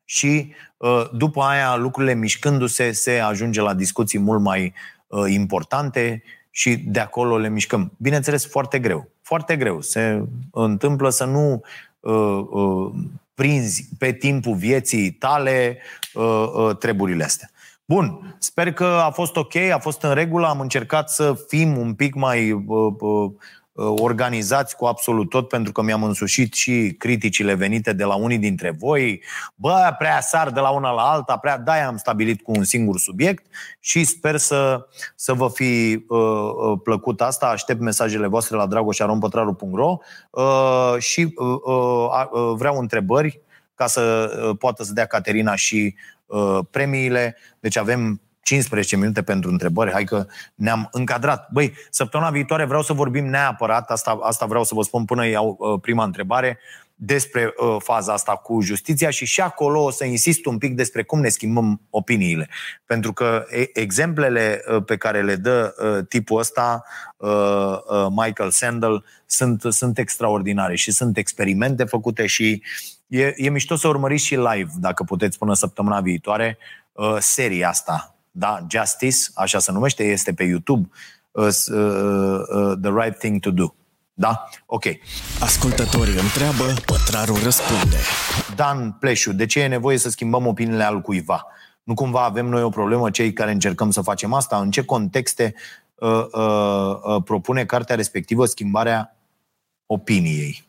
și 0.04 0.52
uh, 0.76 1.10
după 1.12 1.42
aia 1.42 1.76
lucrurile 1.76 2.14
mișcându-se 2.14 2.92
se 2.92 3.18
ajunge 3.18 3.60
la 3.60 3.74
discuții 3.74 4.18
mult 4.18 4.40
mai 4.40 4.74
uh, 5.06 5.24
importante 5.28 6.22
și 6.50 6.76
de 6.76 7.00
acolo 7.00 7.36
le 7.38 7.48
mișcăm. 7.48 7.92
Bineînțeles, 7.96 8.46
foarte 8.46 8.78
greu. 8.78 9.08
Foarte 9.22 9.56
greu. 9.56 9.80
Se 9.80 10.24
întâmplă 10.50 11.10
să 11.10 11.24
nu 11.24 11.62
uh, 12.00 12.46
uh, 12.50 12.92
prinzi 13.38 13.88
pe 13.98 14.12
timpul 14.12 14.54
vieții 14.54 15.10
tale 15.10 15.78
uh, 16.14 16.46
uh, 16.54 16.76
treburile 16.76 17.24
astea. 17.24 17.50
Bun, 17.84 18.36
sper 18.38 18.72
că 18.72 18.84
a 18.84 19.10
fost 19.10 19.36
ok, 19.36 19.56
a 19.56 19.78
fost 19.78 20.02
în 20.02 20.14
regulă, 20.14 20.46
am 20.46 20.60
încercat 20.60 21.10
să 21.10 21.34
fim 21.48 21.76
un 21.76 21.94
pic 21.94 22.14
mai 22.14 22.52
uh, 22.52 22.92
uh, 22.98 23.30
organizați 23.84 24.76
cu 24.76 24.84
absolut 24.84 25.28
tot, 25.28 25.48
pentru 25.48 25.72
că 25.72 25.82
mi-am 25.82 26.02
însușit 26.02 26.54
și 26.54 26.94
criticile 26.98 27.54
venite 27.54 27.92
de 27.92 28.04
la 28.04 28.14
unii 28.14 28.38
dintre 28.38 28.70
voi. 28.70 29.22
Bă, 29.54 29.94
prea 29.98 30.20
sar 30.20 30.50
de 30.50 30.60
la 30.60 30.70
una 30.70 30.90
la 30.90 31.02
alta, 31.02 31.36
prea 31.36 31.58
da 31.58 31.86
am 31.86 31.96
stabilit 31.96 32.42
cu 32.42 32.52
un 32.56 32.64
singur 32.64 32.98
subiect 32.98 33.46
și 33.80 34.04
sper 34.04 34.36
să, 34.36 34.86
să 35.14 35.32
vă 35.32 35.48
fi 35.48 36.04
uh, 36.08 36.18
uh, 36.18 36.80
plăcut 36.82 37.20
asta. 37.20 37.46
Aștept 37.46 37.80
mesajele 37.80 38.26
voastre 38.26 38.56
la 38.56 38.66
dragoșarompătraru.ro 38.66 39.98
uh, 40.30 40.94
și 40.98 41.34
uh, 41.36 41.46
uh, 41.64 42.24
uh, 42.32 42.52
vreau 42.56 42.78
întrebări 42.78 43.40
ca 43.74 43.86
să 43.86 44.32
uh, 44.48 44.56
poată 44.58 44.82
să 44.82 44.92
dea 44.92 45.06
Caterina 45.06 45.54
și 45.54 45.94
uh, 46.26 46.58
premiile. 46.70 47.36
Deci 47.60 47.76
avem 47.76 48.20
15 48.48 48.96
minute 48.96 49.22
pentru 49.22 49.50
întrebări, 49.50 49.92
hai 49.92 50.04
că 50.04 50.26
ne-am 50.54 50.88
încadrat. 50.92 51.48
Băi, 51.52 51.74
săptămâna 51.90 52.30
viitoare 52.30 52.64
vreau 52.64 52.82
să 52.82 52.92
vorbim 52.92 53.26
neapărat, 53.26 53.90
asta, 53.90 54.18
asta 54.22 54.46
vreau 54.46 54.64
să 54.64 54.74
vă 54.74 54.82
spun 54.82 55.04
până 55.04 55.26
iau 55.26 55.56
uh, 55.58 55.80
prima 55.80 56.04
întrebare, 56.04 56.58
despre 56.94 57.54
uh, 57.56 57.76
faza 57.78 58.12
asta 58.12 58.32
cu 58.32 58.60
justiția 58.60 59.10
și 59.10 59.26
și 59.26 59.40
acolo 59.40 59.82
o 59.82 59.90
să 59.90 60.04
insist 60.04 60.46
un 60.46 60.58
pic 60.58 60.74
despre 60.74 61.02
cum 61.02 61.20
ne 61.20 61.28
schimbăm 61.28 61.80
opiniile. 61.90 62.48
Pentru 62.86 63.12
că 63.12 63.44
e, 63.50 63.80
exemplele 63.80 64.62
uh, 64.68 64.84
pe 64.84 64.96
care 64.96 65.22
le 65.22 65.36
dă 65.36 65.74
uh, 65.78 66.06
tipul 66.08 66.38
ăsta, 66.38 66.84
uh, 67.16 67.28
uh, 67.30 68.06
Michael 68.10 68.50
Sandel, 68.50 69.04
sunt, 69.26 69.62
sunt 69.68 69.98
extraordinare 69.98 70.74
și 70.76 70.90
sunt 70.90 71.16
experimente 71.16 71.84
făcute 71.84 72.26
și 72.26 72.62
e, 73.06 73.32
e 73.36 73.50
mișto 73.50 73.76
să 73.76 73.88
urmăriți 73.88 74.24
și 74.24 74.34
live, 74.34 74.70
dacă 74.76 75.02
puteți, 75.02 75.38
până 75.38 75.54
săptămâna 75.54 76.00
viitoare, 76.00 76.58
uh, 76.92 77.16
seria 77.18 77.68
asta 77.68 78.17
da, 78.38 78.66
Justice, 78.70 79.18
așa 79.34 79.58
se 79.58 79.72
numește, 79.72 80.04
este 80.04 80.32
pe 80.32 80.44
YouTube, 80.44 80.88
uh, 81.30 81.44
uh, 81.44 82.40
uh, 82.54 82.78
The 82.82 82.90
Right 82.94 83.18
Thing 83.18 83.40
to 83.40 83.50
Do. 83.50 83.74
Da? 84.12 84.48
Ok. 84.66 84.84
Ascultătorii 85.40 86.18
întreabă, 86.18 86.64
pătrarul 86.86 87.42
răspunde. 87.42 87.96
Dan 88.54 88.92
Pleșu, 88.92 89.32
de 89.32 89.46
ce 89.46 89.60
e 89.60 89.66
nevoie 89.66 89.98
să 89.98 90.10
schimbăm 90.10 90.46
opiniile 90.46 90.84
al 90.84 91.00
cuiva? 91.00 91.46
Nu 91.82 91.94
cumva 91.94 92.24
avem 92.24 92.46
noi 92.46 92.62
o 92.62 92.68
problemă, 92.68 93.10
cei 93.10 93.32
care 93.32 93.50
încercăm 93.50 93.90
să 93.90 94.00
facem 94.00 94.32
asta? 94.32 94.60
În 94.60 94.70
ce 94.70 94.84
contexte 94.84 95.54
uh, 95.94 96.24
uh, 96.32 96.98
uh, 97.02 97.22
propune 97.24 97.64
cartea 97.64 97.96
respectivă 97.96 98.44
schimbarea 98.44 99.16
opiniei? 99.86 100.64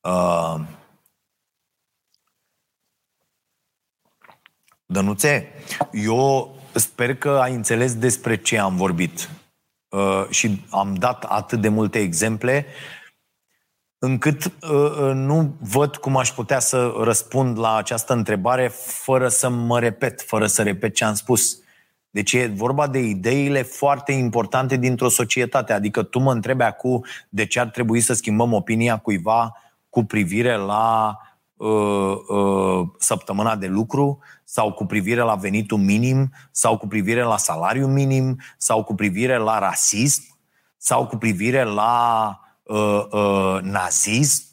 Uh, 0.00 0.60
Dănuțe, 4.86 5.48
eu 5.92 6.56
sper 6.72 7.14
că 7.14 7.28
ai 7.28 7.54
înțeles 7.54 7.94
despre 7.94 8.36
ce 8.36 8.58
am 8.58 8.76
vorbit 8.76 9.30
uh, 9.88 10.26
și 10.30 10.64
am 10.70 10.94
dat 10.94 11.24
atât 11.24 11.60
de 11.60 11.68
multe 11.68 11.98
exemple 11.98 12.66
încât 13.98 14.44
uh, 14.44 14.50
uh, 14.70 15.12
nu 15.14 15.54
văd 15.60 15.96
cum 15.96 16.16
aș 16.16 16.30
putea 16.30 16.58
să 16.58 16.94
răspund 16.98 17.58
la 17.58 17.76
această 17.76 18.12
întrebare 18.12 18.68
fără 18.86 19.28
să 19.28 19.48
mă 19.48 19.78
repet, 19.80 20.22
fără 20.22 20.46
să 20.46 20.62
repet 20.62 20.94
ce 20.94 21.04
am 21.04 21.14
spus. 21.14 21.58
Deci 22.10 22.32
e 22.32 22.46
vorba 22.46 22.86
de 22.86 22.98
ideile 22.98 23.62
foarte 23.62 24.12
importante 24.12 24.76
dintr-o 24.76 25.08
societate. 25.08 25.72
Adică 25.72 26.02
tu 26.02 26.18
mă 26.18 26.32
întrebi 26.32 26.62
acum 26.62 27.04
de 27.28 27.46
ce 27.46 27.60
ar 27.60 27.68
trebui 27.68 28.00
să 28.00 28.12
schimbăm 28.12 28.52
opinia 28.52 28.96
cuiva 28.96 29.56
cu 29.88 30.04
privire 30.04 30.56
la 30.56 31.06
uh, 31.08 31.14
uh, 31.20 31.25
săptămâna 32.98 33.56
de 33.56 33.66
lucru 33.66 34.18
sau 34.44 34.72
cu 34.72 34.86
privire 34.86 35.20
la 35.20 35.34
venitul 35.34 35.78
minim 35.78 36.32
sau 36.50 36.78
cu 36.78 36.86
privire 36.86 37.22
la 37.22 37.36
salariu 37.36 37.86
minim 37.86 38.40
sau 38.56 38.84
cu 38.84 38.94
privire 38.94 39.36
la 39.36 39.58
rasism 39.58 40.22
sau 40.76 41.06
cu 41.06 41.16
privire 41.16 41.62
la 41.62 42.40
uh, 42.62 43.04
uh, 43.10 43.58
nazism. 43.62 44.44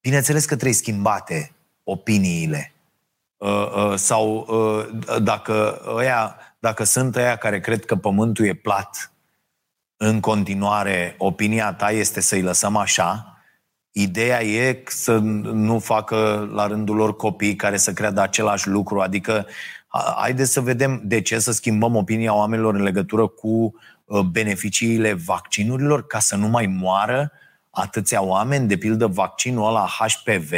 Bineînțeles 0.00 0.44
că 0.44 0.54
trebuie 0.54 0.74
schimbate 0.74 1.52
opiniile. 1.84 2.72
Uh, 3.36 3.72
uh, 3.76 3.94
sau 3.94 4.46
uh, 4.48 5.18
dacă, 5.22 5.82
ăia, 5.94 6.36
dacă 6.58 6.84
sunt 6.84 7.16
ăia 7.16 7.36
care 7.36 7.60
cred 7.60 7.84
că 7.84 7.96
pământul 7.96 8.44
e 8.44 8.54
plat 8.54 9.12
în 9.96 10.20
continuare, 10.20 11.14
opinia 11.18 11.72
ta 11.72 11.90
este 11.90 12.20
să-i 12.20 12.42
lăsăm 12.42 12.76
așa, 12.76 13.37
Ideea 13.92 14.42
e 14.42 14.82
să 14.86 15.18
nu 15.18 15.78
facă 15.78 16.48
la 16.52 16.66
rândul 16.66 16.96
lor 16.96 17.16
copii 17.16 17.56
care 17.56 17.76
să 17.76 17.92
creadă 17.92 18.20
același 18.20 18.68
lucru, 18.68 19.00
adică 19.00 19.46
haideți 20.16 20.52
să 20.52 20.60
vedem 20.60 21.00
de 21.04 21.20
ce 21.20 21.38
să 21.38 21.52
schimbăm 21.52 21.96
opinia 21.96 22.34
oamenilor 22.34 22.74
în 22.74 22.82
legătură 22.82 23.26
cu 23.26 23.74
uh, 24.04 24.20
beneficiile 24.20 25.12
vaccinurilor 25.12 26.06
ca 26.06 26.18
să 26.18 26.36
nu 26.36 26.48
mai 26.48 26.66
moară 26.66 27.32
atâția 27.70 28.22
oameni, 28.22 28.68
de 28.68 28.76
pildă 28.76 29.06
vaccinul 29.06 29.66
ăla 29.68 29.88
HPV, 29.98 30.52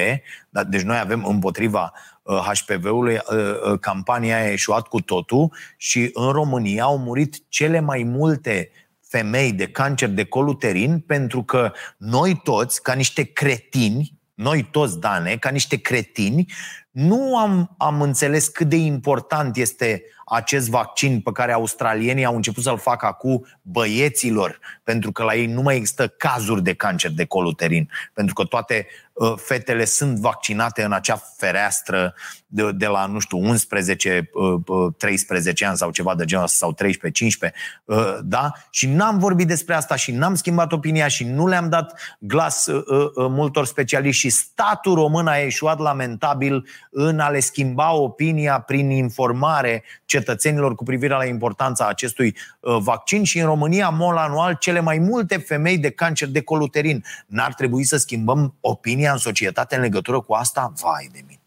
deci 0.68 0.82
noi 0.82 0.98
avem 0.98 1.24
împotriva 1.24 1.92
HPV-ului, 2.24 3.14
uh, 3.14 3.38
uh, 3.72 3.78
campania 3.80 4.36
a 4.36 4.50
eșuat 4.50 4.86
cu 4.88 5.00
totul 5.00 5.52
și 5.76 6.10
în 6.12 6.30
România 6.30 6.82
au 6.82 6.98
murit 6.98 7.48
cele 7.48 7.80
mai 7.80 8.02
multe 8.02 8.70
femei 9.10 9.52
de 9.52 9.68
cancer 9.68 10.08
de 10.08 10.24
col 10.24 10.48
uterin 10.48 11.00
pentru 11.00 11.42
că 11.42 11.72
noi 11.96 12.40
toți, 12.42 12.82
ca 12.82 12.92
niște 12.92 13.22
cretini, 13.22 14.18
noi 14.34 14.68
toți, 14.70 15.00
Dane, 15.00 15.36
ca 15.36 15.50
niște 15.50 15.76
cretini, 15.76 16.52
nu 16.90 17.36
am, 17.36 17.74
am 17.78 18.02
înțeles 18.02 18.48
cât 18.48 18.68
de 18.68 18.76
important 18.76 19.56
este 19.56 20.02
acest 20.26 20.68
vaccin 20.68 21.20
pe 21.20 21.32
care 21.32 21.52
australienii 21.52 22.24
au 22.24 22.34
început 22.34 22.62
să-l 22.62 22.78
facă 22.78 23.06
acum 23.06 23.46
băieților, 23.62 24.58
pentru 24.82 25.12
că 25.12 25.22
la 25.22 25.34
ei 25.34 25.46
nu 25.46 25.62
mai 25.62 25.76
există 25.76 26.08
cazuri 26.08 26.62
de 26.62 26.74
cancer 26.74 27.10
de 27.10 27.24
col 27.24 27.44
uterin, 27.44 27.90
pentru 28.12 28.34
că 28.34 28.44
toate 28.44 28.86
uh, 29.12 29.32
fetele 29.36 29.84
sunt 29.84 30.18
vaccinate 30.18 30.82
în 30.82 30.92
acea 30.92 31.22
fereastră 31.36 32.14
de, 32.52 32.72
de 32.72 32.86
la, 32.86 33.06
nu 33.06 33.18
știu, 33.18 33.38
11, 33.38 34.30
uh, 34.32 34.92
13 34.96 35.64
uh, 35.64 35.68
ani 35.70 35.78
sau 35.78 35.90
ceva 35.90 36.14
de 36.14 36.24
genul 36.24 36.44
ăsta, 36.44 36.56
sau 36.56 36.72
13, 36.72 37.24
15, 37.24 37.58
uh, 37.84 38.18
da? 38.22 38.52
Și 38.70 38.88
n-am 38.88 39.18
vorbit 39.18 39.46
despre 39.46 39.74
asta 39.74 39.96
și 39.96 40.12
n-am 40.12 40.34
schimbat 40.34 40.72
opinia 40.72 41.08
și 41.08 41.24
nu 41.24 41.46
le-am 41.46 41.68
dat 41.68 42.00
glas 42.18 42.66
uh, 42.66 42.84
uh, 42.86 43.10
multor 43.14 43.66
specialiști 43.66 44.20
și 44.20 44.30
statul 44.30 44.94
român 44.94 45.26
a 45.26 45.34
ieșuat 45.34 45.78
lamentabil 45.78 46.66
în 46.90 47.18
a 47.18 47.28
le 47.28 47.40
schimba 47.40 47.92
opinia 47.92 48.60
prin 48.60 48.90
informare 48.90 49.82
cetățenilor 50.04 50.74
cu 50.74 50.84
privire 50.84 51.14
la 51.14 51.24
importanța 51.24 51.86
acestui 51.86 52.36
uh, 52.60 52.76
vaccin 52.80 53.24
și 53.24 53.38
în 53.38 53.46
România, 53.46 53.88
mol 53.88 54.16
anual, 54.16 54.56
cele 54.60 54.80
mai 54.80 54.98
multe 54.98 55.36
femei 55.36 55.78
de 55.78 55.90
cancer 55.90 56.28
de 56.28 56.42
coluterin. 56.42 57.04
N-ar 57.26 57.54
trebui 57.54 57.84
să 57.84 57.96
schimbăm 57.96 58.54
opinia 58.60 59.12
în 59.12 59.18
societate 59.18 59.74
în 59.74 59.80
legătură 59.80 60.20
cu 60.20 60.32
asta? 60.32 60.72
Vai 60.82 61.08
de 61.12 61.20
mine! 61.26 61.39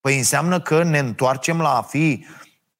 Păi 0.00 0.16
înseamnă 0.16 0.60
că 0.60 0.82
ne 0.82 0.98
întoarcem 0.98 1.60
la 1.60 1.76
a 1.76 1.82
fi 1.82 2.26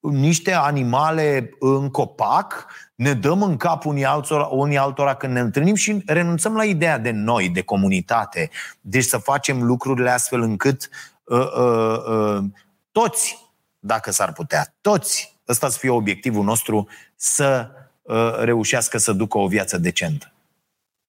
niște 0.00 0.52
animale 0.52 1.50
în 1.58 1.90
copac, 1.90 2.66
ne 2.94 3.12
dăm 3.12 3.42
în 3.42 3.56
cap 3.56 3.84
unii 3.84 4.04
altora, 4.04 4.44
unii 4.44 4.78
altora 4.78 5.14
când 5.14 5.32
ne 5.32 5.40
întâlnim 5.40 5.74
și 5.74 6.02
renunțăm 6.06 6.54
la 6.54 6.64
ideea 6.64 6.98
de 6.98 7.10
noi, 7.10 7.48
de 7.48 7.62
comunitate. 7.62 8.50
Deci 8.80 9.04
să 9.04 9.18
facem 9.18 9.62
lucrurile 9.62 10.10
astfel 10.10 10.40
încât 10.40 10.88
uh, 11.24 11.38
uh, 11.38 11.96
uh, 12.08 12.44
toți, 12.92 13.38
dacă 13.78 14.10
s-ar 14.12 14.32
putea, 14.32 14.74
toți, 14.80 15.40
ăsta 15.48 15.68
să 15.68 15.78
fie 15.78 15.90
obiectivul 15.90 16.44
nostru, 16.44 16.88
să 17.16 17.70
uh, 18.02 18.34
reușească 18.38 18.98
să 18.98 19.12
ducă 19.12 19.38
o 19.38 19.46
viață 19.46 19.78
decentă. 19.78 20.32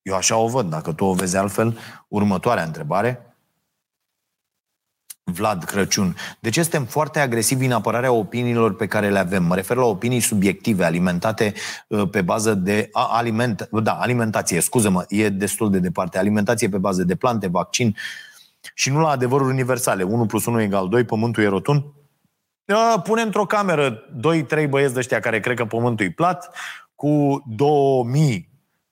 Eu 0.02 0.16
așa 0.16 0.38
o 0.38 0.48
văd, 0.48 0.70
dacă 0.70 0.94
tu 0.94 1.06
o 1.06 1.14
vezi 1.14 1.38
altfel, 1.38 1.78
următoarea 2.08 2.64
întrebare– 2.64 3.26
Vlad 5.32 5.64
Crăciun. 5.64 6.16
Deci 6.40 6.54
suntem 6.54 6.86
foarte 6.86 7.20
agresivi 7.20 7.66
în 7.66 7.72
apărarea 7.72 8.12
opiniilor 8.12 8.76
pe 8.76 8.88
care 8.88 9.10
le 9.10 9.20
avem. 9.20 9.44
Mă 9.44 9.56
refer 9.56 9.78
la 9.78 9.86
opinii 9.86 10.20
subiective, 10.20 10.84
alimentate 10.84 11.54
uh, 11.88 12.10
pe 12.10 12.22
bază 12.22 12.54
de 12.54 12.90
a, 12.92 13.08
aliment, 13.12 13.70
da, 13.72 13.92
alimentație, 13.92 14.60
scuză-mă, 14.60 15.06
e 15.10 15.30
destul 15.30 15.72
de 15.72 15.80
departe. 15.80 16.18
Alimentație 16.18 16.70
pe 16.70 16.78
bază 16.78 17.04
de 17.04 17.16
plante, 17.16 17.48
vaccin 17.48 17.96
și 18.74 18.90
nu 18.90 19.00
la 19.00 19.10
adevăruri 19.10 19.50
universale. 19.50 20.04
1 20.04 20.26
plus 20.26 20.46
1 20.46 20.62
egal 20.62 20.88
2, 20.88 21.04
pământul 21.04 21.44
e 21.44 21.48
rotund. 21.48 21.84
Pune 23.04 23.22
într-o 23.22 23.46
cameră 23.46 24.04
2-3 24.64 24.70
băieți 24.70 24.94
de 24.94 25.00
ăștia 25.00 25.20
care 25.20 25.40
cred 25.40 25.56
că 25.56 25.66
pământul 25.66 26.06
e 26.06 26.12
plat, 26.12 26.56
cu 26.96 27.44
2000 27.48 28.50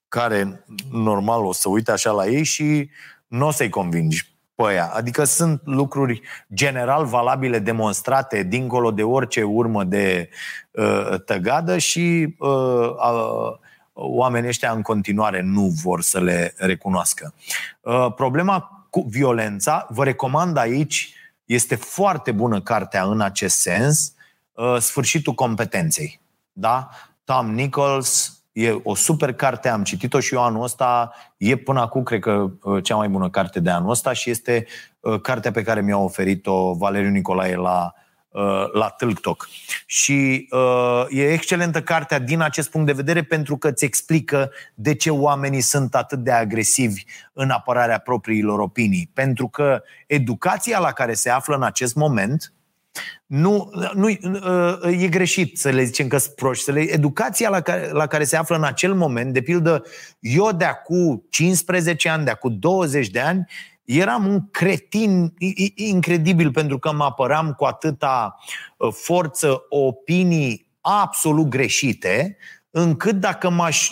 care 0.07 0.65
normal 0.91 1.45
o 1.45 1.53
să 1.53 1.69
uite 1.69 1.91
așa 1.91 2.11
la 2.11 2.27
ei 2.27 2.43
și 2.43 2.89
nu 3.27 3.47
o 3.47 3.51
să-i 3.51 3.69
convingi 3.69 4.28
pe 4.63 4.69
aia. 4.69 4.91
Adică 4.93 5.23
sunt 5.23 5.61
lucruri 5.63 6.21
general 6.53 7.05
valabile, 7.05 7.59
demonstrate 7.59 8.43
dincolo 8.43 8.91
de 8.91 9.03
orice 9.03 9.43
urmă 9.43 9.83
de 9.83 10.29
uh, 10.71 11.21
tăgadă 11.25 11.77
și 11.77 12.35
uh, 12.37 12.89
uh, 12.89 13.57
oamenii 13.93 14.49
ăștia 14.49 14.71
în 14.71 14.81
continuare 14.81 15.41
nu 15.41 15.73
vor 15.83 16.01
să 16.01 16.19
le 16.19 16.53
recunoască. 16.57 17.33
Uh, 17.81 18.13
problema 18.15 18.87
cu 18.89 19.05
violența, 19.09 19.87
vă 19.89 20.03
recomand 20.03 20.57
aici, 20.57 21.13
este 21.45 21.75
foarte 21.75 22.31
bună 22.31 22.61
cartea 22.61 23.03
în 23.03 23.21
acest 23.21 23.59
sens, 23.59 24.13
uh, 24.51 24.77
Sfârșitul 24.79 25.33
competenței. 25.33 26.21
Da? 26.51 26.89
Tom 27.23 27.53
Nichols, 27.53 28.38
E 28.51 28.79
o 28.83 28.95
super 28.95 29.33
carte, 29.33 29.69
am 29.69 29.83
citit-o 29.83 30.19
și 30.19 30.33
eu 30.33 30.43
anul 30.43 30.63
ăsta. 30.63 31.11
E 31.37 31.55
până 31.55 31.79
acum, 31.79 32.03
cred 32.03 32.19
că, 32.19 32.51
uh, 32.61 32.83
cea 32.83 32.95
mai 32.95 33.09
bună 33.09 33.29
carte 33.29 33.59
de 33.59 33.69
anul 33.69 33.89
ăsta 33.89 34.13
și 34.13 34.29
este 34.29 34.65
uh, 34.99 35.21
cartea 35.21 35.51
pe 35.51 35.63
care 35.63 35.81
mi-a 35.81 35.97
oferit-o 35.97 36.73
Valeriu 36.73 37.09
Nicolae 37.09 37.55
la, 37.55 37.93
uh, 38.29 38.71
la 38.73 38.89
TikTok. 38.89 39.47
Și 39.85 40.47
uh, 40.51 41.05
e 41.09 41.31
excelentă 41.31 41.81
cartea 41.81 42.19
din 42.19 42.41
acest 42.41 42.69
punct 42.69 42.87
de 42.87 42.93
vedere 42.93 43.23
pentru 43.23 43.57
că 43.57 43.67
îți 43.67 43.85
explică 43.85 44.51
de 44.73 44.95
ce 44.95 45.09
oamenii 45.09 45.61
sunt 45.61 45.95
atât 45.95 46.19
de 46.19 46.31
agresivi 46.31 47.03
în 47.33 47.49
apărarea 47.49 47.97
propriilor 47.97 48.59
opinii. 48.59 49.11
Pentru 49.13 49.47
că 49.47 49.81
educația 50.07 50.79
la 50.79 50.91
care 50.91 51.13
se 51.13 51.29
află 51.29 51.55
în 51.55 51.63
acest 51.63 51.95
moment 51.95 52.53
nu, 53.25 53.71
nu 53.93 54.09
e 54.89 55.07
greșit 55.09 55.57
să 55.57 55.69
le 55.69 55.83
zicem 55.83 56.07
că 56.07 56.17
sunt 56.17 56.35
proști. 56.35 56.63
Să 56.63 56.71
le, 56.71 56.79
educația 56.79 57.49
la 57.49 57.61
care, 57.61 57.89
la 57.91 58.07
care 58.07 58.23
se 58.23 58.37
află 58.37 58.55
în 58.55 58.63
acel 58.63 58.93
moment, 58.93 59.33
de 59.33 59.41
pildă, 59.41 59.83
eu 60.19 60.51
de 60.51 60.65
acum 60.65 61.25
15 61.29 62.09
ani, 62.09 62.25
de 62.25 62.31
acum 62.31 62.55
20 62.59 63.09
de 63.09 63.19
ani, 63.19 63.45
eram 63.83 64.27
un 64.27 64.49
cretin 64.51 65.33
incredibil 65.75 66.51
pentru 66.51 66.79
că 66.79 66.93
mă 66.93 67.03
apăram 67.03 67.53
cu 67.53 67.65
atâta 67.65 68.35
ă, 68.79 68.89
forță 68.89 69.65
opinii 69.69 70.67
absolut 70.81 71.47
greșite, 71.47 72.37
încât 72.71 73.15
dacă 73.15 73.49
m-aș 73.49 73.89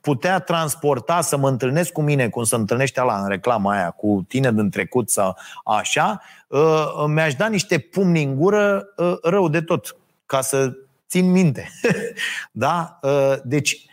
putea 0.00 0.38
transporta 0.38 1.20
să 1.20 1.36
mă 1.36 1.48
întâlnesc 1.48 1.92
cu 1.92 2.02
mine, 2.02 2.28
cum 2.28 2.44
se 2.44 2.54
întâlnește 2.54 3.00
la 3.00 3.20
în 3.22 3.28
reclama 3.28 3.72
aia, 3.72 3.90
cu 3.90 4.24
tine 4.28 4.52
din 4.52 4.70
trecut 4.70 5.10
sau 5.10 5.36
așa, 5.64 6.22
uh, 6.48 7.04
mi-aș 7.06 7.34
da 7.34 7.48
niște 7.48 7.78
pumni 7.78 8.22
în 8.22 8.36
gură 8.36 8.86
uh, 8.96 9.14
rău 9.22 9.48
de 9.48 9.60
tot, 9.60 9.96
ca 10.26 10.40
să 10.40 10.72
țin 11.08 11.30
minte. 11.30 11.70
da? 12.52 12.98
Uh, 13.02 13.34
deci, 13.44 13.84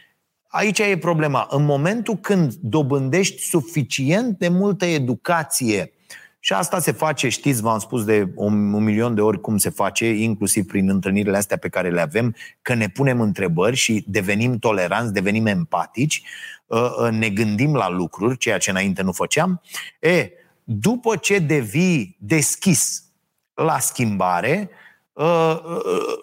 aici 0.48 0.80
e 0.80 0.98
problema. 0.98 1.48
În 1.50 1.66
momentul 1.66 2.16
când 2.16 2.54
dobândești 2.54 3.42
suficient 3.42 4.38
de 4.38 4.48
multă 4.48 4.86
educație 4.86 5.92
și 6.40 6.54
asta 6.54 6.80
se 6.80 6.92
face, 6.92 7.30
știți, 7.30 7.62
v-am 7.62 7.80
spus 7.80 8.04
de 8.04 8.32
un, 8.36 8.74
un 8.74 8.84
milion 8.84 9.16
de 9.16 9.22
ori 9.22 9.42
cum 9.42 9.58
se 9.58 9.70
face, 9.70 10.06
inclusiv 10.06 10.66
prin 10.66 10.90
întâlnirile 10.90 11.38
astea 11.38 11.58
pe 11.58 11.70
care 11.70 11.90
le 11.90 12.02
avem, 12.02 12.36
că 12.62 12.74
ne 12.74 12.90
punem 12.90 13.22
întrebări 13.22 13.76
și 13.76 14.04
devenim 14.08 14.58
toleranți, 14.58 15.14
devenim 15.14 15.46
empatici, 15.46 16.24
uh, 16.66 16.90
uh, 17.04 17.12
ne 17.12 17.30
gândim 17.30 17.76
la 17.76 17.90
lucruri, 17.90 18.38
ceea 18.38 18.58
ce 18.58 18.70
înainte 18.70 19.02
nu 19.02 19.12
făceam. 19.12 19.62
E, 20.00 20.30
după 20.64 21.16
ce 21.16 21.40
devii 21.40 22.18
deschis 22.20 23.04
la 23.54 23.80
schimbare, 23.80 24.70
uh, 25.14 25.62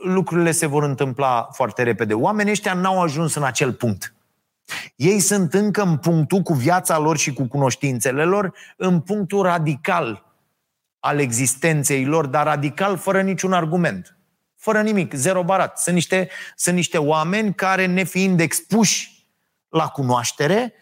lucrurile 0.03 0.51
se 0.51 0.67
vor 0.67 0.83
întâmpla 0.83 1.49
foarte 1.53 1.83
repede. 1.83 2.15
Oamenii 2.15 2.53
ăștia 2.53 2.75
n-au 2.75 3.03
ajuns 3.03 3.35
în 3.35 3.43
acel 3.43 3.73
punct. 3.73 4.14
Ei 4.97 5.21
sunt 5.21 5.55
încă 5.55 5.83
în 5.83 5.97
punctul 5.97 6.41
cu 6.41 6.53
viața 6.53 6.99
lor 6.99 7.17
și 7.17 7.33
cu 7.33 7.45
cunoștințele 7.45 8.25
lor, 8.25 8.55
în 8.77 9.01
punctul 9.01 9.43
radical 9.43 10.35
al 10.99 11.19
existenței 11.19 12.05
lor, 12.05 12.27
dar 12.27 12.47
radical 12.47 12.97
fără 12.97 13.23
niciun 13.23 13.53
argument. 13.53 14.19
Fără 14.57 14.83
nimic, 14.83 15.13
zero 15.13 15.45
barat. 15.45 15.79
Sunt 15.79 15.95
niște, 15.95 16.29
sunt 16.57 16.75
niște 16.75 16.99
oameni 16.99 17.55
care, 17.55 17.87
nefiind 17.87 18.41
expuși 18.41 19.29
la 19.69 19.89
cunoaștere, 19.89 20.73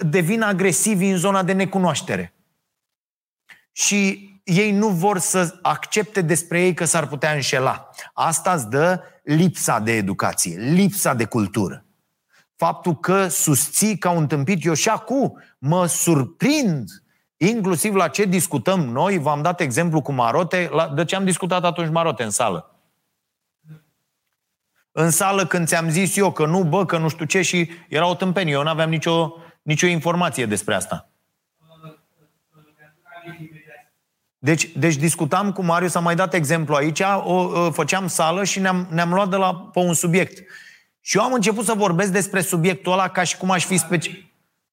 devin 0.00 0.42
agresivi 0.42 1.06
în 1.06 1.16
zona 1.16 1.42
de 1.42 1.52
necunoaștere. 1.52 2.34
Și 3.72 4.30
ei 4.44 4.72
nu 4.72 4.88
vor 4.88 5.18
să 5.18 5.58
accepte 5.62 6.20
despre 6.20 6.62
ei 6.62 6.74
că 6.74 6.84
s-ar 6.84 7.06
putea 7.06 7.32
înșela. 7.32 7.90
Asta 8.12 8.52
îți 8.52 8.68
dă 8.68 9.02
lipsa 9.22 9.78
de 9.78 9.92
educație, 9.92 10.56
lipsa 10.56 11.14
de 11.14 11.24
cultură 11.24 11.83
faptul 12.64 12.96
că 12.96 13.26
susții 13.28 13.98
ca 13.98 14.10
un 14.10 14.26
tâmpit. 14.26 14.64
Eu 14.64 14.74
și 14.74 14.88
acum 14.88 15.42
mă 15.58 15.86
surprind 15.86 16.88
inclusiv 17.36 17.94
la 17.94 18.08
ce 18.08 18.24
discutăm 18.24 18.80
noi. 18.80 19.18
V-am 19.18 19.42
dat 19.42 19.60
exemplu 19.60 20.00
cu 20.00 20.12
Marote. 20.12 20.68
La, 20.72 20.88
de 20.88 21.04
ce 21.04 21.16
am 21.16 21.24
discutat 21.24 21.64
atunci 21.64 21.90
Marote 21.90 22.22
în 22.22 22.30
sală? 22.30 22.68
în 24.96 25.10
sală 25.10 25.46
când 25.46 25.66
ți-am 25.66 25.88
zis 25.88 26.16
eu 26.16 26.32
că 26.32 26.46
nu, 26.46 26.62
bă, 26.62 26.86
că 26.86 26.98
nu 26.98 27.08
știu 27.08 27.24
ce 27.24 27.42
și 27.42 27.70
era 27.88 28.08
o 28.08 28.14
tâmpenie. 28.14 28.52
Eu 28.52 28.62
nu 28.62 28.68
aveam 28.68 28.90
nicio, 28.90 29.34
nicio 29.62 29.86
informație 29.86 30.46
despre 30.46 30.74
asta. 30.74 31.08
Deci, 34.38 34.64
deci 34.76 34.96
discutam 34.96 35.52
cu 35.52 35.62
Marius, 35.62 35.90
s-a 35.90 36.00
mai 36.00 36.14
dat 36.14 36.34
exemplu 36.34 36.74
aici, 36.74 37.00
o, 37.00 37.32
o 37.32 37.70
făceam 37.70 38.06
sală 38.06 38.44
și 38.44 38.60
ne-am, 38.60 38.86
ne-am 38.90 39.12
luat 39.12 39.28
de 39.28 39.36
la, 39.36 39.54
pe 39.54 39.78
un 39.78 39.94
subiect. 39.94 40.48
Și 41.06 41.16
eu 41.16 41.22
am 41.22 41.32
început 41.32 41.64
să 41.64 41.74
vorbesc 41.74 42.12
despre 42.12 42.40
subiectul 42.40 42.92
ăla 42.92 43.08
ca 43.08 43.22
și 43.22 43.36
cum 43.36 43.50
aș 43.50 43.64
fi 43.64 43.76
special. 43.76 44.16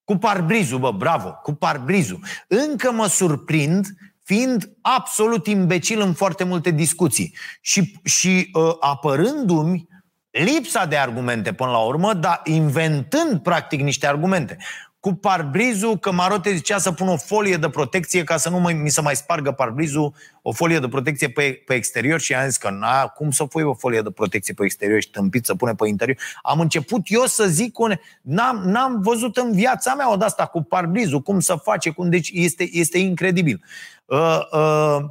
Cu 0.03 0.17
parbrizul, 0.17 0.79
bă, 0.79 0.91
bravo, 0.91 1.29
cu 1.43 1.53
parbrizul. 1.53 2.19
Încă 2.47 2.91
mă 2.91 3.07
surprind 3.07 3.87
fiind 4.23 4.71
absolut 4.81 5.47
imbecil 5.47 6.01
în 6.01 6.13
foarte 6.13 6.43
multe 6.43 6.71
discuții 6.71 7.35
și, 7.61 7.93
și 8.03 8.49
uh, 8.53 8.75
apărându-mi 8.79 9.87
lipsa 10.29 10.85
de 10.85 10.97
argumente 10.97 11.53
până 11.53 11.71
la 11.71 11.79
urmă, 11.79 12.13
dar 12.13 12.41
inventând 12.43 13.39
practic 13.39 13.81
niște 13.81 14.07
argumente 14.07 14.57
cu 15.01 15.13
parbrizul, 15.13 15.97
că 15.97 16.11
Marote 16.11 16.53
zicea 16.53 16.77
să 16.77 16.91
pun 16.91 17.07
o 17.07 17.17
folie 17.17 17.57
de 17.57 17.69
protecție 17.69 18.23
ca 18.23 18.37
să 18.37 18.49
nu 18.49 18.59
mai, 18.59 18.73
mi 18.73 18.89
se 18.89 19.01
mai 19.01 19.15
spargă 19.15 19.51
parbrizul, 19.51 20.13
o 20.41 20.51
folie 20.51 20.79
de 20.79 20.87
protecție 20.87 21.29
pe, 21.29 21.63
pe 21.65 21.73
exterior 21.73 22.19
și 22.19 22.33
am 22.33 22.45
zis 22.45 22.57
că 22.57 22.69
na, 22.69 23.07
cum 23.07 23.31
să 23.31 23.45
pui 23.45 23.63
o 23.63 23.73
folie 23.73 24.01
de 24.01 24.09
protecție 24.11 24.53
pe 24.53 24.63
exterior 24.63 25.01
și 25.01 25.09
tâmpit 25.09 25.45
să 25.45 25.55
pune 25.55 25.73
pe 25.73 25.87
interior. 25.87 26.17
Am 26.41 26.59
început 26.59 27.01
eu 27.05 27.25
să 27.25 27.45
zic, 27.45 27.79
un, 27.79 27.93
n-am, 28.21 28.61
n-am 28.65 29.01
văzut 29.01 29.37
în 29.37 29.51
viața 29.51 29.93
mea 29.93 30.11
o 30.11 30.15
de 30.15 30.25
asta 30.25 30.45
cu 30.45 30.61
parbrizul, 30.61 31.21
cum 31.21 31.39
să 31.39 31.55
face, 31.55 31.89
cum, 31.89 32.09
deci 32.09 32.29
este, 32.33 32.69
este 32.71 32.97
incredibil. 32.97 33.63
Uh, 34.05 34.39
uh, 34.51 35.05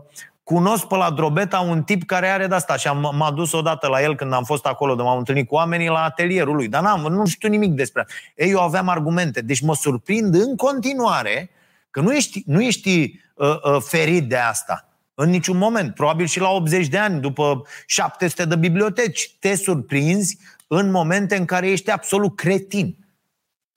cunosc 0.52 0.86
pe 0.86 0.96
la 0.96 1.10
Drobeta 1.10 1.60
un 1.60 1.82
tip 1.82 2.04
care 2.04 2.28
are 2.28 2.46
de 2.46 2.54
asta 2.54 2.76
și 2.76 2.88
am, 2.88 3.12
m-a 3.16 3.30
dus 3.30 3.52
odată 3.52 3.86
la 3.86 4.02
el 4.02 4.16
când 4.16 4.32
am 4.32 4.44
fost 4.44 4.66
acolo, 4.66 4.94
de 4.94 5.02
m-am 5.02 5.18
întâlnit 5.18 5.48
cu 5.48 5.54
oamenii 5.54 5.88
la 5.88 6.02
atelierul 6.02 6.54
lui, 6.54 6.68
dar 6.68 6.82
n-am, 6.82 7.00
nu 7.00 7.26
știu 7.26 7.48
nimic 7.48 7.72
despre 7.72 8.06
Ei, 8.36 8.50
eu 8.50 8.60
aveam 8.60 8.88
argumente, 8.88 9.40
deci 9.40 9.60
mă 9.60 9.74
surprind 9.74 10.34
în 10.34 10.56
continuare 10.56 11.50
că 11.90 12.00
nu 12.00 12.14
ești, 12.14 12.42
nu 12.46 12.62
ești 12.62 13.20
uh, 13.34 13.48
uh, 13.62 13.82
ferit 13.82 14.28
de 14.28 14.36
asta. 14.36 14.88
În 15.14 15.30
niciun 15.30 15.56
moment. 15.56 15.94
Probabil 15.94 16.26
și 16.26 16.40
la 16.40 16.48
80 16.48 16.86
de 16.86 16.98
ani, 16.98 17.20
după 17.20 17.62
700 17.86 18.44
de 18.44 18.56
biblioteci, 18.56 19.36
te 19.38 19.54
surprinzi 19.54 20.38
în 20.66 20.90
momente 20.90 21.36
în 21.36 21.44
care 21.44 21.70
ești 21.70 21.90
absolut 21.90 22.36
cretin. 22.36 22.96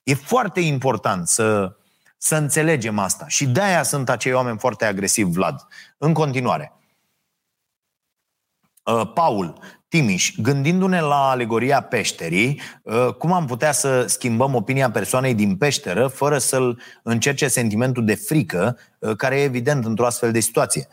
E 0.04 0.14
foarte 0.14 0.60
important 0.60 1.28
să, 1.28 1.76
să 2.24 2.36
înțelegem 2.36 3.00
asta. 3.00 3.28
Și 3.28 3.46
de-aia 3.46 3.84
sunt 3.84 4.10
acei 4.10 4.34
oameni 4.34 4.58
foarte 4.58 4.86
agresivi, 4.86 5.32
Vlad. 5.32 5.68
În 5.98 6.14
continuare. 6.14 6.74
Uh, 8.84 9.12
Paul, 9.14 9.60
Timiș, 9.88 10.34
gândindu-ne 10.38 11.02
la 11.02 11.30
alegoria 11.30 11.82
peșterii, 11.82 12.62
uh, 12.84 13.14
cum 13.14 13.32
am 13.34 13.46
putea 13.46 13.72
să 13.72 14.06
schimbăm 14.06 14.56
opinia 14.56 14.92
persoanei 14.92 15.34
din 15.34 15.58
peșteră 15.58 16.08
fără 16.08 16.38
să-l 16.38 16.82
încerce 17.04 17.48
sentimentul 17.48 18.06
de 18.06 18.16
frică, 18.16 18.78
uh, 19.00 19.16
care 19.16 19.40
e 19.40 19.44
evident 19.44 19.86
într-o 19.86 20.06
astfel 20.06 20.32
de 20.32 20.40
situație? 20.40 20.88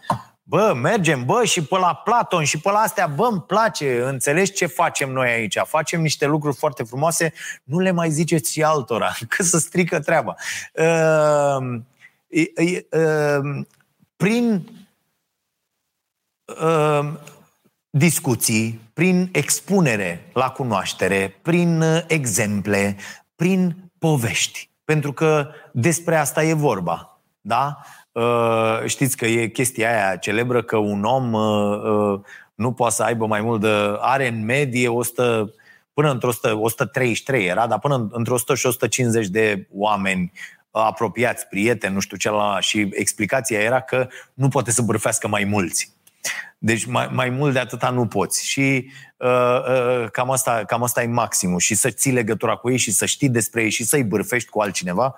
Bă, 0.50 0.72
mergem, 0.74 1.24
bă, 1.24 1.44
și 1.44 1.64
pe 1.64 1.78
la 1.78 1.94
Platon 1.94 2.44
și 2.44 2.60
pe 2.60 2.70
la 2.70 2.78
astea, 2.78 3.06
bă, 3.06 3.26
îmi 3.30 3.40
place, 3.40 4.02
înțelegi 4.02 4.52
ce 4.52 4.66
facem 4.66 5.10
noi 5.10 5.30
aici? 5.30 5.58
Facem 5.64 6.00
niște 6.00 6.26
lucruri 6.26 6.56
foarte 6.56 6.82
frumoase, 6.82 7.32
nu 7.64 7.78
le 7.78 7.90
mai 7.90 8.10
ziceți 8.10 8.52
și 8.52 8.62
altora, 8.62 9.12
că 9.28 9.42
să 9.42 9.58
strică 9.58 10.00
treaba. 10.00 10.34
Uh, 10.74 11.80
uh, 12.90 13.64
prin 14.16 14.68
uh, 16.60 17.12
discuții, 17.90 18.80
prin 18.92 19.28
expunere 19.32 20.30
la 20.32 20.50
cunoaștere, 20.50 21.38
prin 21.42 21.80
uh, 21.80 22.04
exemple, 22.06 22.96
prin 23.36 23.90
povești. 23.98 24.70
Pentru 24.84 25.12
că 25.12 25.50
despre 25.72 26.16
asta 26.16 26.42
e 26.44 26.52
vorba. 26.52 27.20
Da? 27.40 27.78
Uh, 28.20 28.82
știți 28.86 29.16
că 29.16 29.26
e 29.26 29.46
chestia 29.46 29.90
aia 29.90 30.16
celebră 30.16 30.62
că 30.62 30.76
un 30.76 31.04
om 31.04 31.32
uh, 31.32 31.80
uh, 31.82 32.20
nu 32.54 32.72
poate 32.72 32.94
să 32.94 33.02
aibă 33.02 33.26
mai 33.26 33.40
mult 33.40 33.60
de... 33.60 33.96
Are 33.98 34.28
în 34.28 34.44
medie 34.44 34.88
100, 34.88 35.54
până 35.92 36.10
într-o 36.10 36.28
100, 36.28 36.56
133 36.56 37.46
era, 37.46 37.66
dar 37.66 37.78
până 37.78 38.08
într-o 38.12 38.34
100 38.34 38.54
și 38.54 38.66
150 38.66 39.26
de 39.26 39.66
oameni 39.72 40.32
apropiați, 40.70 41.46
prieteni, 41.46 41.94
nu 41.94 42.00
știu 42.00 42.16
ce 42.16 42.30
la 42.30 42.60
și 42.60 42.88
explicația 42.92 43.60
era 43.60 43.80
că 43.80 44.08
nu 44.34 44.48
poate 44.48 44.70
să 44.70 44.82
bârfească 44.82 45.28
mai 45.28 45.44
mulți. 45.44 45.92
Deci 46.62 46.84
mai, 46.84 47.08
mai 47.12 47.30
mult 47.30 47.52
de 47.52 47.58
atâta 47.58 47.90
nu 47.90 48.06
poți. 48.06 48.46
Și 48.46 48.90
uh, 49.16 49.28
uh, 49.28 50.10
cam, 50.10 50.30
asta, 50.30 50.62
cam 50.66 50.82
asta 50.82 51.02
e 51.02 51.06
maximul. 51.06 51.58
Și 51.58 51.74
să 51.74 51.90
ții 51.90 52.12
legătura 52.12 52.56
cu 52.56 52.70
ei 52.70 52.76
și 52.76 52.90
să 52.90 53.06
știi 53.06 53.28
despre 53.28 53.62
ei 53.62 53.70
și 53.70 53.84
să-i 53.84 54.04
bârfești 54.04 54.48
cu 54.48 54.60
altcineva. 54.60 55.16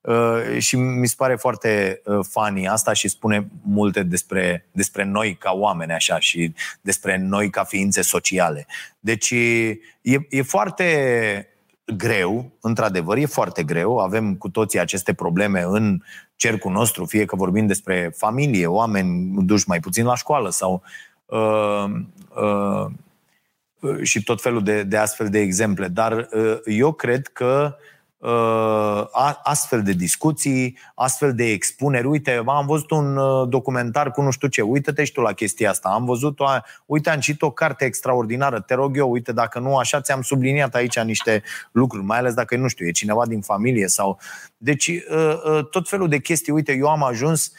Uh, 0.00 0.58
și 0.58 0.76
mi 0.76 1.06
se 1.06 1.14
pare 1.16 1.34
foarte 1.34 2.00
uh, 2.04 2.18
funny 2.30 2.68
asta 2.68 2.92
și 2.92 3.08
spune 3.08 3.48
multe 3.62 4.02
despre, 4.02 4.66
despre 4.72 5.04
noi 5.04 5.36
ca 5.36 5.52
oameni 5.52 5.92
așa 5.92 6.18
și 6.18 6.54
despre 6.80 7.16
noi 7.16 7.50
ca 7.50 7.64
ființe 7.64 8.02
sociale. 8.02 8.66
Deci 9.00 9.30
e, 9.30 10.26
e 10.28 10.42
foarte 10.42 11.48
greu, 11.96 12.52
într-adevăr, 12.60 13.16
e 13.16 13.26
foarte 13.26 13.62
greu. 13.62 13.98
Avem 13.98 14.34
cu 14.34 14.48
toții 14.48 14.80
aceste 14.80 15.12
probleme 15.12 15.62
în 15.62 16.02
cercul 16.36 16.72
nostru, 16.72 17.04
fie 17.04 17.24
că 17.24 17.36
vorbim 17.36 17.66
despre 17.66 18.12
familie, 18.16 18.66
oameni 18.66 19.44
duși 19.44 19.68
mai 19.68 19.80
puțin 19.80 20.04
la 20.04 20.14
școală 20.14 20.50
sau 20.50 20.82
uh, 21.26 21.84
uh, 22.34 22.86
și 24.02 24.22
tot 24.22 24.42
felul 24.42 24.62
de, 24.62 24.82
de 24.82 24.96
astfel 24.96 25.28
de 25.28 25.40
exemple. 25.40 25.88
Dar 25.88 26.28
uh, 26.32 26.58
eu 26.64 26.92
cred 26.92 27.26
că 27.26 27.76
Uh, 27.76 27.95
astfel 29.42 29.82
de 29.82 29.92
discuții, 29.92 30.78
astfel 30.94 31.34
de 31.34 31.44
expuneri. 31.44 32.06
Uite, 32.06 32.42
am 32.46 32.66
văzut 32.66 32.90
un 32.90 33.16
uh, 33.16 33.48
documentar 33.48 34.10
cu 34.10 34.22
nu 34.22 34.30
știu 34.30 34.48
ce, 34.48 34.62
uite-te 34.62 35.04
și 35.04 35.12
tu 35.12 35.20
la 35.20 35.32
chestia 35.32 35.70
asta. 35.70 35.88
Am 35.88 36.04
văzut, 36.04 36.40
o, 36.40 36.44
uite, 36.86 37.10
am 37.10 37.20
citit 37.20 37.42
o 37.42 37.50
carte 37.50 37.84
extraordinară, 37.84 38.60
te 38.60 38.74
rog 38.74 38.96
eu, 38.96 39.10
uite, 39.10 39.32
dacă 39.32 39.58
nu 39.58 39.76
așa, 39.76 40.00
ți-am 40.00 40.22
subliniat 40.22 40.74
aici 40.74 40.98
niște 40.98 41.42
lucruri, 41.72 42.04
mai 42.04 42.18
ales 42.18 42.34
dacă, 42.34 42.56
nu 42.56 42.68
știu, 42.68 42.86
e 42.86 42.90
cineva 42.90 43.26
din 43.26 43.40
familie 43.40 43.86
sau... 43.86 44.18
Deci, 44.58 44.88
uh, 44.88 45.64
tot 45.70 45.88
felul 45.88 46.08
de 46.08 46.18
chestii. 46.18 46.52
Uite, 46.52 46.72
eu 46.72 46.88
am 46.88 47.02
ajuns 47.02 47.52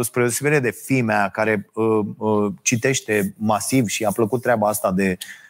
spre 0.00 0.20
deosebire 0.20 0.58
de 0.58 0.70
fimea 0.70 1.28
care 1.28 1.70
citește 2.62 3.34
masiv 3.36 3.86
și 3.86 4.04
a 4.04 4.10
plăcut 4.10 4.42
treaba 4.42 4.68
asta 4.68 4.92
de 4.92 5.16
Uh, 5.16 5.26
uh, 5.26 5.26
um, 5.26 5.49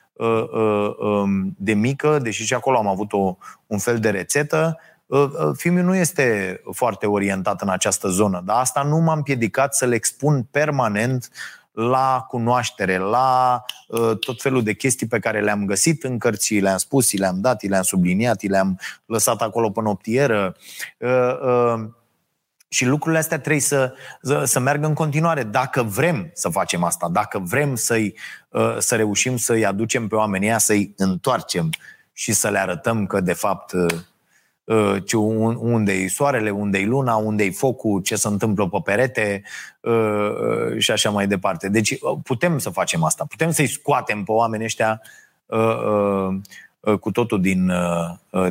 de 1.56 1.72
mică, 1.72 2.18
deși 2.18 2.44
și 2.44 2.54
acolo 2.54 2.78
am 2.78 2.86
avut 2.86 3.12
o, 3.12 3.36
un 3.66 3.78
fel 3.78 3.98
de 3.98 4.10
rețetă, 4.10 4.78
uh, 5.06 5.28
filmul 5.56 5.82
nu 5.82 5.94
este 5.94 6.60
foarte 6.72 7.06
orientat 7.06 7.62
în 7.62 7.68
această 7.68 8.08
zonă, 8.08 8.42
dar 8.44 8.60
asta 8.60 8.82
nu 8.82 8.96
m-a 8.96 9.14
împiedicat 9.14 9.74
să 9.74 9.86
le 9.86 9.94
expun 9.94 10.46
permanent 10.50 11.30
la 11.72 12.24
cunoaștere, 12.28 12.98
la 12.98 13.64
uh, 13.88 14.18
tot 14.18 14.42
felul 14.42 14.62
de 14.62 14.74
chestii 14.74 15.06
pe 15.06 15.18
care 15.18 15.40
le-am 15.40 15.64
găsit 15.64 16.04
în 16.04 16.18
cărți, 16.18 16.54
le-am 16.54 16.76
spus, 16.76 17.12
le-am 17.12 17.40
dat, 17.40 17.62
le-am 17.62 17.82
subliniat, 17.82 18.42
le-am 18.42 18.78
lăsat 19.06 19.42
acolo 19.42 19.70
pe 19.70 19.80
noptieră. 19.80 20.56
Uh, 20.98 21.08
uh, 21.42 21.88
și 22.72 22.84
lucrurile 22.84 23.20
astea 23.20 23.38
trebuie 23.38 23.60
să, 23.60 23.94
să, 24.22 24.44
să 24.44 24.60
meargă 24.60 24.86
în 24.86 24.94
continuare. 24.94 25.42
Dacă 25.42 25.82
vrem 25.82 26.30
să 26.34 26.48
facem 26.48 26.84
asta, 26.84 27.08
dacă 27.08 27.38
vrem 27.38 27.74
să-i, 27.74 28.06
uh, 28.06 28.12
să 28.78 28.96
reușim 28.96 29.36
să-i 29.36 29.66
aducem 29.66 30.08
pe 30.08 30.14
oamenii 30.14 30.48
ăia, 30.48 30.58
să-i 30.58 30.94
întoarcem 30.96 31.70
și 32.12 32.32
să 32.32 32.48
le 32.48 32.58
arătăm 32.58 33.06
că, 33.06 33.20
de 33.20 33.32
fapt, 33.32 33.72
uh, 33.72 35.02
uh, 35.12 35.54
unde 35.58 35.92
e 35.92 36.08
soarele, 36.08 36.50
unde 36.50 36.78
e 36.78 36.86
luna, 36.86 37.16
unde 37.16 37.44
e 37.44 37.50
focul, 37.50 38.00
ce 38.00 38.16
se 38.16 38.28
întâmplă 38.28 38.68
pe 38.68 38.78
perete 38.84 39.42
și 40.78 40.90
așa 40.90 41.10
mai 41.10 41.26
departe. 41.26 41.68
Deci 41.68 41.98
putem 42.22 42.58
să 42.58 42.70
facem 42.70 43.04
asta. 43.04 43.24
Putem 43.28 43.50
să-i 43.50 43.66
scoatem 43.66 44.24
pe 44.24 44.32
oamenii 44.32 44.66
ăștia 44.66 45.02
cu 47.00 47.10
totul 47.10 47.40
din, 47.40 47.72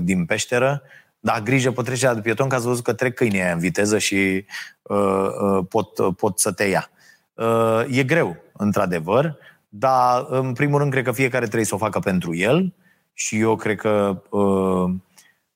din 0.02 0.26
peșteră 0.26 0.84
da, 1.20 1.42
grijă 1.42 1.72
pe 1.72 1.82
trecerea 1.82 2.14
de 2.14 2.22
pieton, 2.22 2.48
că 2.48 2.56
ați 2.56 2.66
văzut 2.66 2.84
că 2.84 2.94
trec 2.94 3.16
câinii 3.16 3.52
în 3.52 3.60
viteză 3.60 3.98
și 3.98 4.46
uh, 4.82 5.28
uh, 5.42 5.66
pot, 5.70 5.98
uh, 5.98 6.14
pot 6.18 6.40
să 6.40 6.52
te 6.52 6.64
ia. 6.64 6.90
Uh, 7.34 7.84
e 7.90 8.04
greu, 8.04 8.38
într-adevăr, 8.54 9.38
dar 9.70 10.26
în 10.30 10.54
primul 10.54 10.80
rând 10.80 10.92
cred 10.92 11.04
că 11.04 11.12
fiecare 11.12 11.46
trebuie 11.46 11.66
să 11.66 11.76
o 11.76 11.78
facă 11.78 12.00
pentru 12.00 12.36
el 12.36 12.74
și 13.14 13.40
eu 13.40 13.56
cred 13.56 13.78
că 13.78 14.22
uh, 14.30 14.94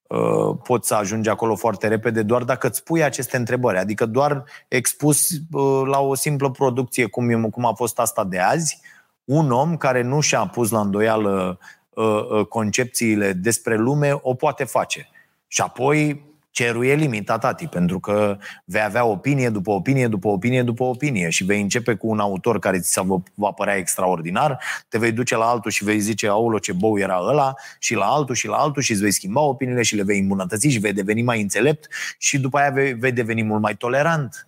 uh, 0.07 0.57
poți 0.63 0.87
să 0.87 0.95
ajungi 0.95 1.29
acolo 1.29 1.55
foarte 1.55 1.87
repede 1.87 2.23
doar 2.23 2.43
dacă 2.43 2.67
îți 2.67 2.83
pui 2.83 3.03
aceste 3.03 3.37
întrebări. 3.37 3.77
Adică 3.77 4.05
doar 4.05 4.43
expus 4.67 5.29
uh, 5.29 5.81
la 5.85 5.99
o 5.99 6.15
simplă 6.15 6.51
producție, 6.51 7.05
cum, 7.05 7.29
e, 7.29 7.49
cum 7.49 7.65
a 7.65 7.73
fost 7.73 7.99
asta 7.99 8.23
de 8.23 8.39
azi, 8.39 8.81
un 9.23 9.51
om 9.51 9.77
care 9.77 10.01
nu 10.01 10.19
și-a 10.19 10.47
pus 10.47 10.69
la 10.69 10.79
îndoială 10.79 11.59
uh, 11.89 12.05
uh, 12.05 12.45
concepțiile 12.45 13.33
despre 13.33 13.75
lume, 13.75 14.19
o 14.21 14.33
poate 14.33 14.63
face. 14.63 15.09
Și 15.47 15.61
apoi 15.61 16.23
Cerul 16.53 16.85
e 16.85 16.93
limitat, 16.93 17.39
tati, 17.39 17.67
pentru 17.67 17.99
că 17.99 18.37
vei 18.65 18.81
avea 18.81 19.05
opinie 19.05 19.49
după 19.49 19.71
opinie 19.71 20.07
după 20.07 20.27
opinie 20.27 20.63
după 20.63 20.83
opinie 20.83 21.29
și 21.29 21.43
vei 21.43 21.61
începe 21.61 21.93
cu 21.93 22.07
un 22.07 22.19
autor 22.19 22.59
care 22.59 22.79
ți 22.79 23.01
va, 23.05 23.23
va 23.33 23.51
părea 23.51 23.75
extraordinar, 23.75 24.63
te 24.89 24.97
vei 24.97 25.11
duce 25.11 25.35
la 25.35 25.45
altul 25.45 25.71
și 25.71 25.83
vei 25.83 25.99
zice, 25.99 26.27
aulo, 26.27 26.59
ce 26.59 26.73
bou 26.73 26.99
era 26.99 27.19
ăla, 27.21 27.53
și 27.79 27.93
la 27.93 28.05
altul 28.05 28.35
și 28.35 28.47
la 28.47 28.55
altul 28.55 28.81
și 28.81 28.91
îți 28.91 29.01
vei 29.01 29.11
schimba 29.11 29.41
opiniile 29.41 29.81
și 29.81 29.95
le 29.95 30.03
vei 30.03 30.19
îmbunătăți 30.19 30.67
și 30.67 30.79
vei 30.79 30.93
deveni 30.93 31.21
mai 31.21 31.41
înțelept 31.41 31.87
și 32.17 32.39
după 32.39 32.57
aia 32.57 32.69
vei, 32.69 32.93
vei 32.93 33.11
deveni 33.11 33.43
mult 33.43 33.61
mai 33.61 33.75
tolerant 33.75 34.47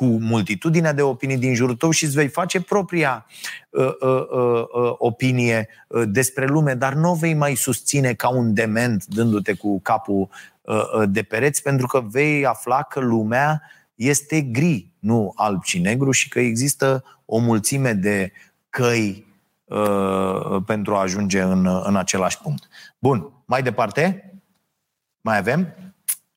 cu 0.00 0.06
multitudinea 0.06 0.92
de 0.92 1.02
opinii 1.02 1.36
din 1.36 1.54
jurul 1.54 1.74
tău 1.74 1.90
și 1.90 2.04
îți 2.04 2.14
vei 2.14 2.28
face 2.28 2.60
propria 2.60 3.26
uh, 3.70 3.86
uh, 4.00 4.26
uh, 4.30 4.64
uh, 4.72 4.94
opinie 4.98 5.68
uh, 5.88 6.02
despre 6.06 6.46
lume, 6.46 6.74
dar 6.74 6.94
nu 6.94 7.10
o 7.10 7.14
vei 7.14 7.34
mai 7.34 7.54
susține 7.54 8.14
ca 8.14 8.28
un 8.28 8.54
dement 8.54 9.04
dându-te 9.04 9.54
cu 9.54 9.80
capul 9.80 10.28
uh, 10.60 10.74
uh, 10.74 11.08
de 11.08 11.22
pereți, 11.22 11.62
pentru 11.62 11.86
că 11.86 12.00
vei 12.00 12.46
afla 12.46 12.82
că 12.82 13.00
lumea 13.00 13.62
este 13.94 14.40
gri, 14.40 14.92
nu 14.98 15.32
alb 15.36 15.62
și 15.62 15.78
negru 15.78 16.10
și 16.10 16.28
că 16.28 16.38
există 16.38 17.04
o 17.24 17.38
mulțime 17.38 17.92
de 17.92 18.32
căi 18.70 19.26
uh, 19.64 20.62
pentru 20.66 20.94
a 20.94 21.00
ajunge 21.00 21.40
în, 21.40 21.66
în 21.84 21.96
același 21.96 22.38
punct. 22.38 22.68
Bun, 22.98 23.32
mai 23.44 23.62
departe? 23.62 24.32
Mai 25.20 25.38
avem? 25.38 25.74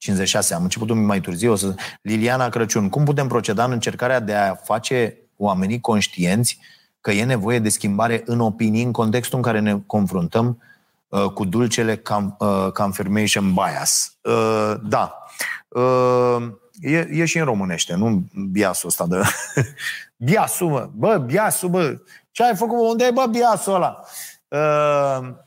56, 0.04 0.54
am 0.54 0.64
început 0.64 0.90
un 0.90 0.98
pic 0.98 1.06
mai 1.06 1.22
târziu. 1.22 1.52
O 1.52 1.56
să... 1.56 1.76
Liliana 2.02 2.50
Crăciun, 2.50 2.90
cum 2.90 3.04
putem 3.04 3.28
proceda 3.28 3.64
în 3.64 3.72
încercarea 3.72 4.20
de 4.20 4.34
a 4.34 4.56
face 4.56 5.18
oamenii 5.38 5.80
conștienți 5.80 6.60
că 7.02 7.12
e 7.12 7.24
nevoie 7.24 7.60
de 7.60 7.70
schimbare 7.70 8.22
în 8.26 8.40
opinii 8.40 8.84
în 8.84 8.92
contextul 8.92 9.38
în 9.38 9.44
care 9.44 9.60
ne 9.60 9.80
confruntăm 9.86 10.62
uh, 11.08 11.26
cu 11.26 11.46
dulcele 11.46 11.98
cam, 11.98 12.36
uh, 12.40 12.72
confirmation 12.72 13.54
bias? 13.54 14.18
Uh, 14.22 14.74
da. 14.84 15.24
Uh, 15.68 16.52
e, 16.82 17.08
e 17.12 17.26
și 17.26 17.38
în 17.38 17.46
românește, 17.46 17.96
nu 17.96 18.24
biasul 18.52 18.90
ăsta 18.90 19.06
de... 19.08 19.22
biasul, 20.30 20.70
mă! 20.70 20.90
Bă, 20.94 21.18
biasul, 21.18 21.70
bă! 21.70 22.00
Ce 22.32 22.44
ai 22.44 22.56
făcut? 22.56 22.90
Unde 22.90 23.06
e, 23.06 23.12
bă, 23.12 23.26
biasul 23.30 23.74
ăla? 23.74 24.00
Uh, 24.00 24.08
Ehm, 24.54 25.46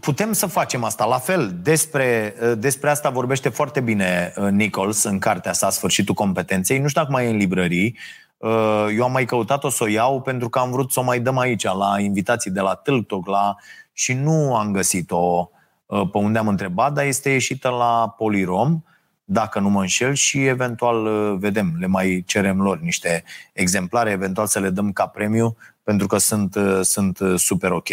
putem 0.00 0.32
să 0.32 0.46
facem 0.46 0.84
asta. 0.84 1.04
La 1.04 1.18
fel, 1.18 1.58
despre, 1.62 2.34
eh, 2.40 2.52
despre 2.58 2.90
asta 2.90 3.10
vorbește 3.10 3.48
foarte 3.48 3.80
bine 3.80 4.32
eh, 4.36 4.42
Nichols 4.50 5.02
în 5.02 5.18
cartea 5.18 5.52
sa 5.52 5.70
Sfârșitul 5.70 6.14
competenței. 6.14 6.78
Nu 6.78 6.88
știu 6.88 7.00
dacă 7.00 7.12
mai 7.12 7.26
e 7.26 7.30
în 7.30 7.36
librării. 7.36 7.98
Eh, 8.38 8.86
eu 8.96 9.04
am 9.04 9.12
mai 9.12 9.24
căutat-o 9.24 9.68
să 9.68 9.84
o 9.84 9.88
iau 9.88 10.20
pentru 10.20 10.48
că 10.48 10.58
am 10.58 10.70
vrut 10.70 10.92
să 10.92 11.00
o 11.00 11.02
mai 11.02 11.20
dăm 11.20 11.38
aici, 11.38 11.64
la 11.64 11.96
invitații 11.98 12.50
de 12.50 12.60
la 12.60 12.74
Tâltoc, 12.74 13.26
la... 13.26 13.54
și 13.92 14.12
nu 14.12 14.54
am 14.54 14.72
găsit-o 14.72 15.50
pe 15.86 16.18
unde 16.18 16.38
am 16.38 16.48
întrebat, 16.48 16.92
dar 16.92 17.04
este 17.04 17.30
ieșită 17.30 17.68
la 17.68 18.14
Polirom, 18.16 18.82
dacă 19.24 19.60
nu 19.60 19.68
mă 19.68 19.80
înșel, 19.80 20.14
și 20.14 20.46
eventual 20.46 21.38
vedem, 21.38 21.76
le 21.78 21.86
mai 21.86 22.22
cerem 22.26 22.60
lor 22.60 22.80
niște 22.80 23.24
exemplare, 23.52 24.10
eventual 24.10 24.46
să 24.46 24.60
le 24.60 24.70
dăm 24.70 24.92
ca 24.92 25.06
premiu 25.06 25.56
pentru 25.82 26.06
că 26.06 26.18
sunt, 26.18 26.54
uh, 26.54 26.80
sunt 26.82 27.18
uh, 27.18 27.38
super 27.38 27.70
ok. 27.70 27.88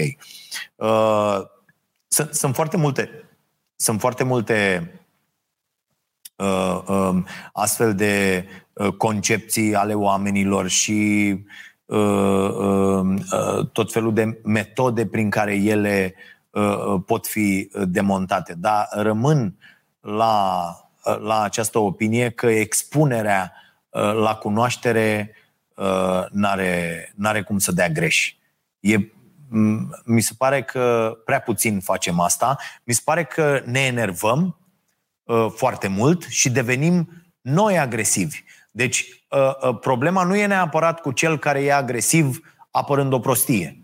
Uh, 0.76 1.40
sunt, 2.08 2.34
sunt 2.34 2.56
foarte 2.56 2.78
multe, 2.78 3.10
sunt 3.76 4.00
foarte 4.00 4.24
multe 4.24 4.92
um, 6.88 7.28
astfel 7.54 7.96
de 7.96 8.46
concepții 8.98 9.76
ale 9.76 9.94
oamenilor 9.94 10.68
și 10.68 11.34
um, 11.86 13.24
tot 13.72 13.92
felul 13.92 14.14
de 14.14 14.40
metode 14.44 15.06
prin 15.06 15.30
care 15.30 15.56
ele 15.56 16.16
pot 17.06 17.28
fi 17.28 17.70
demontate. 17.86 18.54
Dar 18.54 18.88
rămân 18.92 19.58
la, 20.02 20.74
la 21.20 21.42
această 21.42 21.80
opinie 21.80 22.30
că 22.30 22.48
expunerea 22.48 23.54
la 24.14 24.36
cunoaștere 24.36 25.34
Uh, 25.80 26.26
n-are, 26.32 27.12
n-are 27.16 27.42
cum 27.42 27.58
să 27.58 27.72
dea 27.72 27.90
greș. 27.90 28.34
E, 28.80 28.98
mi 30.06 30.22
se 30.22 30.34
pare 30.38 30.64
că 30.64 31.14
prea 31.26 31.40
puțin 31.40 31.80
facem 31.80 32.20
asta. 32.20 32.58
Mi 32.84 32.94
se 32.94 33.02
pare 33.04 33.24
că 33.24 33.62
ne 33.66 33.80
enervăm 33.80 34.60
uh, 35.24 35.48
foarte 35.56 35.88
mult 35.88 36.24
și 36.24 36.50
devenim 36.50 37.10
noi 37.42 37.80
agresivi. 37.80 38.44
Deci, 38.72 39.24
uh, 39.30 39.78
problema 39.82 40.24
nu 40.24 40.36
e 40.36 40.46
neapărat 40.46 41.00
cu 41.00 41.12
cel 41.12 41.38
care 41.38 41.64
e 41.64 41.74
agresiv 41.74 42.40
apărând 42.72 43.14
o 43.14 43.20
prostie. 43.20 43.84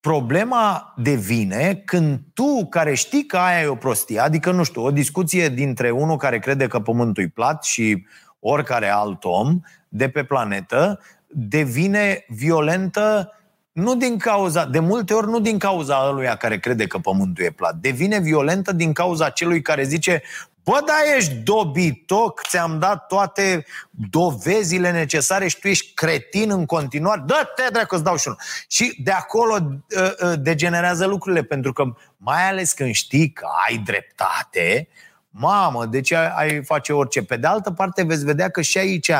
Problema 0.00 0.94
devine 0.96 1.74
când 1.74 2.20
tu, 2.34 2.66
care 2.70 2.94
știi 2.94 3.26
că 3.26 3.36
aia 3.36 3.62
e 3.62 3.66
o 3.66 3.74
prostie, 3.74 4.18
adică, 4.18 4.50
nu 4.50 4.62
știu, 4.62 4.84
o 4.84 4.90
discuție 4.90 5.48
dintre 5.48 5.90
unul 5.90 6.16
care 6.16 6.38
crede 6.38 6.66
că 6.66 6.80
pământul 6.80 7.22
e 7.22 7.28
plat 7.28 7.64
și 7.64 8.06
oricare 8.38 8.88
alt 8.88 9.24
om 9.24 9.60
de 9.88 10.08
pe 10.08 10.24
planetă, 10.24 11.00
devine 11.38 12.24
violentă 12.28 13.32
nu 13.72 13.94
din 13.94 14.18
cauza, 14.18 14.64
de 14.64 14.78
multe 14.78 15.14
ori 15.14 15.26
nu 15.26 15.40
din 15.40 15.58
cauza 15.58 16.06
ăluia 16.08 16.36
care 16.36 16.58
crede 16.58 16.86
că 16.86 16.98
pământul 16.98 17.44
e 17.44 17.50
plat, 17.50 17.74
devine 17.74 18.18
violentă 18.20 18.72
din 18.72 18.92
cauza 18.92 19.28
celui 19.28 19.62
care 19.62 19.82
zice 19.84 20.22
Bă, 20.62 20.82
da, 20.86 21.16
ești 21.16 21.34
dobitoc, 21.34 22.42
ți-am 22.48 22.78
dat 22.78 23.06
toate 23.06 23.64
dovezile 23.90 24.90
necesare 24.90 25.48
și 25.48 25.58
tu 25.58 25.68
ești 25.68 25.94
cretin 25.94 26.50
în 26.50 26.66
continuare. 26.66 27.22
Dă-te, 27.26 27.70
dracu, 27.72 27.94
îți 27.94 28.04
dau 28.04 28.16
și 28.16 28.26
unul. 28.26 28.40
Și 28.68 29.00
de 29.04 29.10
acolo 29.10 29.54
uh, 29.54 30.12
uh, 30.22 30.32
degenerează 30.38 31.06
lucrurile, 31.06 31.42
pentru 31.42 31.72
că 31.72 31.84
mai 32.16 32.48
ales 32.48 32.72
când 32.72 32.94
știi 32.94 33.30
că 33.30 33.46
ai 33.68 33.76
dreptate, 33.76 34.88
mamă, 35.30 35.86
de 35.86 36.00
ce 36.00 36.16
ai 36.16 36.64
face 36.64 36.92
orice? 36.92 37.22
Pe 37.22 37.36
de 37.36 37.46
altă 37.46 37.70
parte, 37.70 38.02
veți 38.02 38.24
vedea 38.24 38.48
că 38.48 38.62
și 38.62 38.78
aici 38.78 39.10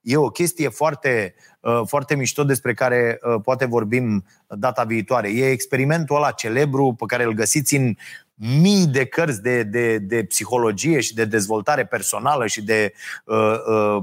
e 0.00 0.16
o 0.16 0.28
chestie 0.28 0.68
foarte 0.68 1.34
Uh, 1.36 1.51
foarte 1.86 2.14
mișto 2.14 2.44
despre 2.44 2.74
care 2.74 3.18
uh, 3.22 3.40
poate 3.42 3.64
vorbim 3.64 4.24
data 4.48 4.84
viitoare. 4.84 5.28
E 5.28 5.50
experimentul 5.50 6.16
ăla 6.16 6.30
celebru 6.30 6.94
pe 6.98 7.04
care 7.06 7.24
îl 7.24 7.32
găsiți 7.32 7.76
în 7.76 7.94
mii 8.34 8.86
de 8.86 9.04
cărți 9.04 9.42
de, 9.42 9.62
de, 9.62 9.98
de 9.98 10.24
psihologie 10.24 11.00
și 11.00 11.14
de 11.14 11.24
dezvoltare 11.24 11.84
personală 11.84 12.46
și 12.46 12.62
de 12.62 12.92
uh, 13.24 13.36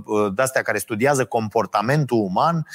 uh, 0.06 0.32
astea 0.36 0.62
care 0.62 0.78
studiază 0.78 1.26
comportamentul 1.26 2.18
uman 2.18 2.66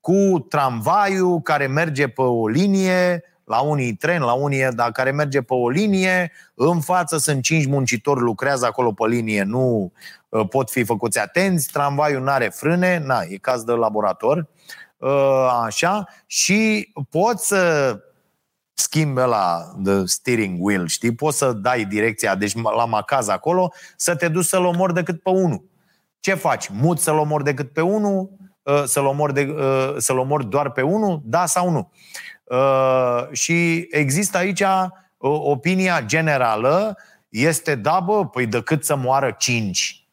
cu 0.00 0.46
tramvaiul 0.48 1.40
care 1.40 1.66
merge 1.66 2.08
pe 2.08 2.22
o 2.22 2.48
linie, 2.48 3.22
la 3.48 3.60
unii 3.60 3.94
tren, 3.94 4.22
la 4.22 4.32
unii, 4.32 4.68
dar 4.70 4.92
care 4.92 5.10
merge 5.10 5.42
pe 5.42 5.54
o 5.54 5.68
linie, 5.68 6.32
în 6.54 6.80
față 6.80 7.18
sunt 7.18 7.42
cinci 7.42 7.66
muncitori, 7.66 8.20
lucrează 8.20 8.66
acolo 8.66 8.92
pe 8.92 9.06
linie, 9.06 9.42
nu 9.42 9.92
Uh, 10.28 10.48
pot 10.48 10.70
fi 10.70 10.84
făcuți 10.84 11.18
atenți, 11.18 11.72
tramvaiul 11.72 12.22
nu 12.22 12.30
are 12.30 12.48
frâne, 12.48 12.98
na, 12.98 13.20
e 13.28 13.36
caz 13.36 13.62
de 13.62 13.72
laborator, 13.72 14.48
uh, 14.96 15.62
așa, 15.64 16.08
și 16.26 16.92
poți 17.10 17.46
să 17.46 17.94
schimbe 18.74 19.22
la 19.22 19.72
the 19.84 20.04
steering 20.04 20.64
wheel, 20.64 20.86
știi? 20.86 21.14
Poți 21.14 21.38
să 21.38 21.52
dai 21.52 21.84
direcția, 21.84 22.34
deci 22.34 22.54
la 22.54 22.84
macaz 22.84 23.28
acolo, 23.28 23.72
să 23.96 24.16
te 24.16 24.28
duci 24.28 24.44
să-l 24.44 24.64
omori 24.64 24.94
decât 24.94 25.22
pe 25.22 25.30
unul. 25.30 25.64
Ce 26.20 26.34
faci? 26.34 26.68
Mut 26.68 26.98
să-l 26.98 27.18
omori 27.18 27.44
decât 27.44 27.72
pe 27.72 27.80
unul? 27.80 28.30
Uh, 28.62 28.82
să-l 28.84 29.06
omori, 29.06 29.34
de, 29.34 29.54
să-l 29.96 30.18
omori 30.18 30.48
doar 30.48 30.70
pe 30.70 30.82
unul? 30.82 31.20
Da 31.24 31.46
sau 31.46 31.70
nu? 31.70 31.90
Și 33.32 33.86
există 33.90 34.36
aici 34.36 34.62
opinia 35.18 36.02
generală 36.02 36.96
este 37.28 37.74
da, 37.74 38.00
bă, 38.00 38.26
păi 38.26 38.46
decât 38.46 38.84
să 38.84 38.96
moară 38.96 39.34
cinci 39.38 40.08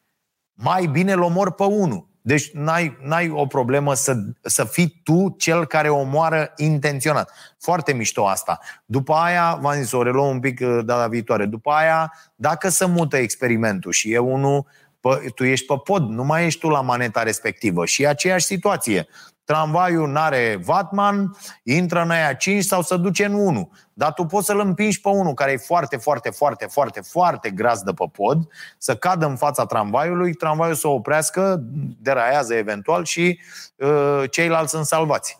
mai 0.56 0.86
bine 0.86 1.12
îl 1.12 1.22
omor 1.22 1.52
pe 1.52 1.62
unul. 1.62 2.08
Deci 2.20 2.50
n-ai, 2.52 2.96
n-ai 3.02 3.30
o 3.30 3.46
problemă 3.46 3.94
să, 3.94 4.16
să 4.42 4.64
fii 4.64 5.00
tu 5.04 5.34
cel 5.38 5.66
care 5.66 5.88
omoară 5.88 6.52
intenționat. 6.56 7.32
Foarte 7.58 7.92
mișto 7.92 8.26
asta. 8.26 8.60
După 8.84 9.12
aia, 9.12 9.58
v-am 9.60 9.74
zis, 9.74 9.92
o 9.92 10.02
reluăm 10.02 10.28
un 10.28 10.40
pic 10.40 10.60
uh, 10.60 10.78
data 10.84 11.06
viitoare. 11.06 11.46
După 11.46 11.70
aia, 11.70 12.12
dacă 12.34 12.68
se 12.68 12.84
mută 12.84 13.16
experimentul 13.16 13.92
și 13.92 14.12
e 14.12 14.18
unul, 14.18 14.66
pă, 15.00 15.20
tu 15.34 15.44
ești 15.44 15.66
pe 15.66 15.74
pod, 15.84 16.08
nu 16.08 16.24
mai 16.24 16.46
ești 16.46 16.60
tu 16.60 16.68
la 16.68 16.80
maneta 16.80 17.22
respectivă 17.22 17.86
și 17.86 18.02
e 18.02 18.08
aceeași 18.08 18.44
situație 18.44 19.06
tramvaiul 19.46 20.08
n-are 20.08 20.58
vatman, 20.64 21.36
intră 21.62 22.02
în 22.02 22.10
aia 22.10 22.32
5 22.32 22.64
sau 22.64 22.82
se 22.82 22.96
duce 22.96 23.24
în 23.24 23.34
1. 23.34 23.72
Dar 23.92 24.12
tu 24.12 24.24
poți 24.24 24.46
să-l 24.46 24.60
împingi 24.60 25.00
pe 25.00 25.08
unul 25.08 25.34
care 25.34 25.52
e 25.52 25.56
foarte, 25.56 25.96
foarte, 25.96 26.30
foarte, 26.30 26.66
foarte, 26.70 27.00
foarte 27.00 27.50
gras 27.50 27.82
de 27.82 27.92
pe 27.92 28.04
pod, 28.12 28.48
să 28.78 28.96
cadă 28.96 29.26
în 29.26 29.36
fața 29.36 29.66
tramvaiului, 29.66 30.34
tramvaiul 30.34 30.74
să 30.74 30.88
oprească, 30.88 31.62
deraiază 32.00 32.54
eventual 32.54 33.04
și 33.04 33.40
uh, 33.76 34.22
ceilalți 34.30 34.70
sunt 34.70 34.86
salvați. 34.86 35.38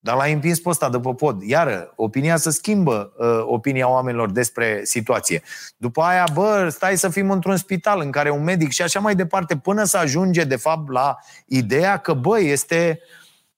Dar 0.00 0.16
l-ai 0.16 0.32
împins 0.32 0.60
pe 0.60 0.68
ăsta 0.68 0.88
după 0.88 1.14
pod. 1.14 1.42
Iară, 1.42 1.92
opinia 1.96 2.36
se 2.36 2.50
schimbă, 2.50 3.12
uh, 3.18 3.42
opinia 3.44 3.88
oamenilor 3.88 4.30
despre 4.30 4.80
situație. 4.84 5.42
După 5.76 6.02
aia, 6.02 6.24
bă, 6.34 6.68
stai 6.68 6.98
să 6.98 7.08
fim 7.08 7.30
într-un 7.30 7.56
spital 7.56 8.00
în 8.00 8.10
care 8.10 8.30
un 8.30 8.42
medic 8.42 8.70
și 8.70 8.82
așa 8.82 9.00
mai 9.00 9.14
departe, 9.14 9.56
până 9.56 9.84
să 9.84 9.96
ajunge, 9.96 10.44
de 10.44 10.56
fapt, 10.56 10.90
la 10.90 11.16
ideea 11.46 11.96
că, 11.96 12.12
bă, 12.12 12.40
este, 12.40 13.00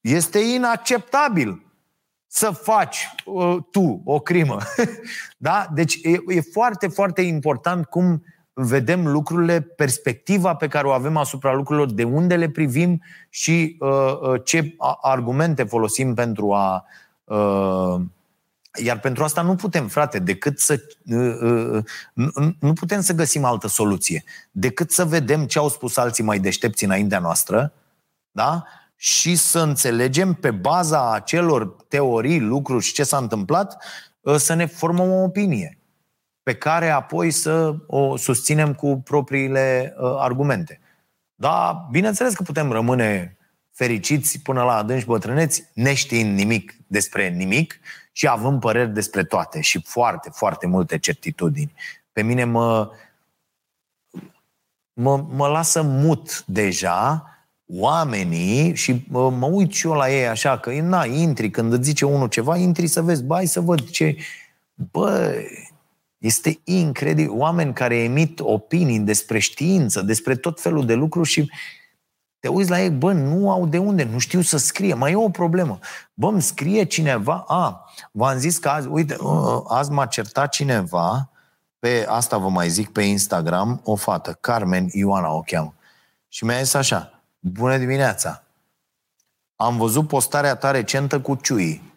este 0.00 0.38
inacceptabil 0.38 1.64
să 2.26 2.50
faci 2.50 3.14
uh, 3.24 3.56
tu 3.70 4.02
o 4.04 4.20
crimă. 4.20 4.58
da? 5.36 5.66
Deci 5.74 5.98
e, 6.02 6.10
e 6.26 6.40
foarte, 6.40 6.88
foarte 6.88 7.20
important 7.20 7.86
cum 7.86 8.24
vedem 8.52 9.06
lucrurile, 9.06 9.60
perspectiva 9.60 10.54
pe 10.54 10.68
care 10.68 10.86
o 10.86 10.90
avem 10.90 11.16
asupra 11.16 11.54
lucrurilor, 11.54 11.92
de 11.92 12.04
unde 12.04 12.36
le 12.36 12.48
privim 12.48 13.02
și 13.28 13.76
uh, 13.80 14.20
uh 14.20 14.40
ce 14.44 14.74
argumente 15.00 15.64
folosim 15.64 16.14
pentru 16.14 16.52
a. 16.52 16.84
Uh, 17.24 18.00
iar 18.84 19.00
pentru 19.00 19.24
asta 19.24 19.42
nu 19.42 19.54
putem, 19.54 19.88
frate, 19.88 20.18
decât 20.18 20.58
să. 20.58 20.80
Uh, 21.04 21.40
uh, 21.40 21.84
nu, 22.12 22.30
nu 22.60 22.72
putem 22.72 23.00
să 23.00 23.12
găsim 23.12 23.44
altă 23.44 23.68
soluție. 23.68 24.24
Decât 24.50 24.90
să 24.90 25.04
vedem 25.04 25.46
ce 25.46 25.58
au 25.58 25.68
spus 25.68 25.96
alții 25.96 26.24
mai 26.24 26.38
deștepți 26.38 26.84
înaintea 26.84 27.18
noastră, 27.18 27.72
da? 28.30 28.64
și 28.96 29.36
să 29.36 29.60
înțelegem 29.60 30.34
pe 30.34 30.50
baza 30.50 31.12
acelor 31.12 31.76
teorii, 31.88 32.40
lucruri 32.40 32.84
și 32.84 32.92
ce 32.92 33.02
s-a 33.02 33.16
întâmplat, 33.16 33.84
uh, 34.20 34.36
să 34.36 34.54
ne 34.54 34.66
formăm 34.66 35.10
o 35.10 35.22
opinie 35.22 35.79
pe 36.50 36.56
care 36.56 36.88
apoi 36.88 37.30
să 37.30 37.74
o 37.86 38.16
susținem 38.16 38.74
cu 38.74 39.00
propriile 39.04 39.94
uh, 39.96 40.14
argumente. 40.18 40.80
Da, 41.34 41.88
bineînțeles 41.90 42.34
că 42.34 42.42
putem 42.42 42.72
rămâne 42.72 43.36
fericiți 43.72 44.40
până 44.40 44.62
la 44.62 44.76
adânci 44.76 45.04
bătrâneți, 45.04 45.64
neștiind 45.74 46.36
nimic 46.36 46.74
despre 46.86 47.28
nimic 47.28 47.80
și 48.12 48.28
având 48.28 48.60
păreri 48.60 48.90
despre 48.90 49.24
toate 49.24 49.60
și 49.60 49.82
foarte, 49.84 50.30
foarte 50.32 50.66
multe 50.66 50.98
certitudini. 50.98 51.74
Pe 52.12 52.22
mine 52.22 52.44
mă, 52.44 52.90
mă, 54.92 55.24
mă 55.30 55.46
lasă 55.46 55.82
mut 55.82 56.44
deja 56.46 57.24
oamenii 57.66 58.74
și 58.74 59.04
mă, 59.08 59.30
mă 59.30 59.46
uit 59.46 59.72
și 59.72 59.86
eu 59.86 59.92
la 59.92 60.10
ei 60.10 60.28
așa, 60.28 60.58
că 60.58 60.70
na, 60.70 61.04
intri, 61.04 61.50
când 61.50 61.72
îți 61.72 61.84
zice 61.84 62.04
unul 62.04 62.28
ceva, 62.28 62.56
intri 62.56 62.86
să 62.86 63.02
vezi, 63.02 63.22
bai 63.22 63.46
să 63.46 63.60
văd 63.60 63.90
ce... 63.90 64.16
Bă, 64.90 65.34
este 66.20 66.60
incredibil. 66.64 67.32
Oameni 67.32 67.72
care 67.72 67.96
emit 67.96 68.40
opinii 68.40 69.00
despre 69.00 69.38
știință, 69.38 70.02
despre 70.02 70.36
tot 70.36 70.60
felul 70.60 70.86
de 70.86 70.94
lucruri 70.94 71.28
și 71.28 71.50
te 72.38 72.48
uiți 72.48 72.70
la 72.70 72.82
ei, 72.82 72.90
bă, 72.90 73.12
nu 73.12 73.50
au 73.50 73.66
de 73.66 73.78
unde, 73.78 74.04
nu 74.04 74.18
știu 74.18 74.40
să 74.40 74.56
scrie, 74.56 74.94
mai 74.94 75.12
e 75.12 75.16
o 75.16 75.28
problemă. 75.28 75.78
Bă, 76.14 76.26
îmi 76.26 76.42
scrie 76.42 76.84
cineva, 76.84 77.44
a, 77.46 77.92
v-am 78.12 78.38
zis 78.38 78.58
că 78.58 78.68
azi, 78.68 78.86
uite, 78.86 79.16
ă, 79.20 79.64
azi 79.68 79.90
m-a 79.90 80.06
certat 80.06 80.50
cineva, 80.50 81.30
pe 81.78 82.04
asta 82.08 82.38
vă 82.38 82.48
mai 82.48 82.68
zic, 82.68 82.92
pe 82.92 83.02
Instagram, 83.02 83.80
o 83.84 83.94
fată, 83.94 84.38
Carmen 84.40 84.88
Ioana 84.92 85.32
o 85.32 85.40
cheamă. 85.40 85.74
Și 86.28 86.44
mi-a 86.44 86.62
zis 86.62 86.74
așa, 86.74 87.22
bună 87.38 87.78
dimineața, 87.78 88.42
am 89.56 89.76
văzut 89.76 90.06
postarea 90.06 90.54
ta 90.54 90.70
recentă 90.70 91.20
cu 91.20 91.34
Ciui 91.34 91.89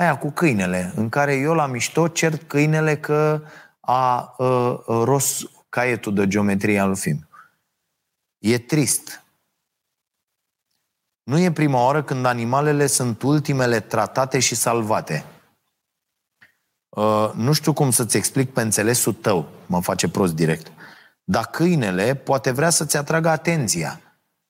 aia 0.00 0.18
cu 0.18 0.30
câinele, 0.30 0.92
în 0.96 1.08
care 1.08 1.34
eu 1.34 1.54
la 1.54 1.66
mișto 1.66 2.08
cert 2.08 2.42
câinele 2.42 2.96
că 2.96 3.42
a 3.80 4.34
uh, 4.38 4.78
ros 4.86 5.42
caietul 5.68 6.14
de 6.14 6.26
geometrie 6.26 6.78
al 6.78 6.96
film. 6.96 7.28
E 8.38 8.58
trist. 8.58 9.24
Nu 11.22 11.38
e 11.38 11.52
prima 11.52 11.84
oară 11.84 12.02
când 12.02 12.24
animalele 12.24 12.86
sunt 12.86 13.22
ultimele 13.22 13.80
tratate 13.80 14.38
și 14.38 14.54
salvate. 14.54 15.24
Uh, 16.88 17.30
nu 17.34 17.52
știu 17.52 17.72
cum 17.72 17.90
să-ți 17.90 18.16
explic 18.16 18.52
pe 18.52 18.60
înțelesul 18.60 19.12
tău, 19.12 19.48
mă 19.66 19.82
face 19.82 20.08
prost 20.08 20.34
direct. 20.34 20.72
Dar 21.24 21.46
câinele 21.46 22.14
poate 22.14 22.50
vrea 22.50 22.70
să-ți 22.70 22.96
atragă 22.96 23.28
atenția. 23.28 24.00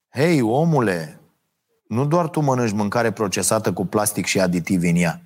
Hei, 0.09 0.41
omule, 0.41 1.19
nu 1.87 2.05
doar 2.05 2.29
tu 2.29 2.39
mănânci 2.39 2.71
mâncare 2.71 3.11
procesată 3.11 3.73
cu 3.73 3.85
plastic 3.85 4.25
și 4.25 4.39
aditivi 4.39 4.89
în 4.89 4.95
ea. 4.95 5.21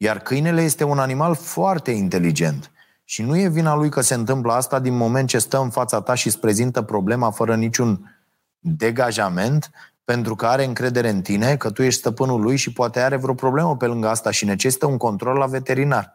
Iar 0.00 0.18
câinele 0.18 0.62
este 0.62 0.84
un 0.84 0.98
animal 0.98 1.34
foarte 1.34 1.90
inteligent. 1.90 2.70
Și 3.04 3.22
nu 3.22 3.38
e 3.38 3.48
vina 3.48 3.74
lui 3.74 3.88
că 3.88 4.00
se 4.00 4.14
întâmplă 4.14 4.52
asta 4.52 4.78
din 4.78 4.96
moment 4.96 5.28
ce 5.28 5.38
stă 5.38 5.58
în 5.58 5.70
fața 5.70 6.00
ta 6.00 6.14
și 6.14 6.26
îți 6.26 6.38
prezintă 6.38 6.82
problema 6.82 7.30
fără 7.30 7.56
niciun 7.56 8.18
degajament, 8.58 9.70
pentru 10.04 10.34
că 10.34 10.46
are 10.46 10.64
încredere 10.64 11.08
în 11.08 11.22
tine, 11.22 11.56
că 11.56 11.70
tu 11.70 11.82
ești 11.82 12.00
stăpânul 12.00 12.40
lui 12.40 12.56
și 12.56 12.72
poate 12.72 13.00
are 13.00 13.16
vreo 13.16 13.34
problemă 13.34 13.76
pe 13.76 13.86
lângă 13.86 14.08
asta 14.08 14.30
și 14.30 14.44
necesită 14.44 14.86
un 14.86 14.96
control 14.96 15.36
la 15.36 15.46
veterinar. 15.46 16.12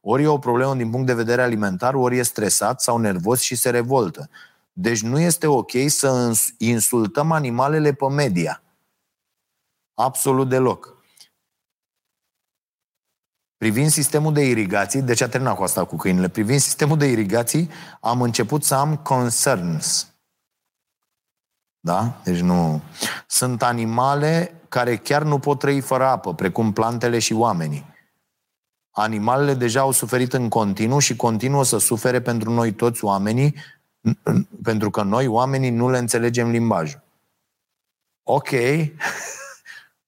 Ori 0.00 0.22
e 0.22 0.26
o 0.26 0.38
problemă 0.38 0.74
din 0.74 0.90
punct 0.90 1.06
de 1.06 1.14
vedere 1.14 1.42
alimentar, 1.42 1.94
ori 1.94 2.18
e 2.18 2.22
stresat 2.22 2.80
sau 2.80 2.98
nervos 2.98 3.40
și 3.40 3.54
se 3.54 3.70
revoltă. 3.70 4.28
Deci 4.72 5.02
nu 5.02 5.20
este 5.20 5.46
ok 5.46 5.70
să 5.86 6.32
insultăm 6.58 7.32
animalele 7.32 7.92
pe 7.92 8.08
media. 8.08 8.62
Absolut 9.94 10.48
deloc. 10.48 11.01
Privind 13.62 13.90
sistemul 13.90 14.32
de 14.32 14.44
irigații, 14.44 15.02
deci 15.02 15.20
a 15.20 15.28
terminat 15.28 15.56
cu 15.56 15.62
asta 15.62 15.84
cu 15.84 15.96
câinile, 15.96 16.28
privind 16.28 16.60
sistemul 16.60 16.98
de 16.98 17.06
irigații, 17.06 17.70
am 18.00 18.22
început 18.22 18.64
să 18.64 18.74
am 18.74 18.96
concerns. 18.96 20.12
Da? 21.80 22.20
Deci 22.24 22.38
nu... 22.38 22.80
Sunt 23.26 23.62
animale 23.62 24.60
care 24.68 24.96
chiar 24.96 25.22
nu 25.22 25.38
pot 25.38 25.58
trăi 25.58 25.80
fără 25.80 26.04
apă, 26.04 26.34
precum 26.34 26.72
plantele 26.72 27.18
și 27.18 27.32
oamenii. 27.32 27.86
Animalele 28.90 29.54
deja 29.54 29.80
au 29.80 29.90
suferit 29.90 30.32
în 30.32 30.48
continuu 30.48 30.98
și 30.98 31.16
continuă 31.16 31.64
să 31.64 31.78
sufere 31.78 32.20
pentru 32.20 32.50
noi 32.50 32.72
toți 32.72 33.04
oamenii, 33.04 33.54
pentru 34.62 34.90
că 34.90 35.02
noi, 35.02 35.26
oamenii, 35.26 35.70
nu 35.70 35.90
le 35.90 35.98
înțelegem 35.98 36.50
limbajul. 36.50 37.02
Ok, 38.22 38.48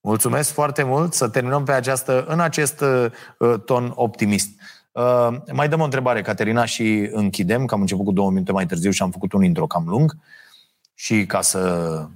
Mulțumesc 0.07 0.53
foarte 0.53 0.83
mult 0.83 1.15
să 1.15 1.29
terminăm 1.29 1.65
pe 1.65 1.73
această, 1.73 2.25
în 2.25 2.41
acest 2.41 2.81
uh, 2.81 3.61
ton 3.65 3.93
optimist. 3.95 4.49
Uh, 4.93 5.29
mai 5.53 5.69
dăm 5.69 5.81
o 5.81 5.85
întrebare, 5.85 6.23
Caterina, 6.23 6.65
și 6.65 7.09
închidem, 7.13 7.65
că 7.65 7.75
am 7.75 7.81
început 7.81 8.05
cu 8.05 8.13
două 8.13 8.31
minute 8.31 8.53
mai 8.53 8.67
târziu 8.67 8.91
și 8.91 9.03
am 9.03 9.11
făcut 9.11 9.33
un 9.33 9.45
intro 9.45 9.67
cam 9.67 9.89
lung. 9.89 10.17
Și 10.95 11.27
ca 11.27 11.41
să 11.41 12.07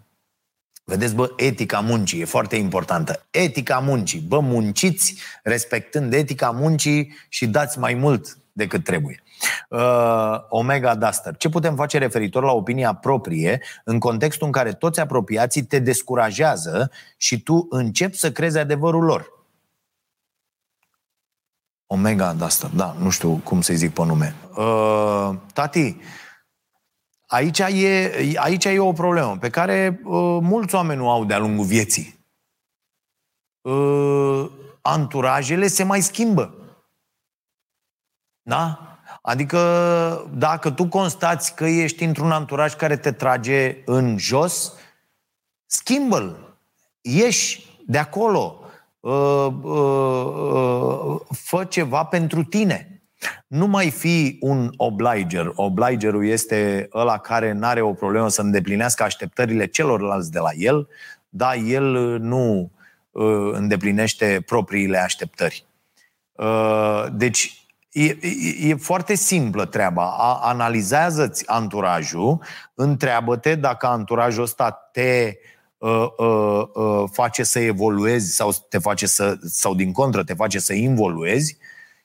Vedeți, 0.84 1.14
bă, 1.14 1.32
etica 1.36 1.80
muncii 1.80 2.20
e 2.20 2.24
foarte 2.24 2.56
importantă. 2.56 3.26
Etica 3.30 3.78
muncii. 3.78 4.20
Bă, 4.20 4.40
munciți 4.40 5.14
respectând 5.42 6.12
etica 6.12 6.50
muncii 6.50 7.14
și 7.28 7.46
dați 7.46 7.78
mai 7.78 7.94
mult 7.94 8.38
decât 8.52 8.84
trebuie. 8.84 9.22
Uh, 9.68 10.36
Omega 10.48 10.94
Duster. 10.94 11.36
Ce 11.36 11.48
putem 11.48 11.74
face 11.74 11.98
referitor 11.98 12.42
la 12.42 12.52
opinia 12.52 12.94
proprie 12.94 13.62
în 13.84 13.98
contextul 13.98 14.46
în 14.46 14.52
care 14.52 14.72
toți 14.72 15.00
apropiații 15.00 15.62
te 15.62 15.78
descurajează 15.78 16.90
și 17.16 17.42
tu 17.42 17.66
începi 17.70 18.16
să 18.16 18.32
crezi 18.32 18.58
adevărul 18.58 19.04
lor? 19.04 19.36
Omega 21.90 22.32
Duster, 22.32 22.70
da, 22.70 22.96
nu 22.98 23.10
știu 23.10 23.40
cum 23.44 23.60
să-i 23.60 23.76
zic 23.76 23.92
pe 23.92 24.04
nume. 24.04 24.34
Uh, 24.56 25.30
tati, 25.52 25.96
aici 27.26 27.58
e, 27.58 28.32
aici 28.36 28.64
e 28.64 28.78
o 28.78 28.92
problemă 28.92 29.36
pe 29.40 29.50
care 29.50 30.00
uh, 30.04 30.38
mulți 30.40 30.74
oameni 30.74 30.98
nu 30.98 31.10
au 31.10 31.24
de-a 31.24 31.38
lungul 31.38 31.64
vieții. 31.64 32.18
Uh, 33.60 34.50
anturajele 34.82 35.66
se 35.66 35.82
mai 35.82 36.00
schimbă. 36.00 36.54
Da? 38.42 38.87
Adică 39.28 39.60
dacă 40.34 40.70
tu 40.70 40.86
constați 40.86 41.54
că 41.54 41.64
ești 41.64 42.04
într-un 42.04 42.30
anturaj 42.30 42.74
care 42.74 42.96
te 42.96 43.12
trage 43.12 43.76
în 43.84 44.18
jos, 44.18 44.74
schimbă-l. 45.66 46.56
Ieși 47.00 47.66
de 47.86 47.98
acolo. 47.98 48.60
Uh, 49.00 49.46
uh, 49.62 50.24
uh, 50.24 51.20
fă 51.30 51.64
ceva 51.64 52.04
pentru 52.04 52.44
tine. 52.44 53.02
Nu 53.46 53.66
mai 53.66 53.90
fi 53.90 54.36
un 54.40 54.72
obliger. 54.76 55.52
Obligerul 55.54 56.26
este 56.26 56.88
ăla 56.94 57.18
care 57.18 57.52
nu 57.52 57.66
are 57.66 57.80
o 57.80 57.92
problemă 57.92 58.28
să 58.28 58.40
îndeplinească 58.40 59.02
așteptările 59.02 59.66
celorlalți 59.66 60.30
de 60.30 60.38
la 60.38 60.50
el, 60.56 60.88
dar 61.28 61.56
el 61.64 62.18
nu 62.18 62.70
îndeplinește 63.52 64.42
propriile 64.46 64.98
așteptări. 64.98 65.66
Deci, 67.12 67.57
E, 67.98 68.18
e, 68.20 68.68
e 68.68 68.74
foarte 68.74 69.14
simplă 69.14 69.64
treaba. 69.64 70.16
A, 70.16 70.40
analizează-ți 70.42 71.48
anturajul, 71.48 72.42
întreabă-te 72.74 73.54
dacă 73.54 73.86
anturajul 73.86 74.42
ăsta 74.42 74.88
te 74.92 75.36
uh, 75.78 76.06
uh, 76.16 76.62
uh, 76.74 77.04
face 77.12 77.42
să 77.42 77.58
evoluezi 77.58 78.34
sau 78.34 78.50
te 78.68 78.78
face 78.78 79.06
să, 79.06 79.38
sau 79.44 79.74
din 79.74 79.92
contră 79.92 80.24
te 80.24 80.34
face 80.34 80.58
să 80.58 80.72
involuezi 80.72 81.58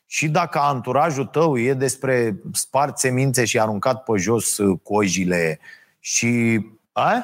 și 0.05 0.29
dacă 0.29 0.59
anturajul 0.59 1.25
tău 1.25 1.57
e 1.57 1.73
despre 1.73 2.41
spart 2.53 2.97
semințe 2.97 3.45
și 3.45 3.59
aruncat 3.59 4.03
pe 4.03 4.17
jos 4.17 4.57
uh, 4.57 4.79
cojile 4.83 5.59
și 5.99 6.61
a? 6.91 7.23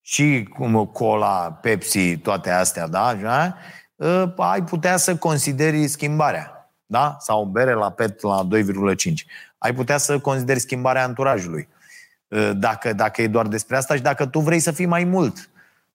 și 0.00 0.48
cum 0.56 0.84
cola, 0.84 1.52
Pepsi, 1.52 2.16
toate 2.16 2.50
astea, 2.50 2.88
da? 2.88 3.06
Așa? 3.06 3.56
Uh, 3.96 4.32
ai 4.36 4.62
putea 4.62 4.96
să 4.96 5.16
consideri 5.16 5.86
schimbarea 5.86 6.51
da? 6.92 7.16
sau 7.20 7.44
bere 7.44 7.72
la 7.72 7.90
PET 7.90 8.22
la 8.22 8.48
2,5. 8.94 9.12
Ai 9.58 9.74
putea 9.74 9.96
să 9.96 10.18
consideri 10.18 10.58
schimbarea 10.58 11.04
anturajului. 11.04 11.68
Ă, 12.30 12.52
dacă, 12.52 12.92
dacă 12.92 13.22
e 13.22 13.26
doar 13.26 13.46
despre 13.46 13.76
asta 13.76 13.94
și 13.94 14.02
dacă 14.02 14.26
tu 14.26 14.40
vrei 14.40 14.60
să 14.60 14.70
fii 14.70 14.86
mai 14.86 15.04
mult 15.04 15.50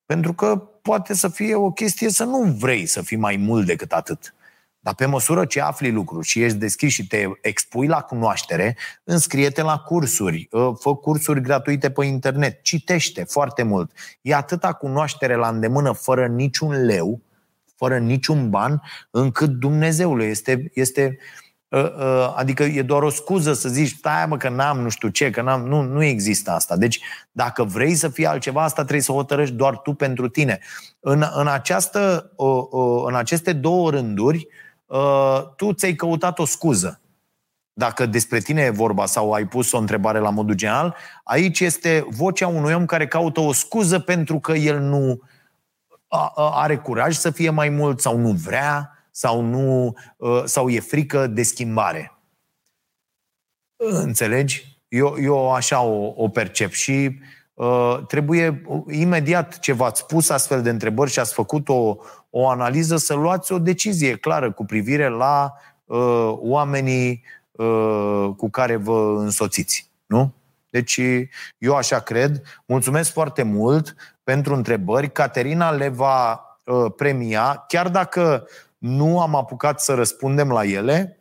Pentru 0.06 0.34
că 0.34 0.58
poate 0.82 1.14
să 1.14 1.28
fie 1.28 1.56
o 1.56 1.72
chestie 1.72 2.10
să 2.10 2.24
nu 2.24 2.44
vrei 2.44 2.86
să 2.86 3.02
fii 3.02 3.18
mai 3.18 3.36
mult 3.36 3.66
decât 3.66 3.92
atât. 3.92 4.34
Dar 4.80 4.96
pe 4.96 5.06
măsură 5.06 5.46
ce 5.46 5.62
afli 5.62 5.92
lucruri 5.92 6.28
și 6.28 6.44
ești 6.44 6.58
deschis 6.58 6.94
și 6.94 7.08
te 7.08 7.26
expui 7.42 7.88
la 7.88 8.02
cunoaștere, 8.02 8.78
înscrie-te 9.04 9.62
la 9.62 9.78
cursuri, 9.78 10.48
ă, 10.54 10.74
fă 10.80 10.96
cursuri 10.96 11.42
gratuite 11.42 11.92
pe 11.92 12.06
internet, 12.06 12.62
citește 12.62 13.24
foarte 13.24 13.64
mult. 13.64 13.92
E 14.22 14.36
atâta 14.36 14.74
cunoaștere 14.74 15.36
la 15.36 15.48
îndemână 15.48 15.92
fără 15.92 16.28
niciun 16.28 16.86
leu, 16.86 17.22
fără 17.78 17.98
niciun 17.98 18.50
ban, 18.50 18.82
încât 19.12 19.50
Dumnezeule 19.50 20.24
este, 20.24 20.72
este 20.74 21.18
ă, 21.72 21.94
ă, 22.00 22.34
adică 22.38 22.64
e 22.64 22.82
doar 22.82 23.04
o 23.04 23.10
scuză 23.10 23.54
să 23.54 23.70
zici, 23.70 23.96
stai 23.98 24.26
mă 24.28 24.38
că 24.38 24.50
n-am 24.50 24.80
nu 24.80 24.90
știu 24.90 25.08
ce, 25.08 25.30
că 25.30 25.42
n-am, 25.42 25.68
nu, 25.68 25.82
nu 25.82 26.04
există 26.04 26.52
asta. 26.52 26.78
Deci 26.78 27.00
dacă 27.32 27.64
vrei 27.64 27.96
să 27.96 28.10
fii 28.10 28.26
altceva, 28.26 28.64
asta 28.64 28.82
trebuie 28.82 29.02
să 29.02 29.12
hotărăști 29.12 29.56
doar 29.56 29.78
tu 29.78 29.94
pentru 29.94 30.28
tine. 30.28 30.60
În, 31.00 31.24
în, 31.34 31.48
această, 31.48 32.32
în 33.08 33.16
aceste 33.16 33.54
două 33.54 33.90
rânduri, 33.90 34.48
Uh, 34.88 35.42
tu 35.56 35.74
ți-ai 35.74 35.94
căutat 35.94 36.40
o 36.40 36.46
scuză. 36.46 37.02
Dacă 37.74 38.06
despre 38.06 38.40
tine 38.40 38.62
e 38.62 38.70
vorba 38.70 39.06
sau 39.06 39.32
ai 39.32 39.48
pus 39.48 39.72
o 39.72 39.78
întrebare 39.78 40.20
la 40.20 40.30
modul 40.30 40.56
general, 40.56 40.96
aici 41.24 41.60
este 41.60 42.06
vocea 42.10 42.48
unui 42.48 42.74
om 42.74 42.86
care 42.86 43.08
caută 43.08 43.40
o 43.40 43.54
scuză 43.54 44.00
pentru 44.00 44.40
că 44.40 44.52
el 44.52 44.80
nu 44.80 45.22
are 46.36 46.78
curaj 46.78 47.16
să 47.16 47.32
fie 47.32 47.50
mai 47.50 47.70
mult 47.70 48.00
sau 48.00 48.18
nu 48.18 48.32
vrea 48.32 48.92
sau, 49.12 49.42
nu, 49.42 49.96
uh, 50.18 50.44
sau 50.46 50.70
e 50.70 50.80
frică 50.80 51.28
de 51.28 51.44
schimbare. 51.44 52.12
Înțelegi? 53.76 54.82
Eu, 54.88 55.16
eu 55.22 55.54
așa 55.54 55.82
o, 55.82 56.14
o 56.16 56.30
percep 56.30 56.72
și 56.72 57.20
uh, 57.54 58.00
trebuie 58.08 58.64
imediat 58.90 59.60
ce 59.60 59.74
v-ați 59.74 60.06
pus 60.06 60.30
astfel 60.30 60.62
de 60.62 60.70
întrebări 60.70 61.12
și 61.12 61.20
ați 61.20 61.34
făcut 61.34 61.70
o, 61.70 61.96
o 62.30 62.50
analiză, 62.50 62.98
să 62.98 63.14
luați 63.14 63.52
o 63.52 63.60
decizie 63.60 64.16
clară 64.16 64.52
cu 64.52 64.66
privire 64.66 65.08
la 65.08 65.54
uh, 65.86 66.34
oamenii 66.36 67.24
uh, 67.52 68.30
cu 68.38 68.50
care 68.50 68.76
vă 68.76 69.16
însoțiți. 69.20 69.92
Nu? 70.06 70.34
Deci 70.70 71.00
eu 71.58 71.76
așa 71.76 72.00
cred. 72.00 72.42
Mulțumesc 72.66 73.12
foarte 73.12 73.44
mult 73.44 73.96
pentru 74.28 74.54
întrebări. 74.54 75.12
Caterina 75.12 75.72
le 75.72 75.88
va 75.88 76.46
uh, 76.66 76.92
premia, 76.96 77.64
chiar 77.68 77.90
dacă 77.90 78.48
nu 78.78 79.22
am 79.22 79.36
apucat 79.36 79.82
să 79.82 79.94
răspundem 79.94 80.52
la 80.52 80.66
ele, 80.66 81.20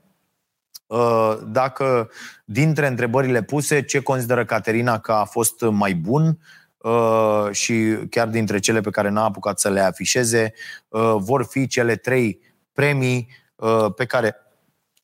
uh, 0.87 1.39
dacă 1.47 2.11
dintre 2.45 2.87
întrebările 2.87 3.43
puse, 3.43 3.83
ce 3.83 4.01
consideră 4.01 4.45
Caterina 4.45 4.99
că 4.99 5.13
a 5.13 5.25
fost 5.25 5.61
mai 5.61 5.95
bun, 5.95 6.39
Uh, 6.77 7.49
și 7.51 7.97
chiar 8.11 8.29
dintre 8.29 8.59
cele 8.59 8.81
pe 8.81 8.91
care 8.91 9.09
n-a 9.09 9.25
apucat 9.25 9.59
să 9.59 9.69
le 9.71 9.81
afișeze, 9.81 10.53
uh, 10.89 11.15
vor 11.19 11.45
fi 11.45 11.67
cele 11.67 11.97
trei 11.97 12.41
premii 12.73 13.29
uh, 13.57 13.87
pe 13.97 14.05
care 14.05 14.37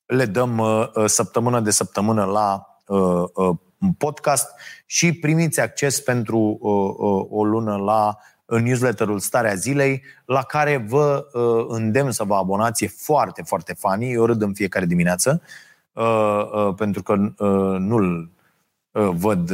le 0.07 0.25
dăm 0.25 0.63
săptămână 1.07 1.61
de 1.61 1.71
săptămână 1.71 2.25
la 2.25 2.67
podcast 3.99 4.49
și 4.87 5.13
primiți 5.13 5.61
acces 5.61 6.01
pentru 6.01 6.39
o 7.31 7.45
lună 7.45 7.77
la 7.77 8.19
newsletterul 8.45 9.19
Starea 9.19 9.55
Zilei, 9.55 10.03
la 10.25 10.43
care 10.43 10.85
vă 10.89 11.27
îndemn 11.69 12.11
să 12.11 12.25
vă 12.25 12.35
abonați. 12.35 12.85
E 12.85 12.89
foarte, 12.97 13.43
foarte 13.43 13.75
funny. 13.79 14.13
Eu 14.13 14.25
râd 14.25 14.43
în 14.43 14.53
fiecare 14.53 14.87
dimineață, 14.87 15.43
pentru 16.77 17.03
că 17.03 17.15
nu-l 17.79 18.31
văd 18.93 19.53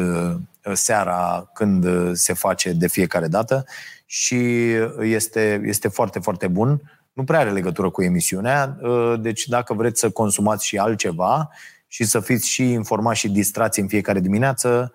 seara 0.73 1.51
când 1.55 1.87
se 2.17 2.33
face 2.33 2.73
de 2.73 2.89
fiecare 2.89 3.29
dată 3.29 3.65
și 4.07 4.71
este, 5.01 5.63
este 5.65 5.89
foarte, 5.89 6.19
foarte 6.19 6.47
bun. 6.47 6.81
Nu 7.13 7.25
prea 7.25 7.39
are 7.41 7.51
legătură 7.51 7.91
cu 7.91 8.03
emisiunea, 8.03 8.79
deci 9.21 9.47
dacă 9.47 9.75
vreți 9.75 10.01
să 10.01 10.11
consumați 10.11 10.67
și 10.67 10.79
altceva 10.79 11.51
și 11.89 12.05
să 12.05 12.21
fiți 12.21 12.49
și 12.49 12.73
informați 12.73 13.19
și 13.19 13.29
distrați 13.29 13.81
în 13.81 13.89
fiecare 13.89 14.21
dimineață, 14.21 14.93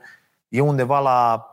e 0.47 0.59
undeva 0.59 0.99
la 0.99 1.47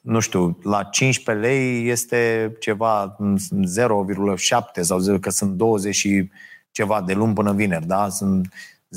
nu 0.00 0.20
știu, 0.20 0.58
la 0.62 0.82
15 0.82 1.46
lei 1.46 1.88
este 1.88 2.52
ceva 2.60 3.16
0,7 3.16 4.80
sau 4.80 4.98
0, 4.98 5.18
că 5.18 5.30
sunt 5.30 5.52
20 5.52 5.94
și 5.94 6.30
ceva 6.70 7.02
de 7.02 7.12
luni 7.12 7.34
până 7.34 7.52
vineri, 7.52 7.86
da? 7.86 8.08
Sunt 8.08 8.48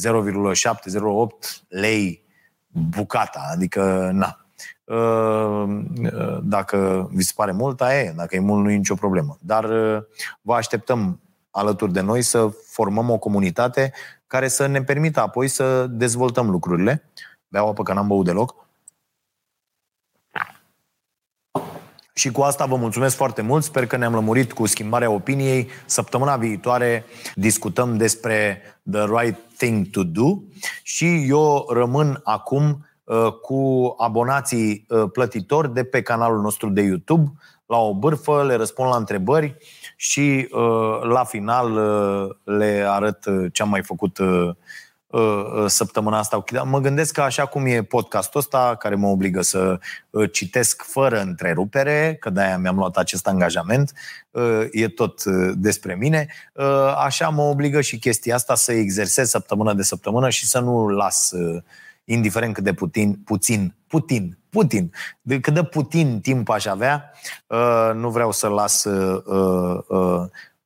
0,7, 0.06 0.12
0,8 0.12 1.68
lei 1.68 2.24
bucata, 2.68 3.50
adică 3.52 4.12
na. 4.14 4.42
Uh, 4.84 5.80
dacă 6.44 7.10
vi 7.14 7.24
se 7.24 7.32
pare 7.36 7.52
mult, 7.52 7.82
aia 7.82 8.00
e. 8.00 8.14
Dacă 8.16 8.36
e 8.36 8.40
mult, 8.40 8.64
nu 8.64 8.72
e 8.72 8.76
nicio 8.76 8.96
problemă. 8.96 9.38
Dar 9.42 9.64
uh, 9.64 10.04
vă 10.42 10.54
așteptăm 10.54 11.20
alături 11.52 11.94
de 11.94 12.02
noi 12.02 12.22
să 12.22 12.48
formăm 12.66 13.10
o 13.10 13.18
comunitate 13.18 13.94
care 14.28 14.48
să 14.48 14.66
ne 14.66 14.84
permită 14.84 15.22
apoi 15.22 15.48
să 15.48 15.88
dezvoltăm 15.88 16.50
lucrurile. 16.50 17.04
Beau 17.48 17.70
apă 17.70 17.84
că 17.84 17.94
n-am 17.94 18.08
băut 18.08 18.26
deloc. 18.26 18.56
Și 22.14 22.32
cu 22.32 22.42
asta 22.42 22.66
vă 22.66 22.76
mulțumesc 22.76 23.16
foarte 23.16 23.42
mult. 23.42 23.64
Sper 23.64 23.88
că 23.88 23.98
ne-am 23.98 24.14
lămurit 24.14 24.54
cu 24.54 24.66
schimbarea 24.66 25.10
opiniei. 25.10 25.70
Săptămâna 25.86 26.38
viitoare 26.38 27.06
discutăm 27.36 27.98
despre 27.98 28.62
the 28.92 29.06
right 29.06 29.40
thing 29.58 29.90
to 29.90 30.04
do 30.04 30.38
și 30.84 31.26
eu 31.28 31.66
rămân 31.70 32.20
acum 32.24 32.86
uh, 33.04 33.32
cu 33.42 33.94
abonații 33.98 34.86
uh, 34.90 35.04
plătitori 35.12 35.74
de 35.74 35.84
pe 35.84 36.02
canalul 36.02 36.42
nostru 36.42 36.70
de 36.70 36.82
YouTube 36.82 37.32
la 37.68 37.78
o 37.78 37.94
bârfă, 37.94 38.44
le 38.44 38.56
răspund 38.56 38.90
la 38.90 38.98
întrebări 38.98 39.58
și 39.96 40.48
uh, 40.52 41.02
la 41.02 41.24
final 41.24 41.74
le 42.44 42.86
arăt 42.88 43.24
ce 43.52 43.62
am 43.62 43.70
mai 43.70 43.84
făcut 43.84 44.20
Uh, 45.08 45.22
uh, 45.54 45.66
săptămâna 45.68 46.18
asta. 46.18 46.44
Mă 46.64 46.80
gândesc 46.80 47.14
că 47.14 47.22
așa 47.22 47.46
cum 47.46 47.66
e 47.66 47.84
podcastul 47.84 48.40
ăsta, 48.40 48.76
care 48.80 48.96
mă 48.96 49.08
obligă 49.08 49.42
să 49.42 49.80
uh, 50.10 50.32
citesc 50.32 50.84
fără 50.84 51.22
întrerupere, 51.22 52.18
că 52.20 52.30
de-aia 52.30 52.58
mi-am 52.58 52.78
luat 52.78 52.98
acest 52.98 53.28
angajament, 53.28 53.94
e 54.72 54.88
tot 54.88 55.24
despre 55.54 55.96
mine, 55.96 56.28
așa 56.96 57.30
mă 57.30 57.42
obligă 57.42 57.82
și 57.82 58.00
chestia 58.00 58.36
asta 58.36 58.56
să 58.56 58.72
exersez 58.72 59.30
săptămână 59.30 59.74
de 59.74 59.84
săptămână 59.84 60.30
și 60.30 60.46
să 60.46 60.60
nu 60.60 60.88
las 60.88 61.32
indiferent 62.04 62.54
cât 62.54 62.64
de 62.64 62.74
putin, 62.74 63.22
puțin, 63.26 63.76
putin, 63.88 64.38
putin, 64.58 64.92
de 65.22 65.40
cât 65.40 65.54
de 65.54 65.64
putin 65.64 66.20
timp 66.22 66.50
aș 66.50 66.66
avea, 66.66 67.12
nu 67.94 68.10
vreau 68.10 68.32
să 68.32 68.48
las 68.48 68.88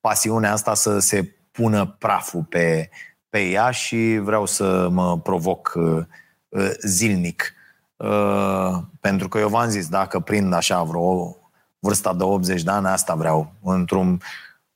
pasiunea 0.02 0.52
asta 0.52 0.74
să 0.74 1.00
se 1.00 1.36
pună 1.52 1.96
praful 2.00 2.44
pe, 2.50 2.90
pe 3.30 3.50
ea 3.50 3.72
și 3.72 4.20
vreau 4.24 4.46
să 4.46 4.88
mă 4.92 5.20
provoc 5.20 5.74
uh, 5.76 6.04
uh, 6.50 6.72
zilnic. 6.86 7.54
Uh, 7.96 8.78
pentru 9.00 9.28
că 9.28 9.38
eu 9.38 9.48
v-am 9.48 9.70
zis, 9.70 9.88
dacă 9.88 10.20
prind 10.20 10.54
așa 10.54 10.84
vreo 10.84 11.38
vârsta 11.80 12.14
de 12.14 12.24
80 12.24 12.64
de 12.64 12.72
ani, 12.72 12.88
asta 12.88 13.16
vreau. 13.16 13.54
Într-un 13.64 14.22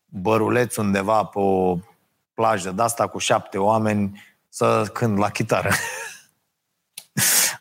băruleț 0.05 0.75
undeva 0.75 1.23
pe 1.23 1.39
o 1.39 1.77
plajă 2.33 2.71
de 2.71 2.81
asta 2.81 3.07
cu 3.07 3.17
șapte 3.17 3.57
oameni 3.57 4.23
să 4.49 4.89
cânt 4.93 5.17
la 5.17 5.29
chitară. 5.29 5.69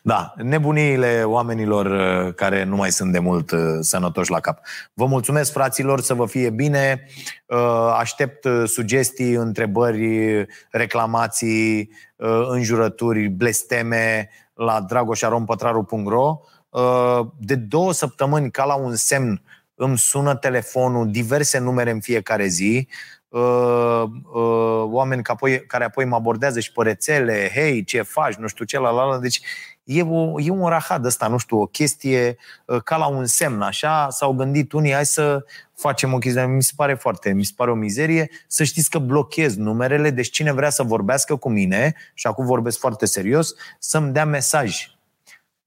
Da, 0.07 0.33
nebuniile 0.37 1.23
oamenilor 1.23 1.85
uh, 1.85 2.33
care 2.33 2.63
nu 2.63 2.75
mai 2.75 2.91
sunt 2.91 3.11
de 3.11 3.19
mult 3.19 3.51
uh, 3.51 3.59
sănătoși 3.79 4.31
la 4.31 4.39
cap. 4.39 4.59
Vă 4.93 5.05
mulțumesc, 5.05 5.51
fraților, 5.51 6.01
să 6.01 6.13
vă 6.13 6.25
fie 6.25 6.49
bine. 6.49 7.07
Uh, 7.45 7.95
aștept 7.99 8.47
sugestii, 8.65 9.33
întrebări, 9.33 10.45
reclamații, 10.71 11.91
înjurături, 12.49 13.27
blesteme 13.27 14.29
la 14.53 14.81
dragoșarompătraru.ro 14.81 16.39
De 17.37 17.55
două 17.55 17.93
săptămâni, 17.93 18.51
ca 18.51 18.65
la 18.65 18.75
un 18.75 18.95
semn, 18.95 19.41
îmi 19.75 19.97
sună 19.97 20.35
telefonul, 20.35 21.11
diverse 21.11 21.57
numere 21.57 21.91
în 21.91 21.99
fiecare 21.99 22.47
zi, 22.47 22.87
oameni 24.83 25.21
care 25.67 25.83
apoi 25.83 26.05
mă 26.05 26.15
abordează 26.15 26.59
și 26.59 26.71
pe 26.71 26.83
rețele, 26.83 27.51
hei, 27.53 27.83
ce 27.83 28.01
faci, 28.01 28.33
nu 28.33 28.47
știu 28.47 28.65
ce, 28.65 28.79
la 28.79 28.89
la 28.89 29.03
la. 29.03 29.17
Deci 29.17 29.41
e, 29.85 30.01
o, 30.01 30.39
e 30.39 30.49
un 30.49 30.67
rahad 30.67 31.05
ăsta, 31.05 31.27
nu 31.27 31.37
știu, 31.37 31.61
o 31.61 31.65
chestie 31.65 32.37
uh, 32.65 32.81
ca 32.83 32.97
la 32.97 33.05
un 33.07 33.25
semn, 33.25 33.61
așa, 33.61 34.07
s-au 34.09 34.33
gândit 34.33 34.71
unii, 34.71 34.93
hai 34.93 35.05
să 35.05 35.45
facem 35.75 36.13
o 36.13 36.17
chestie, 36.17 36.45
mi 36.45 36.63
se 36.63 36.71
pare 36.75 36.93
foarte, 36.93 37.31
mi 37.31 37.43
se 37.43 37.51
pare 37.55 37.71
o 37.71 37.75
mizerie, 37.75 38.29
să 38.47 38.63
știți 38.63 38.89
că 38.89 38.99
blochez 38.99 39.55
numerele, 39.55 40.09
deci 40.09 40.29
cine 40.29 40.51
vrea 40.51 40.69
să 40.69 40.83
vorbească 40.83 41.35
cu 41.35 41.49
mine, 41.49 41.95
și 42.13 42.27
acum 42.27 42.45
vorbesc 42.45 42.79
foarte 42.79 43.05
serios, 43.05 43.53
să-mi 43.79 44.13
dea 44.13 44.25
mesaj. 44.25 44.89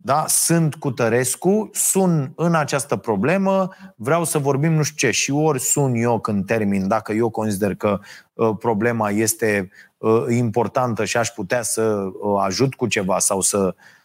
Da? 0.01 0.25
Sunt 0.29 0.75
cu 0.75 0.91
Tărescu, 0.91 1.71
sun 1.73 2.33
în 2.37 2.55
această 2.55 2.97
problemă, 2.97 3.69
vreau 3.97 4.25
să 4.25 4.39
vorbim 4.39 4.73
nu 4.73 4.83
știu 4.83 5.09
ce 5.09 5.15
și 5.15 5.31
ori 5.31 5.61
sun 5.61 5.95
eu 5.95 6.21
când 6.21 6.47
termin, 6.47 6.89
dacă 6.89 7.13
eu 7.13 7.31
consider 7.31 7.75
că 7.75 8.01
uh, 8.33 8.57
problema 8.59 9.11
este 9.11 9.71
uh, 9.99 10.25
importantă 10.29 11.05
și 11.05 11.17
aș 11.17 11.29
putea 11.29 11.63
să 11.63 11.83
uh, 11.83 12.43
ajut 12.45 12.75
cu 12.75 12.87
ceva 12.87 13.19
sau 13.19 13.41
să 13.41 13.59
uh, 13.59 13.73
uh, 13.73 13.98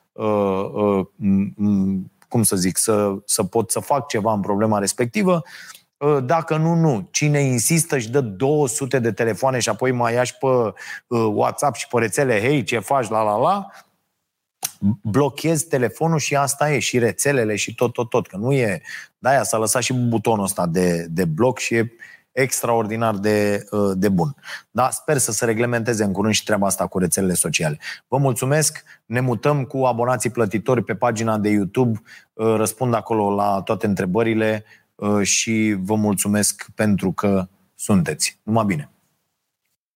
cum 2.27 2.43
să 2.43 2.55
zic, 2.55 2.77
să, 2.77 3.13
să 3.25 3.43
pot 3.43 3.71
să 3.71 3.79
fac 3.79 4.07
ceva 4.07 4.33
în 4.33 4.41
problema 4.41 4.79
respectivă. 4.79 5.43
Uh, 5.97 6.17
dacă 6.25 6.57
nu, 6.57 6.73
nu. 6.73 7.07
Cine 7.11 7.39
insistă 7.39 7.97
și 7.97 8.09
dă 8.09 8.21
200 8.21 8.99
de 8.99 9.11
telefoane 9.11 9.59
și 9.59 9.69
apoi 9.69 9.91
mai 9.91 10.13
ia 10.13 10.23
și 10.23 10.37
pe 10.37 10.47
uh, 10.47 10.73
WhatsApp 11.33 11.75
și 11.75 11.87
pe 11.87 11.99
rețele, 11.99 12.41
hei, 12.41 12.63
ce 12.63 12.79
faci, 12.79 13.07
la 13.07 13.21
la 13.23 13.37
la, 13.37 13.67
blochezi 15.01 15.67
telefonul 15.67 16.19
și 16.19 16.35
asta 16.35 16.71
e, 16.71 16.79
și 16.79 16.99
rețelele 16.99 17.55
și 17.55 17.75
tot, 17.75 17.93
tot, 17.93 18.09
tot. 18.09 18.27
Că 18.27 18.37
nu 18.37 18.53
e... 18.53 18.81
De-aia 19.17 19.43
s-a 19.43 19.57
lăsat 19.57 19.81
și 19.81 19.93
butonul 19.93 20.43
ăsta 20.43 20.67
de, 20.67 21.07
de 21.09 21.25
bloc 21.25 21.59
și 21.59 21.75
e 21.75 21.91
extraordinar 22.33 23.15
de, 23.15 23.65
uh, 23.71 23.91
de 23.95 24.09
bun. 24.09 24.35
Da, 24.71 24.89
sper 24.89 25.17
să 25.17 25.31
se 25.31 25.45
reglementeze 25.45 26.03
în 26.03 26.11
curând 26.11 26.33
și 26.33 26.43
treaba 26.43 26.67
asta 26.67 26.87
cu 26.87 26.99
rețelele 26.99 27.33
sociale. 27.33 27.79
Vă 28.07 28.17
mulțumesc, 28.17 28.83
ne 29.05 29.19
mutăm 29.19 29.63
cu 29.63 29.77
abonații 29.77 30.29
plătitori 30.29 30.83
pe 30.83 30.95
pagina 30.95 31.37
de 31.37 31.49
YouTube, 31.49 32.01
uh, 32.33 32.53
răspund 32.55 32.93
acolo 32.93 33.35
la 33.35 33.61
toate 33.65 33.85
întrebările 33.85 34.63
uh, 34.95 35.21
și 35.21 35.75
vă 35.79 35.95
mulțumesc 35.95 36.65
pentru 36.75 37.11
că 37.11 37.47
sunteți. 37.75 38.39
Numai 38.43 38.65
bine! 38.65 38.92